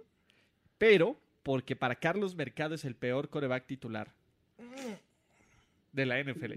[0.77, 4.13] Pero porque para Carlos Mercado es el peor coreback titular
[5.91, 6.53] de la NFL.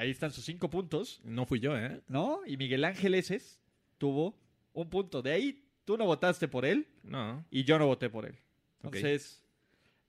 [0.00, 1.20] Ahí están sus cinco puntos.
[1.24, 2.00] No fui yo, ¿eh?
[2.08, 2.40] ¿no?
[2.46, 3.60] Y Miguel Ángel Eses
[3.98, 4.34] tuvo
[4.72, 5.20] un punto.
[5.20, 7.44] De ahí tú no votaste por él No.
[7.50, 8.34] y yo no voté por él.
[8.82, 9.44] Entonces,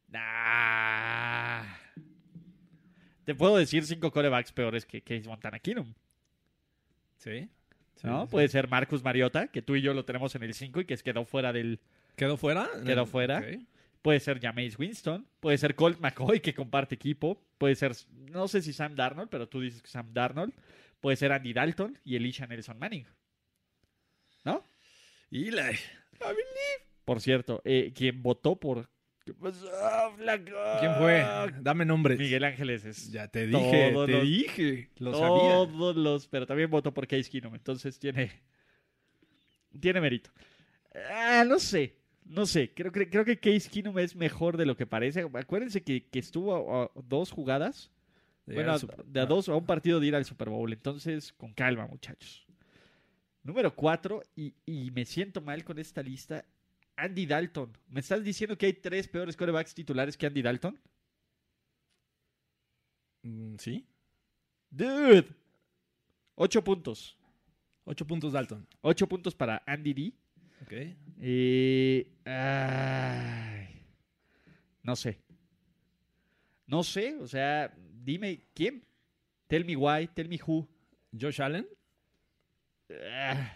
[0.08, 1.66] nah.
[3.26, 5.94] te puedo decir cinco corebacks peores que Case Montana Keenum,
[7.18, 7.50] Sí.
[7.96, 8.28] Sí, ¿no?
[8.28, 8.32] sí.
[8.32, 10.96] Puede ser Marcus Mariota, que tú y yo lo tenemos en el 5 y que
[11.00, 11.82] quedó fuera del...
[12.16, 12.70] ¿Quedó fuera?
[12.86, 13.40] Quedó fuera.
[13.40, 13.60] Ok.
[14.02, 17.92] Puede ser Jameis Winston, puede ser Colt McCoy, que comparte equipo, puede ser,
[18.32, 20.54] no sé si Sam Darnold, pero tú dices que Sam Darnold,
[21.00, 23.06] puede ser Andy Dalton y Elisha Nelson Manning,
[24.44, 24.66] ¿no?
[25.30, 25.78] Eli.
[27.06, 28.90] Por cierto, eh, quien votó por...
[29.24, 29.70] ¿Qué pasó,
[30.18, 30.52] flaco?
[30.80, 31.24] ¿Quién fue?
[31.62, 32.18] Dame nombres.
[32.18, 33.12] Miguel Ángeles es.
[33.12, 34.90] Ya te dije, Todos te los- dije.
[34.98, 35.52] Lo sabía.
[35.52, 36.28] Todos los...
[36.28, 38.32] Pero también votó por Case Keenum, entonces tiene...
[39.80, 40.32] Tiene mérito.
[41.12, 41.96] Ah, no sé.
[42.26, 42.74] No sé.
[42.74, 45.28] Creo, creo, creo que Case Keenum es mejor de lo que parece.
[45.34, 47.92] Acuérdense que, que estuvo a, a dos jugadas.
[48.46, 50.72] Bueno, Super- de a ah, dos a un partido de ir al Super Bowl.
[50.72, 52.46] Entonces, con calma, muchachos.
[53.44, 56.46] Número cuatro, y, y me siento mal con esta lista.
[56.96, 57.76] Andy Dalton.
[57.90, 60.80] ¿Me estás diciendo que hay tres peores quarterbacks titulares que Andy Dalton?
[63.24, 63.86] mm, Sí.
[64.70, 65.28] Dude.
[66.36, 67.18] Ocho puntos.
[67.84, 68.68] Ocho puntos Dalton.
[68.82, 70.14] Ocho puntos para Andy D.
[70.62, 70.74] Ok.
[71.20, 73.86] Eh, ay,
[74.84, 75.20] no sé.
[76.68, 78.86] No sé, o sea, dime quién.
[79.48, 80.68] Tell me why, tell me who.
[81.20, 81.68] Josh Allen.
[83.12, 83.54] Ah,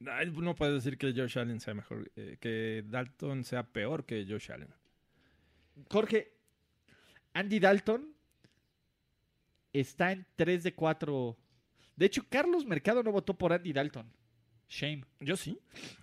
[0.00, 4.52] No puedes decir que Josh Allen sea mejor, eh, que Dalton sea peor que Josh
[4.52, 4.72] Allen.
[5.90, 6.32] Jorge,
[7.32, 8.14] Andy Dalton
[9.72, 11.38] está en 3 de 4.
[11.96, 14.12] De hecho, Carlos Mercado no votó por Andy Dalton.
[14.68, 15.04] Shame.
[15.20, 15.58] Yo sí.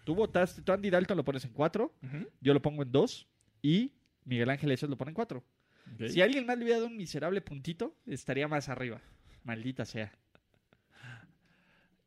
[0.05, 1.93] Tú votaste, tú Andy Dalton lo pones en 4,
[2.41, 3.27] yo lo pongo en 2
[3.61, 3.91] y
[4.23, 5.37] Miguel Ángel Eses lo pone en 4.
[5.37, 6.07] Ok.
[6.07, 9.01] Si alguien más le hubiera dado un miserable puntito, estaría más arriba.
[9.43, 10.11] Maldita sea.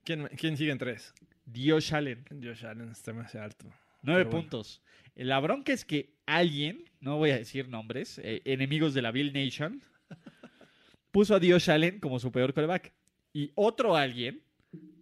[0.04, 1.14] ¿Quién, quién sigue en tres?
[1.44, 3.66] Dios Allen, Josh Allen está más alto.
[4.02, 4.42] nueve Pero bueno.
[4.42, 4.82] puntos.
[5.14, 9.32] La bronca es que alguien, no voy a decir nombres, eh, enemigos de la Bill
[9.32, 9.82] Nation,
[11.10, 12.92] puso a Dios Allen como su peor coreback.
[13.32, 14.42] Y otro alguien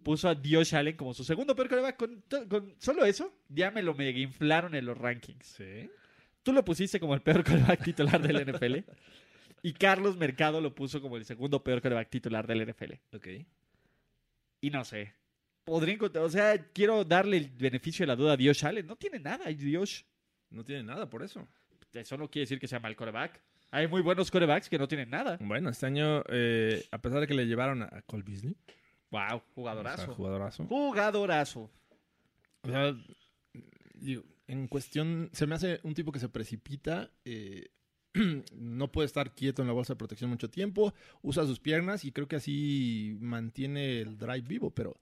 [0.07, 1.97] puso a Dios Allen como su segundo peor coreback.
[1.97, 2.23] Con,
[2.77, 5.45] solo eso, ya me lo mega inflaron en los rankings.
[5.45, 5.89] Sí.
[6.43, 8.89] Tú lo pusiste como el peor coreback titular del NFL.
[9.63, 12.93] Y Carlos Mercado lo puso como el segundo peor coreback titular del NFL.
[13.17, 13.27] Ok.
[14.61, 15.13] Y no sé.
[15.65, 18.87] Podría encontrar, o sea, quiero darle el beneficio de la duda a Dios Allen.
[18.87, 20.05] No tiene nada, Dios.
[20.49, 21.45] No tiene nada por eso.
[21.91, 23.41] Eso no quiere decir que sea mal coreback.
[23.71, 25.37] Hay muy buenos corebacks que no tienen nada.
[25.41, 28.55] Bueno, este año, eh, a pesar de que le llevaron a, a Cole Beasley,
[29.11, 30.65] Wow, o sea, jugadorazo.
[30.65, 31.71] jugadorazo.
[32.63, 32.95] O sea,
[33.93, 37.69] digo, en cuestión, se me hace un tipo que se precipita, eh,
[38.55, 42.11] no puede estar quieto en la bolsa de protección mucho tiempo, usa sus piernas y
[42.11, 44.99] creo que así mantiene el drive vivo, pero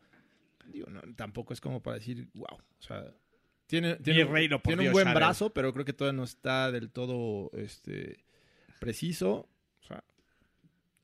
[0.68, 3.14] digo, no, tampoco es como para decir, wow, o sea,
[3.68, 7.50] tiene, tiene, reino tiene un buen brazo, pero creo que todavía no está del todo
[7.54, 8.24] este,
[8.80, 9.48] preciso,
[9.82, 10.04] o sea,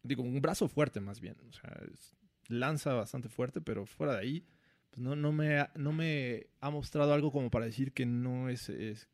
[0.03, 2.15] digo, un brazo fuerte más bien, o sea, es-
[2.51, 4.45] lanza bastante fuerte, pero fuera de ahí,
[4.89, 8.49] pues no, no, me, ha- no me ha mostrado algo como para decir que no
[8.49, 9.07] es, es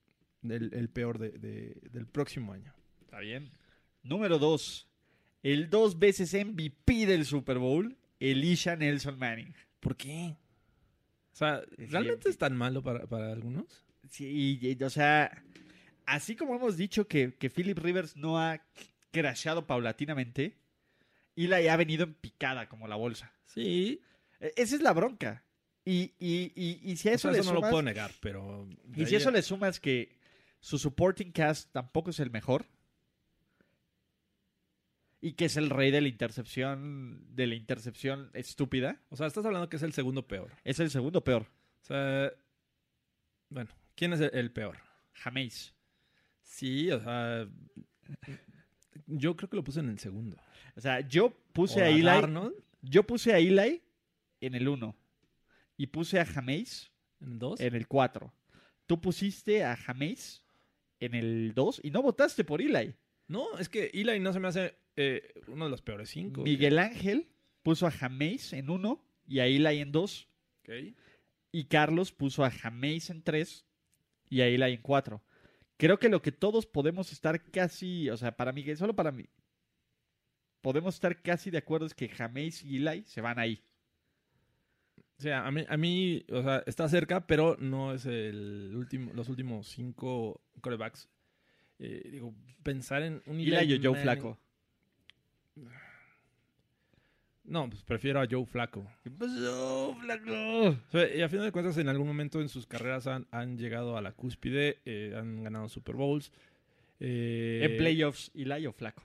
[0.43, 2.73] el, el peor de- de- del próximo año.
[3.01, 3.51] Está bien.
[4.03, 4.87] Número dos.
[5.43, 9.53] El dos veces MVP del Super Bowl, Elisha Nelson Manning.
[9.79, 10.35] ¿Por qué?
[11.31, 13.85] O sea, Es ¿realmente es tan malo para, para algunos?
[14.09, 15.43] Sí, y- o sea,
[16.05, 18.61] así como hemos dicho que, que Philip Rivers no ha
[19.11, 20.57] crashado paulatinamente,
[21.45, 23.31] Eli ha venido en picada como la bolsa.
[23.45, 24.01] Sí.
[24.39, 25.43] E- Esa es la bronca.
[25.85, 28.11] Y, y, y, y si a eso, Eso, le eso no lo sumas, puedo negar,
[28.19, 28.67] pero...
[28.95, 30.17] y si ahí eso a- le sumas que
[30.59, 32.65] su supporting cast tampoco es el mejor,
[35.21, 39.01] y que es el rey de la intercepción, de la intercepción estúpida.
[39.09, 40.51] O sea, estás hablando que es el segundo peor.
[40.63, 41.47] Es el segundo peor.
[41.81, 42.31] O sea,
[43.49, 44.77] bueno, ¿quién es el, el peor?
[45.13, 45.73] Jameis.
[46.43, 47.47] Sí, o sea,
[49.05, 50.37] yo creo que lo puse en el segundo.
[50.75, 52.03] O sea, yo puse O a Eli.
[52.03, 53.81] Darnold Yo puse a Eli
[54.41, 54.95] en el 1.
[55.77, 56.91] Y puse a Jameis
[57.21, 57.59] en el dos.
[57.59, 58.33] en el 4.
[58.85, 60.43] Tú pusiste a Jameis
[60.99, 62.95] en el 2 y no votaste por Eli.
[63.27, 66.43] No, es que Eli no se me hace eh, uno de los peores cinco.
[66.43, 67.27] Miguel Ángel
[67.61, 70.27] puso a Jameis en 1 y a Eli en 2.
[70.61, 70.69] Ok.
[71.51, 73.65] Y Carlos puso a Jameis en 3
[74.29, 75.21] y a Eli en 4.
[75.77, 79.25] Creo que lo que todos podemos estar casi, o sea, para mí, solo para mí,
[80.61, 83.63] podemos estar casi de acuerdo es que Jameis y Eli se van ahí.
[85.19, 89.13] O sea, a mí, a mí, o sea, está cerca, pero no es el último,
[89.13, 91.09] los últimos cinco corebacks.
[91.79, 92.33] Eh, digo,
[92.63, 94.39] pensar en un Eli o Joe Manning- Flaco.
[97.47, 98.85] No, pues prefiero a Joe Flaco.
[99.03, 100.31] ¿Qué pasó, Flaco?
[100.69, 103.57] O sea, y a final de cuentas, en algún momento en sus carreras han, han
[103.57, 106.31] llegado a la cúspide, eh, han ganado Super Bowls.
[106.99, 109.03] Eh, En playoffs, Eli o Flaco.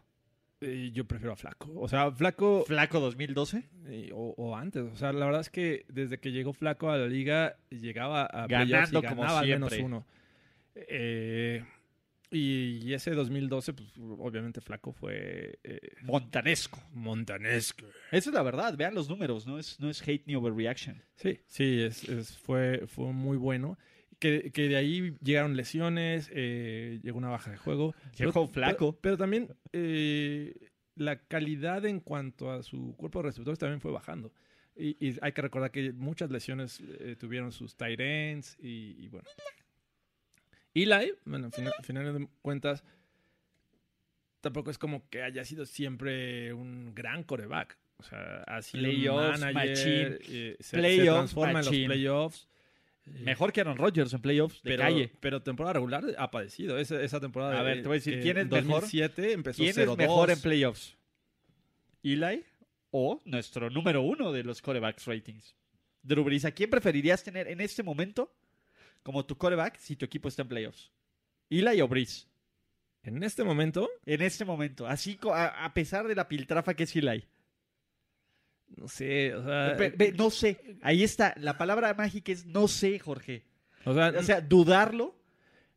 [0.61, 1.71] eh, yo prefiero a Flaco.
[1.77, 3.63] O sea, Flaco Flaco 2012.
[3.87, 4.83] eh, o, o antes.
[4.83, 8.47] O sea, la verdad es que desde que llegó Flaco a la liga, llegaba a
[8.49, 9.85] Ganando playoffs y como al menos siempre.
[9.85, 10.07] uno.
[10.75, 11.65] Eh,
[12.33, 16.83] y, y ese 2012, pues obviamente Flaco fue eh, Montanesco.
[16.93, 17.87] montanesco.
[18.11, 21.03] Esa es la verdad, vean los números, no es, no es hate ni overreaction.
[21.17, 23.79] Sí, sí, es, es- fue, fue muy bueno.
[24.19, 27.93] Que, que de ahí llegaron lesiones, eh, llegó una baja de juego.
[28.17, 28.93] Llegó Flaco.
[28.93, 30.55] Pero, pero también eh,
[30.95, 34.33] la calidad en cuanto a su cuerpo de receptores también fue bajando.
[34.77, 39.09] Y, y hay que recordar que muchas lesiones eh, tuvieron sus tight ends y, y
[39.09, 39.29] bueno.
[40.75, 42.83] Eli, bueno, al final, al final de cuentas,
[44.41, 47.79] tampoco es como que haya sido siempre un gran coreback.
[47.99, 50.19] O sea, ha sido un Playoffs, manager, machine.
[50.29, 51.77] eh, se, se Playoffs, transforma machine.
[51.77, 52.49] en los playoffs.
[53.05, 55.11] Mejor que Aaron Rodgers en playoffs de pero, calle.
[55.21, 56.79] pero temporada regular ha padecido.
[56.79, 57.59] Esa, esa temporada.
[57.59, 58.81] A ver, de- te voy a decir, ¿quién es en mejor?
[58.83, 59.97] 2007 empezó ¿Quién es 0-2.
[59.97, 60.97] mejor en playoffs?
[62.05, 62.45] ¿Eli
[62.93, 65.55] o nuestro número uno de los corebacks ratings?
[66.03, 68.33] Drew Brees, ¿a quién preferirías tener en este momento
[69.03, 70.91] como tu coreback si tu equipo está en playoffs?
[71.51, 72.29] ¿Eli o Brees?
[73.05, 76.95] En este momento, En este momento, así a, a pesar de la piltrafa que es
[76.97, 77.25] Eli.
[78.77, 79.77] no sé, o sea,
[80.17, 83.45] no sé, ahí está, la palabra mágica es no sé, Jorge.
[83.85, 85.15] o sea, O sea, dudarlo,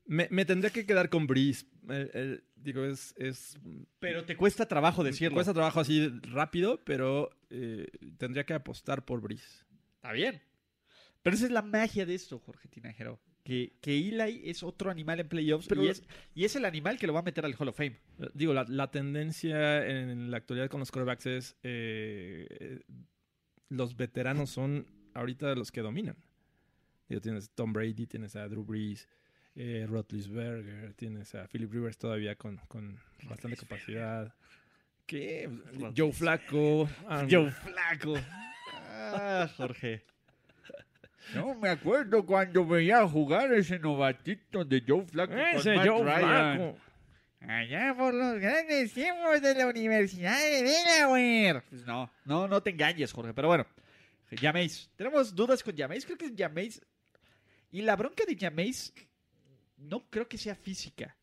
[0.05, 1.65] me, me tendría que quedar con Breeze.
[1.89, 3.57] El- el- digo, es, es
[3.99, 5.35] pero te cuesta trabajo decirlo.
[5.35, 7.87] cuesta trabajo así rápido, pero eh,
[8.17, 9.63] tendría que apostar por Breeze.
[9.95, 10.41] Está bien.
[11.25, 13.19] Pero esa es la magia de esto, Jorge Tinajero.
[13.43, 16.03] Que, que Eli es otro animal en playoffs Pero- y, es,
[16.35, 17.97] y es el animal que lo va a meter al Hall of Fame.
[18.19, 22.79] Eh, Digo, la, la tendencia en la actualidad con los quarterbacks es eh, eh,
[23.69, 24.85] los veteranos son
[25.15, 26.15] ahorita los que dominan.
[27.09, 29.07] Digo, tienes Tom Brady, tienes a Drew Brees,
[29.55, 34.31] eh, Roethlisberger, tienes a Philip Rivers todavía con, con bastante capacidad.
[35.07, 35.49] ¿Qué?
[35.95, 36.11] Joe.
[37.07, 38.13] Aaron- Joe Flaco.
[38.89, 40.03] Ah, Jorge.
[41.33, 45.33] No me acuerdo cuando veía jugar ese novatito de Joe Flaco.
[45.33, 46.77] Ese Joe Flacco.
[47.41, 51.63] Allá por los grandes tiempos de la Universidad de Delaware.
[51.69, 53.33] Pues no, no, no te engañes, Jorge.
[53.33, 53.67] Pero bueno,
[54.31, 54.89] Jameis.
[54.95, 56.05] Tenemos dudas con Jameis.
[56.05, 56.81] Creo que Jameis.
[57.71, 58.93] Y la bronca de Jameis
[59.77, 61.15] no creo que sea física.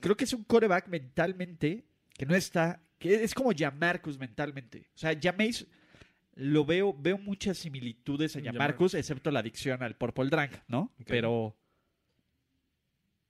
[0.00, 1.84] Creo que es un coreback mentalmente
[2.14, 2.80] que no está.
[2.98, 4.88] que es como Jamarcus mentalmente.
[4.94, 5.66] O sea, Jameis
[6.34, 10.90] lo veo, veo muchas similitudes Jamar- Jamarcus, excepto la adicción al Purple Drank, ¿no?
[11.06, 11.56] Pero.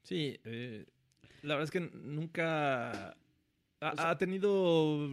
[0.03, 0.87] Sí, eh,
[1.43, 3.11] la verdad es que nunca
[3.81, 5.09] ha, ha tenido.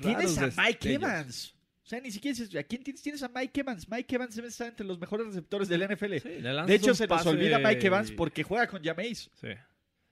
[0.00, 0.94] Tienes a Mike.
[0.94, 1.54] Evans.
[1.84, 3.02] O sea, ni siquiera dices, ¿a quién tienes?
[3.02, 3.88] Tienes a Mike Evans.
[3.88, 6.18] Mike Evans debe estar entre los mejores receptores del NFL.
[6.18, 9.30] Sí, de hecho, se nos olvida Mike Evans porque juega con Jameis.
[9.40, 9.48] Sí.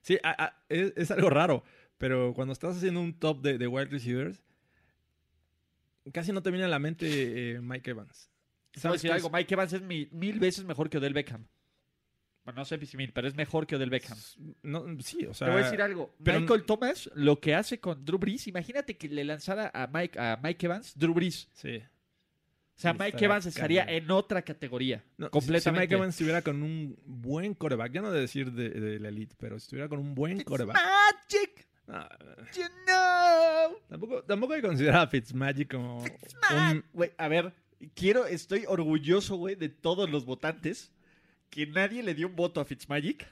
[0.01, 1.63] Sí, a- a- es, es algo raro,
[1.99, 4.41] pero cuando estás haciendo un top de, de wide receivers,
[6.13, 8.29] casi no te viene a la mente eh, Mike Evans.
[8.71, 9.29] Te voy a ¿Sabes decir algo?
[9.29, 11.47] Mike Evans es mi- mil veces mejor que Odell Beckham.
[12.45, 14.17] Bueno, no sé si mil, pero es mejor que Odell Beckham.
[14.63, 15.47] No, sí, o sea.
[15.47, 16.15] Te voy a decir algo.
[16.23, 20.17] pero- Michael Thomas, lo que hace con Drew Brees, imagínate que le lanzara a Mike,
[20.19, 21.49] a Mike Evans Drew Brees.
[21.53, 21.77] Sí.
[21.77, 25.03] O sea, Mike Evans estaría en otra categoría.
[25.17, 25.81] No, completamente.
[25.81, 29.09] Si Mike Evans estuviera con un buen coreback, ya no de decir de, de la
[29.09, 30.75] elite, pero si estuviera con un buen coreback.
[30.77, 33.77] Magic, you know.
[33.89, 36.03] tampoco, tampoco hay que considerar a Fitzmagic como
[36.93, 37.53] Güey, a ver,
[37.95, 40.91] quiero, estoy orgulloso, güey, de todos los votantes
[41.49, 43.25] que nadie le dio un voto a Fitzmagic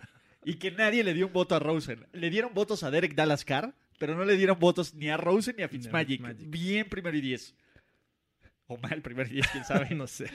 [0.45, 2.07] y que nadie le dio un voto a Rosen.
[2.13, 5.55] Le dieron votos a Derek Dallas Carr, pero no le dieron votos ni a Rosen
[5.57, 6.21] ni a Fitzmagic.
[6.21, 6.49] Fitzmagic.
[6.49, 7.55] Bien primero y diez.
[8.67, 9.89] O mal primero y diez, quién sabe.
[9.95, 10.29] no sé.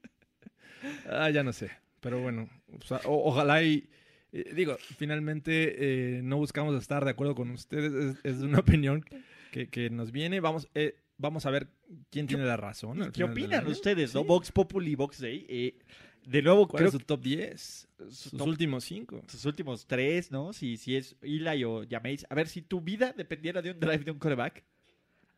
[1.08, 1.70] ah, ya no sé.
[2.00, 2.48] Pero bueno,
[2.78, 3.88] o sea, o- ojalá y...
[4.34, 7.92] eh, digo, finalmente eh, no buscamos estar de acuerdo con ustedes.
[7.94, 9.04] Es, es una opinión
[9.52, 10.40] que, que nos viene.
[10.40, 11.68] Vamos, eh, vamos a ver
[12.10, 13.02] quién tiene la razón.
[13.02, 13.70] al ¿Qué final del opinan año.
[13.72, 14.22] ustedes, no?
[14.22, 14.26] Sí.
[14.26, 15.46] Vox Populi, Vox Day.
[15.48, 15.78] Eh,
[16.26, 17.88] de nuevo, ¿Cuál creo es su top 10?
[17.98, 19.22] que Sus top- últimos cinco.
[19.28, 20.52] sus últimos tres, ¿no?
[20.52, 22.26] Si, si es Eli o Jameis.
[22.30, 24.64] A ver, si tu vida dependiera de un drive de un coreback,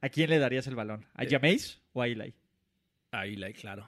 [0.01, 1.05] ¿a quién le darías el balón?
[1.15, 1.29] ¿A Eh.
[1.29, 2.33] Jameis o a Eli?
[3.11, 3.87] Ahí la claro.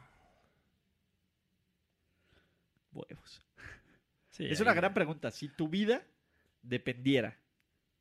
[2.93, 3.43] Huevos.
[4.39, 5.31] Sí, Es ahí- una gran pregunta.
[5.31, 6.02] Si tu vida
[6.62, 7.39] dependiera.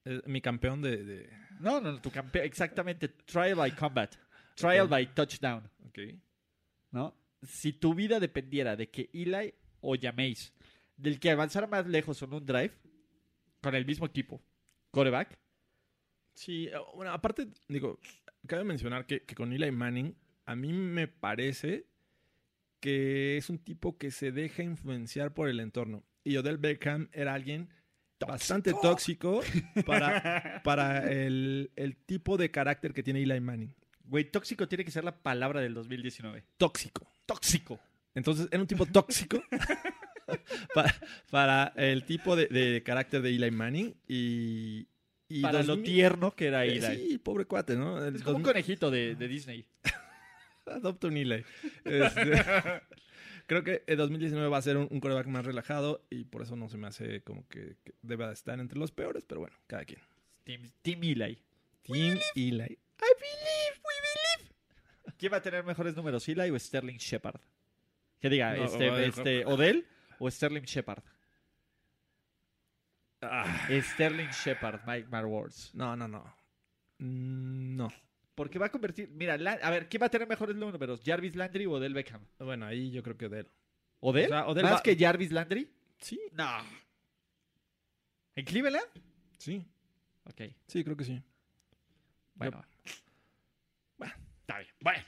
[0.06, 1.04] eh, mi campeón de...
[1.04, 2.46] de- No, no, tu campeón.
[2.46, 3.10] Exactamente.
[3.10, 4.16] Trial by combat.
[4.56, 5.70] Trial by touchdown.
[5.86, 6.00] ok.
[6.92, 7.14] ¿No?
[7.44, 10.54] Si tu vida dependiera de que Eli o Jameis,
[10.96, 12.72] del que avanzara más lejos en un drive,
[13.62, 14.42] con el mismo equipo,
[14.92, 15.38] coreback,
[16.34, 18.00] Sí, eh, bueno, aparte, digo,
[18.46, 20.16] cabe mencionar que, que con Eli Manning,
[20.46, 21.88] a mí me parece
[22.80, 26.04] que es un tipo que se deja influenciar por el entorno.
[26.28, 27.70] Y Odell Beckham era alguien
[28.20, 29.42] bastante tóxico
[29.86, 33.74] para, para el, el tipo de carácter que tiene Eli Manning.
[34.04, 36.44] güey, tóxico tiene que ser la palabra del 2019.
[36.58, 37.08] Tóxico.
[37.26, 37.80] Tóxico.
[38.14, 39.42] Entonces, era un tipo tóxico
[40.74, 40.96] para,
[41.30, 44.88] para el tipo de, de carácter de Eli Manning y...
[45.30, 47.10] y Para lo 2000 tierno que era eh, Eli.
[47.10, 48.04] Sí, pobre cuate, ¿no?
[48.04, 49.66] El Es como un 2000 conejito de, de Disney.
[50.66, 51.46] Adopta un Eli.
[51.86, 52.44] Este,
[53.48, 56.56] creo que el 2019 va a ser un, un quarterback más relajado y por eso
[56.56, 59.56] no se me hace como que, que deba de estar entre los peores, pero bueno,
[59.68, 60.00] cada quien.
[60.44, 61.42] Team, Team Eli.
[61.84, 62.78] Team Eli.
[65.18, 67.40] ¿Quién va a tener mejores números, Eli o Sterling Shepard?
[68.20, 69.10] Que diga, No, este, Odell.
[69.10, 69.88] este, Odell
[70.20, 71.04] o Sterling Shepard.
[73.22, 75.74] Ah, Sterling Shepard, Mike Marwords.
[75.74, 76.24] no, no, no.
[77.00, 77.92] Mm, No.
[78.38, 79.10] Porque va a convertir.
[79.10, 81.02] Mira, La- a ver, ¿quién va a tener mejores números?
[81.04, 82.22] ¿Jarvis Landry o Odell Beckham?
[82.38, 83.48] Bueno, ahí yo creo que Odell.
[84.00, 84.26] ¿Odell?
[84.26, 85.68] O sea, Odell ¿Más va- que Jarvis Landry?
[85.98, 86.48] Sí, No.
[88.36, 88.86] ¿En Cleveland?
[89.40, 89.66] sí,
[90.26, 90.42] Ok.
[90.68, 91.20] sí, creo que sí.
[92.36, 92.64] Bueno.
[93.98, 94.14] Bueno.
[94.42, 94.72] Está bien.
[94.82, 95.04] Bueno.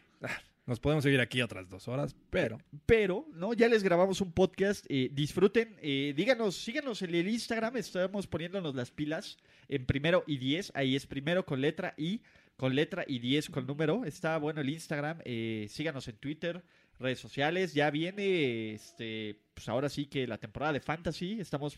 [0.66, 3.54] Nos podemos seguir aquí otras dos horas, pero Pero, ¿no?
[3.54, 4.86] Ya les grabamos un podcast.
[4.90, 5.76] eh, disfruten.
[5.82, 7.78] eh, díganos, síganos en el Instagram.
[7.78, 9.38] Estamos poniéndonos las pilas
[9.68, 10.72] en primero y diez.
[10.76, 12.22] Ahí es primero con letra I,
[12.60, 14.04] con letra y 10 con número.
[14.04, 15.20] Está bueno el Instagram.
[15.24, 16.62] eh, síganos en Twitter,
[17.00, 17.74] redes sociales.
[17.74, 21.40] Ya viene, este, pues ahora sí que la temporada de Fantasy.
[21.40, 21.78] Estamos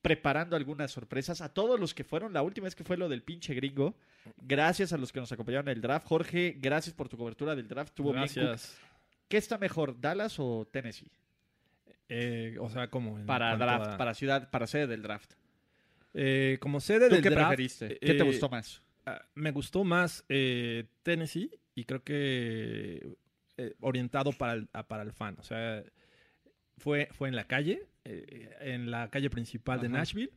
[0.00, 1.42] preparando algunas sorpresas.
[1.42, 3.94] A todos los que fueron, la última vez que fue lo del pinche gringo.
[4.38, 6.06] Gracias a los que nos acompañaron en el draft.
[6.06, 7.94] Jorge, gracias por tu cobertura del draft.
[7.98, 8.16] Bien cool.
[8.16, 8.74] gracias.
[9.28, 11.10] ¿Qué está mejor, Dallas o Tennessee?
[12.08, 15.32] Eh, o sea, como en Para draft, a- para ciudad, para sede del draft.
[16.14, 17.98] Eh, como sede ¿Tú del qué draft, preferiste?
[18.00, 18.80] ¿Qué te gustó más?
[19.06, 23.16] Ah, me gustó más eh, Tennessee y creo que
[23.56, 25.36] eh, orientado para el, a- para el fan.
[25.38, 25.82] O sea,
[26.78, 29.88] fue, fue en la calle, eh, en la calle principal de.
[29.88, 30.30] Nashville,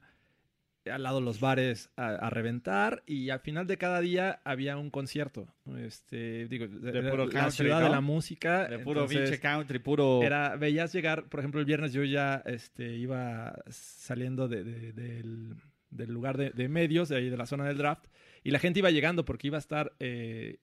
[0.92, 4.92] al lado los bares a, a reventar y al final de cada día había un
[4.92, 5.48] concierto.
[5.78, 8.68] Este, digo, de, De de- puro la country, ciudad de la música.
[8.68, 10.22] De puro pinche country, puro...
[10.22, 15.56] era, veías llegar, por ejemplo, el viernes yo ya este, iba saliendo de- de- del,
[15.96, 18.06] del lugar de, de medios, de ahí de la zona del draft,
[18.44, 20.60] y la gente iba llegando porque iba a estar eh,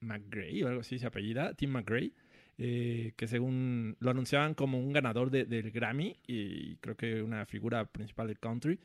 [0.00, 2.12] McGray o algo así se apellida, Tim McGray,
[2.58, 7.46] eh, que según lo anunciaban como un ganador de- del Grammy y creo que una
[7.46, 8.78] figura principal del country.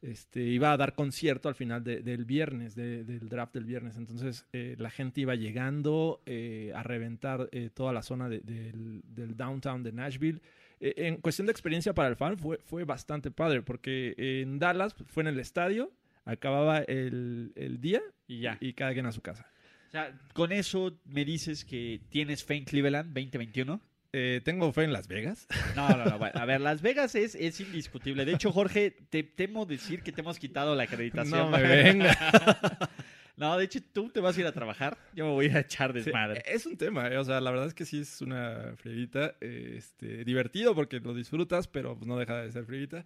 [0.00, 3.96] Este, iba a dar concierto al final de- del viernes, de- del draft del viernes.
[3.96, 9.00] Entonces eh, la gente iba llegando eh, a reventar eh, toda la zona de- del,
[9.04, 10.40] del downtown de Nashville.
[10.86, 14.94] Eh, en cuestión de experiencia para el fan fue, fue bastante padre porque en Dallas
[15.06, 15.90] fue en el estadio,
[16.26, 18.58] acababa el, el día Y ya.
[18.60, 19.46] y cada quien a su casa.
[19.88, 23.80] O sea, con eso me dices que tienes fe en Cleveland 2021.
[24.12, 25.46] Eh, tengo fe en Las Vegas.
[25.74, 26.18] No, no, no.
[26.18, 28.24] bueno, a ver, Las Vegas es, es indiscutible.
[28.24, 31.50] De hecho, Jorge, te temo decir que te hemos quitado la acreditación.
[31.50, 32.14] No me venga.
[33.36, 34.96] No, de hecho, tú te vas a ir a trabajar.
[35.12, 36.42] Yo me voy a ir a echar Sí, desmadre.
[36.46, 40.24] es un tema, eh, o sea, la verdad es que sí es una frieguita, este,
[40.24, 43.04] divertido porque lo disfrutas, pero pues, no deja de ser frieguita.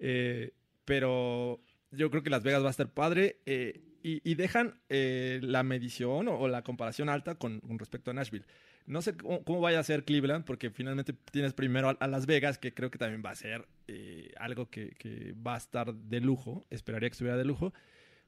[0.00, 0.52] Eh,
[0.84, 1.60] pero
[1.90, 5.62] yo creo que Las Vegas va a estar padre eh, y, y dejan eh, la
[5.62, 8.46] medición o, o la comparación alta con, con respecto a Nashville.
[8.86, 12.24] No sé cómo, cómo vaya a ser Cleveland porque finalmente tienes primero a, a Las
[12.26, 15.92] Vegas, que creo que también va a ser eh, algo que, que va a estar
[15.94, 17.74] de lujo, esperaría que estuviera de lujo.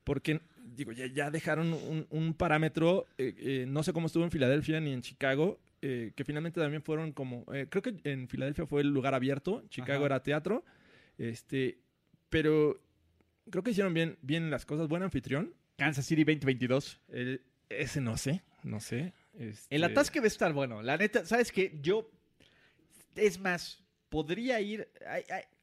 [0.05, 4.31] Porque, digo, ya, ya dejaron un, un parámetro, eh, eh, no sé cómo estuvo en
[4.31, 8.81] Filadelfia ni en Chicago, eh, que finalmente también fueron como, creo que en Filadelfia fue
[8.83, 10.07] el lugar abierto, Chicago Ajá.
[10.07, 10.65] era teatro,
[11.19, 11.79] este,
[12.29, 12.81] pero
[13.51, 14.89] creo que hicieron bien, bien las cosas.
[14.89, 15.55] Buen anfitrión.
[15.77, 17.01] Kansas City 2022.
[17.09, 19.13] El- ese no sé, no sé.
[19.39, 20.83] Este, El atasque va a estar bueno.
[20.83, 21.79] La neta, ¿sabes qué?
[21.83, 22.11] Yo,
[23.15, 24.89] es más, podría ir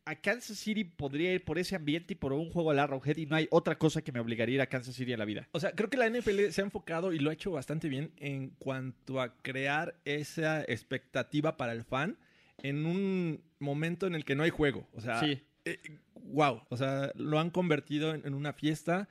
[0.07, 3.25] a Kansas City, podría ir por ese ambiente y por un juego al Arrowhead y
[3.25, 5.47] no hay otra cosa que me obligaría a ir a Kansas City en la vida.
[5.51, 8.11] O sea, creo que la NFL se ha enfocado y lo ha hecho bastante bien
[8.17, 12.17] en cuanto a crear esa expectativa para el fan
[12.63, 14.87] en un momento en el que no hay juego.
[14.93, 15.41] O sea, Sí.
[16.15, 16.61] wow.
[16.69, 19.09] O sea, lo han convertido en, en una fiesta.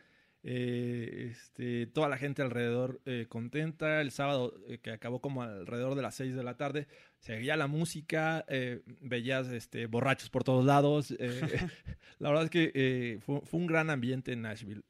[0.48, 4.00] Eh, este, toda la gente alrededor eh, contenta.
[4.00, 6.86] El sábado, eh, que acabó como alrededor de las 6 de la tarde,
[7.18, 11.10] seguía la música, eh, veías este, borrachos por todos lados.
[12.20, 14.84] la verdad es que fue, fue un gran ambiente en Nashville.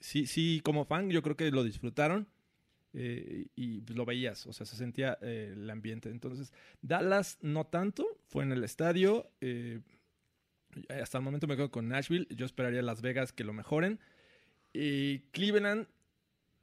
[0.00, 2.26] Sí, sí, como fan, yo creo que lo disfrutaron.
[2.92, 6.10] y pues, lo veías, o sea, se sentía el ambiente.
[6.10, 6.52] Entonces,
[6.82, 9.30] Dallas no tanto, fue en el estadio.
[10.88, 12.26] hasta el momento me quedo con Nashville.
[12.30, 14.00] Yo esperaría Las Vegas que lo mejoren.
[14.74, 15.86] Y Cleveland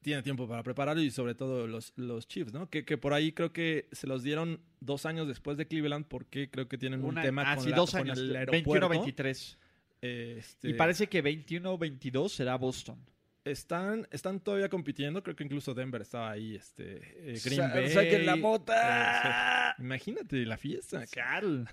[0.02, 2.70] tiene tiempo para prepararlo y sobre todo los, los Chiefs, ¿no?
[2.70, 6.50] Que, que por ahí creo que se los dieron dos años después de Cleveland porque
[6.50, 8.18] creo que tienen Una- un tema ah, con, la- dos con años.
[8.20, 8.90] el aeropuerto.
[8.90, 9.58] 21-23.
[10.02, 12.98] Este, Y parece que 21-22 será Boston.
[13.46, 15.22] están, están todavía compitiendo.
[15.24, 16.56] Creo que incluso Denver estaba ahí.
[16.56, 16.98] Este,
[17.34, 17.90] eh, Green Sa- Bay.
[17.90, 19.76] saquen la eh, mota.
[19.78, 19.84] sí.
[19.84, 21.06] imagínate la fiesta.
[21.08, 21.68] Carl.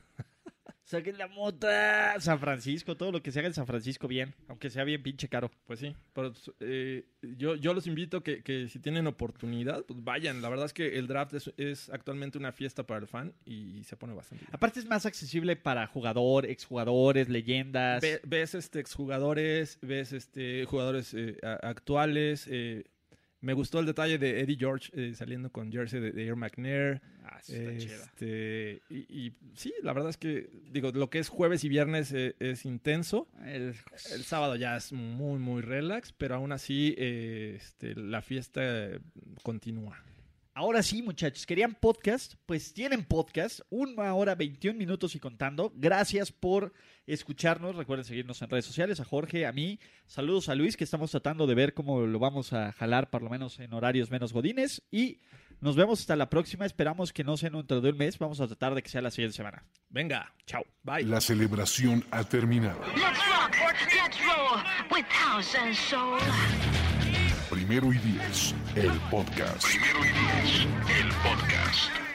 [0.89, 2.19] Saquen la mota.
[2.19, 5.29] San Francisco, todo lo que se haga en San Francisco bien, aunque sea bien pinche
[5.29, 5.51] caro.
[5.67, 7.05] Pues sí, pero eh,
[7.37, 10.41] yo, yo los invito que, que si tienen oportunidad, pues vayan.
[10.41, 13.85] La verdad es que el draft es, es actualmente una fiesta para el fan y
[13.85, 14.55] se pone bastante bien.
[14.55, 18.01] Aparte es más accesible para jugador, exjugadores, leyendas.
[18.01, 22.47] Ve- ves este, exjugadores, ves este, jugadores eh, actuales.
[22.51, 22.85] eh,
[23.41, 27.01] me gustó el detalle de Eddie George eh, saliendo con jersey de, de Air McNair.
[27.25, 27.39] Ah.
[27.49, 28.97] Este, y,
[29.27, 32.65] y sí, la verdad es que, digo, lo que es jueves y viernes eh, es
[32.65, 33.29] intenso.
[33.45, 33.75] El-
[34.15, 38.91] El sábado ya es muy, muy relax, pero aún así eh, este, la fiesta
[39.43, 40.03] continúa.
[40.55, 42.35] Ahora sí, muchachos, ¿querían podcast?
[42.45, 45.73] Pues tienen podcast, una hora 21 minutos y contando.
[45.77, 46.73] Gracias por
[47.15, 47.77] escucharnos.
[47.77, 49.79] Recuerden seguirnos en redes sociales, a Jorge, a mí.
[50.07, 53.31] Saludos a Luis, que estamos tratando de ver cómo lo vamos a jalar, por lo
[53.31, 54.83] menos en horarios menos godines.
[54.91, 55.21] Y
[55.61, 56.67] nos vemos hasta la próxima.
[56.67, 58.19] Esperamos que no sea dentro de un mes.
[58.19, 59.65] Vamos a tratar de que sea la siguiente semana.
[59.89, 60.63] Venga, Chao.
[60.83, 61.05] bye.
[61.05, 62.81] La celebración ha terminado.
[62.95, 63.57] Let's rock,
[63.95, 64.61] let's roll
[64.91, 66.19] with house and soul.
[67.51, 69.65] Primero y diez, el podcast.
[69.65, 70.67] Primero y diez,
[71.01, 72.08] el podcast.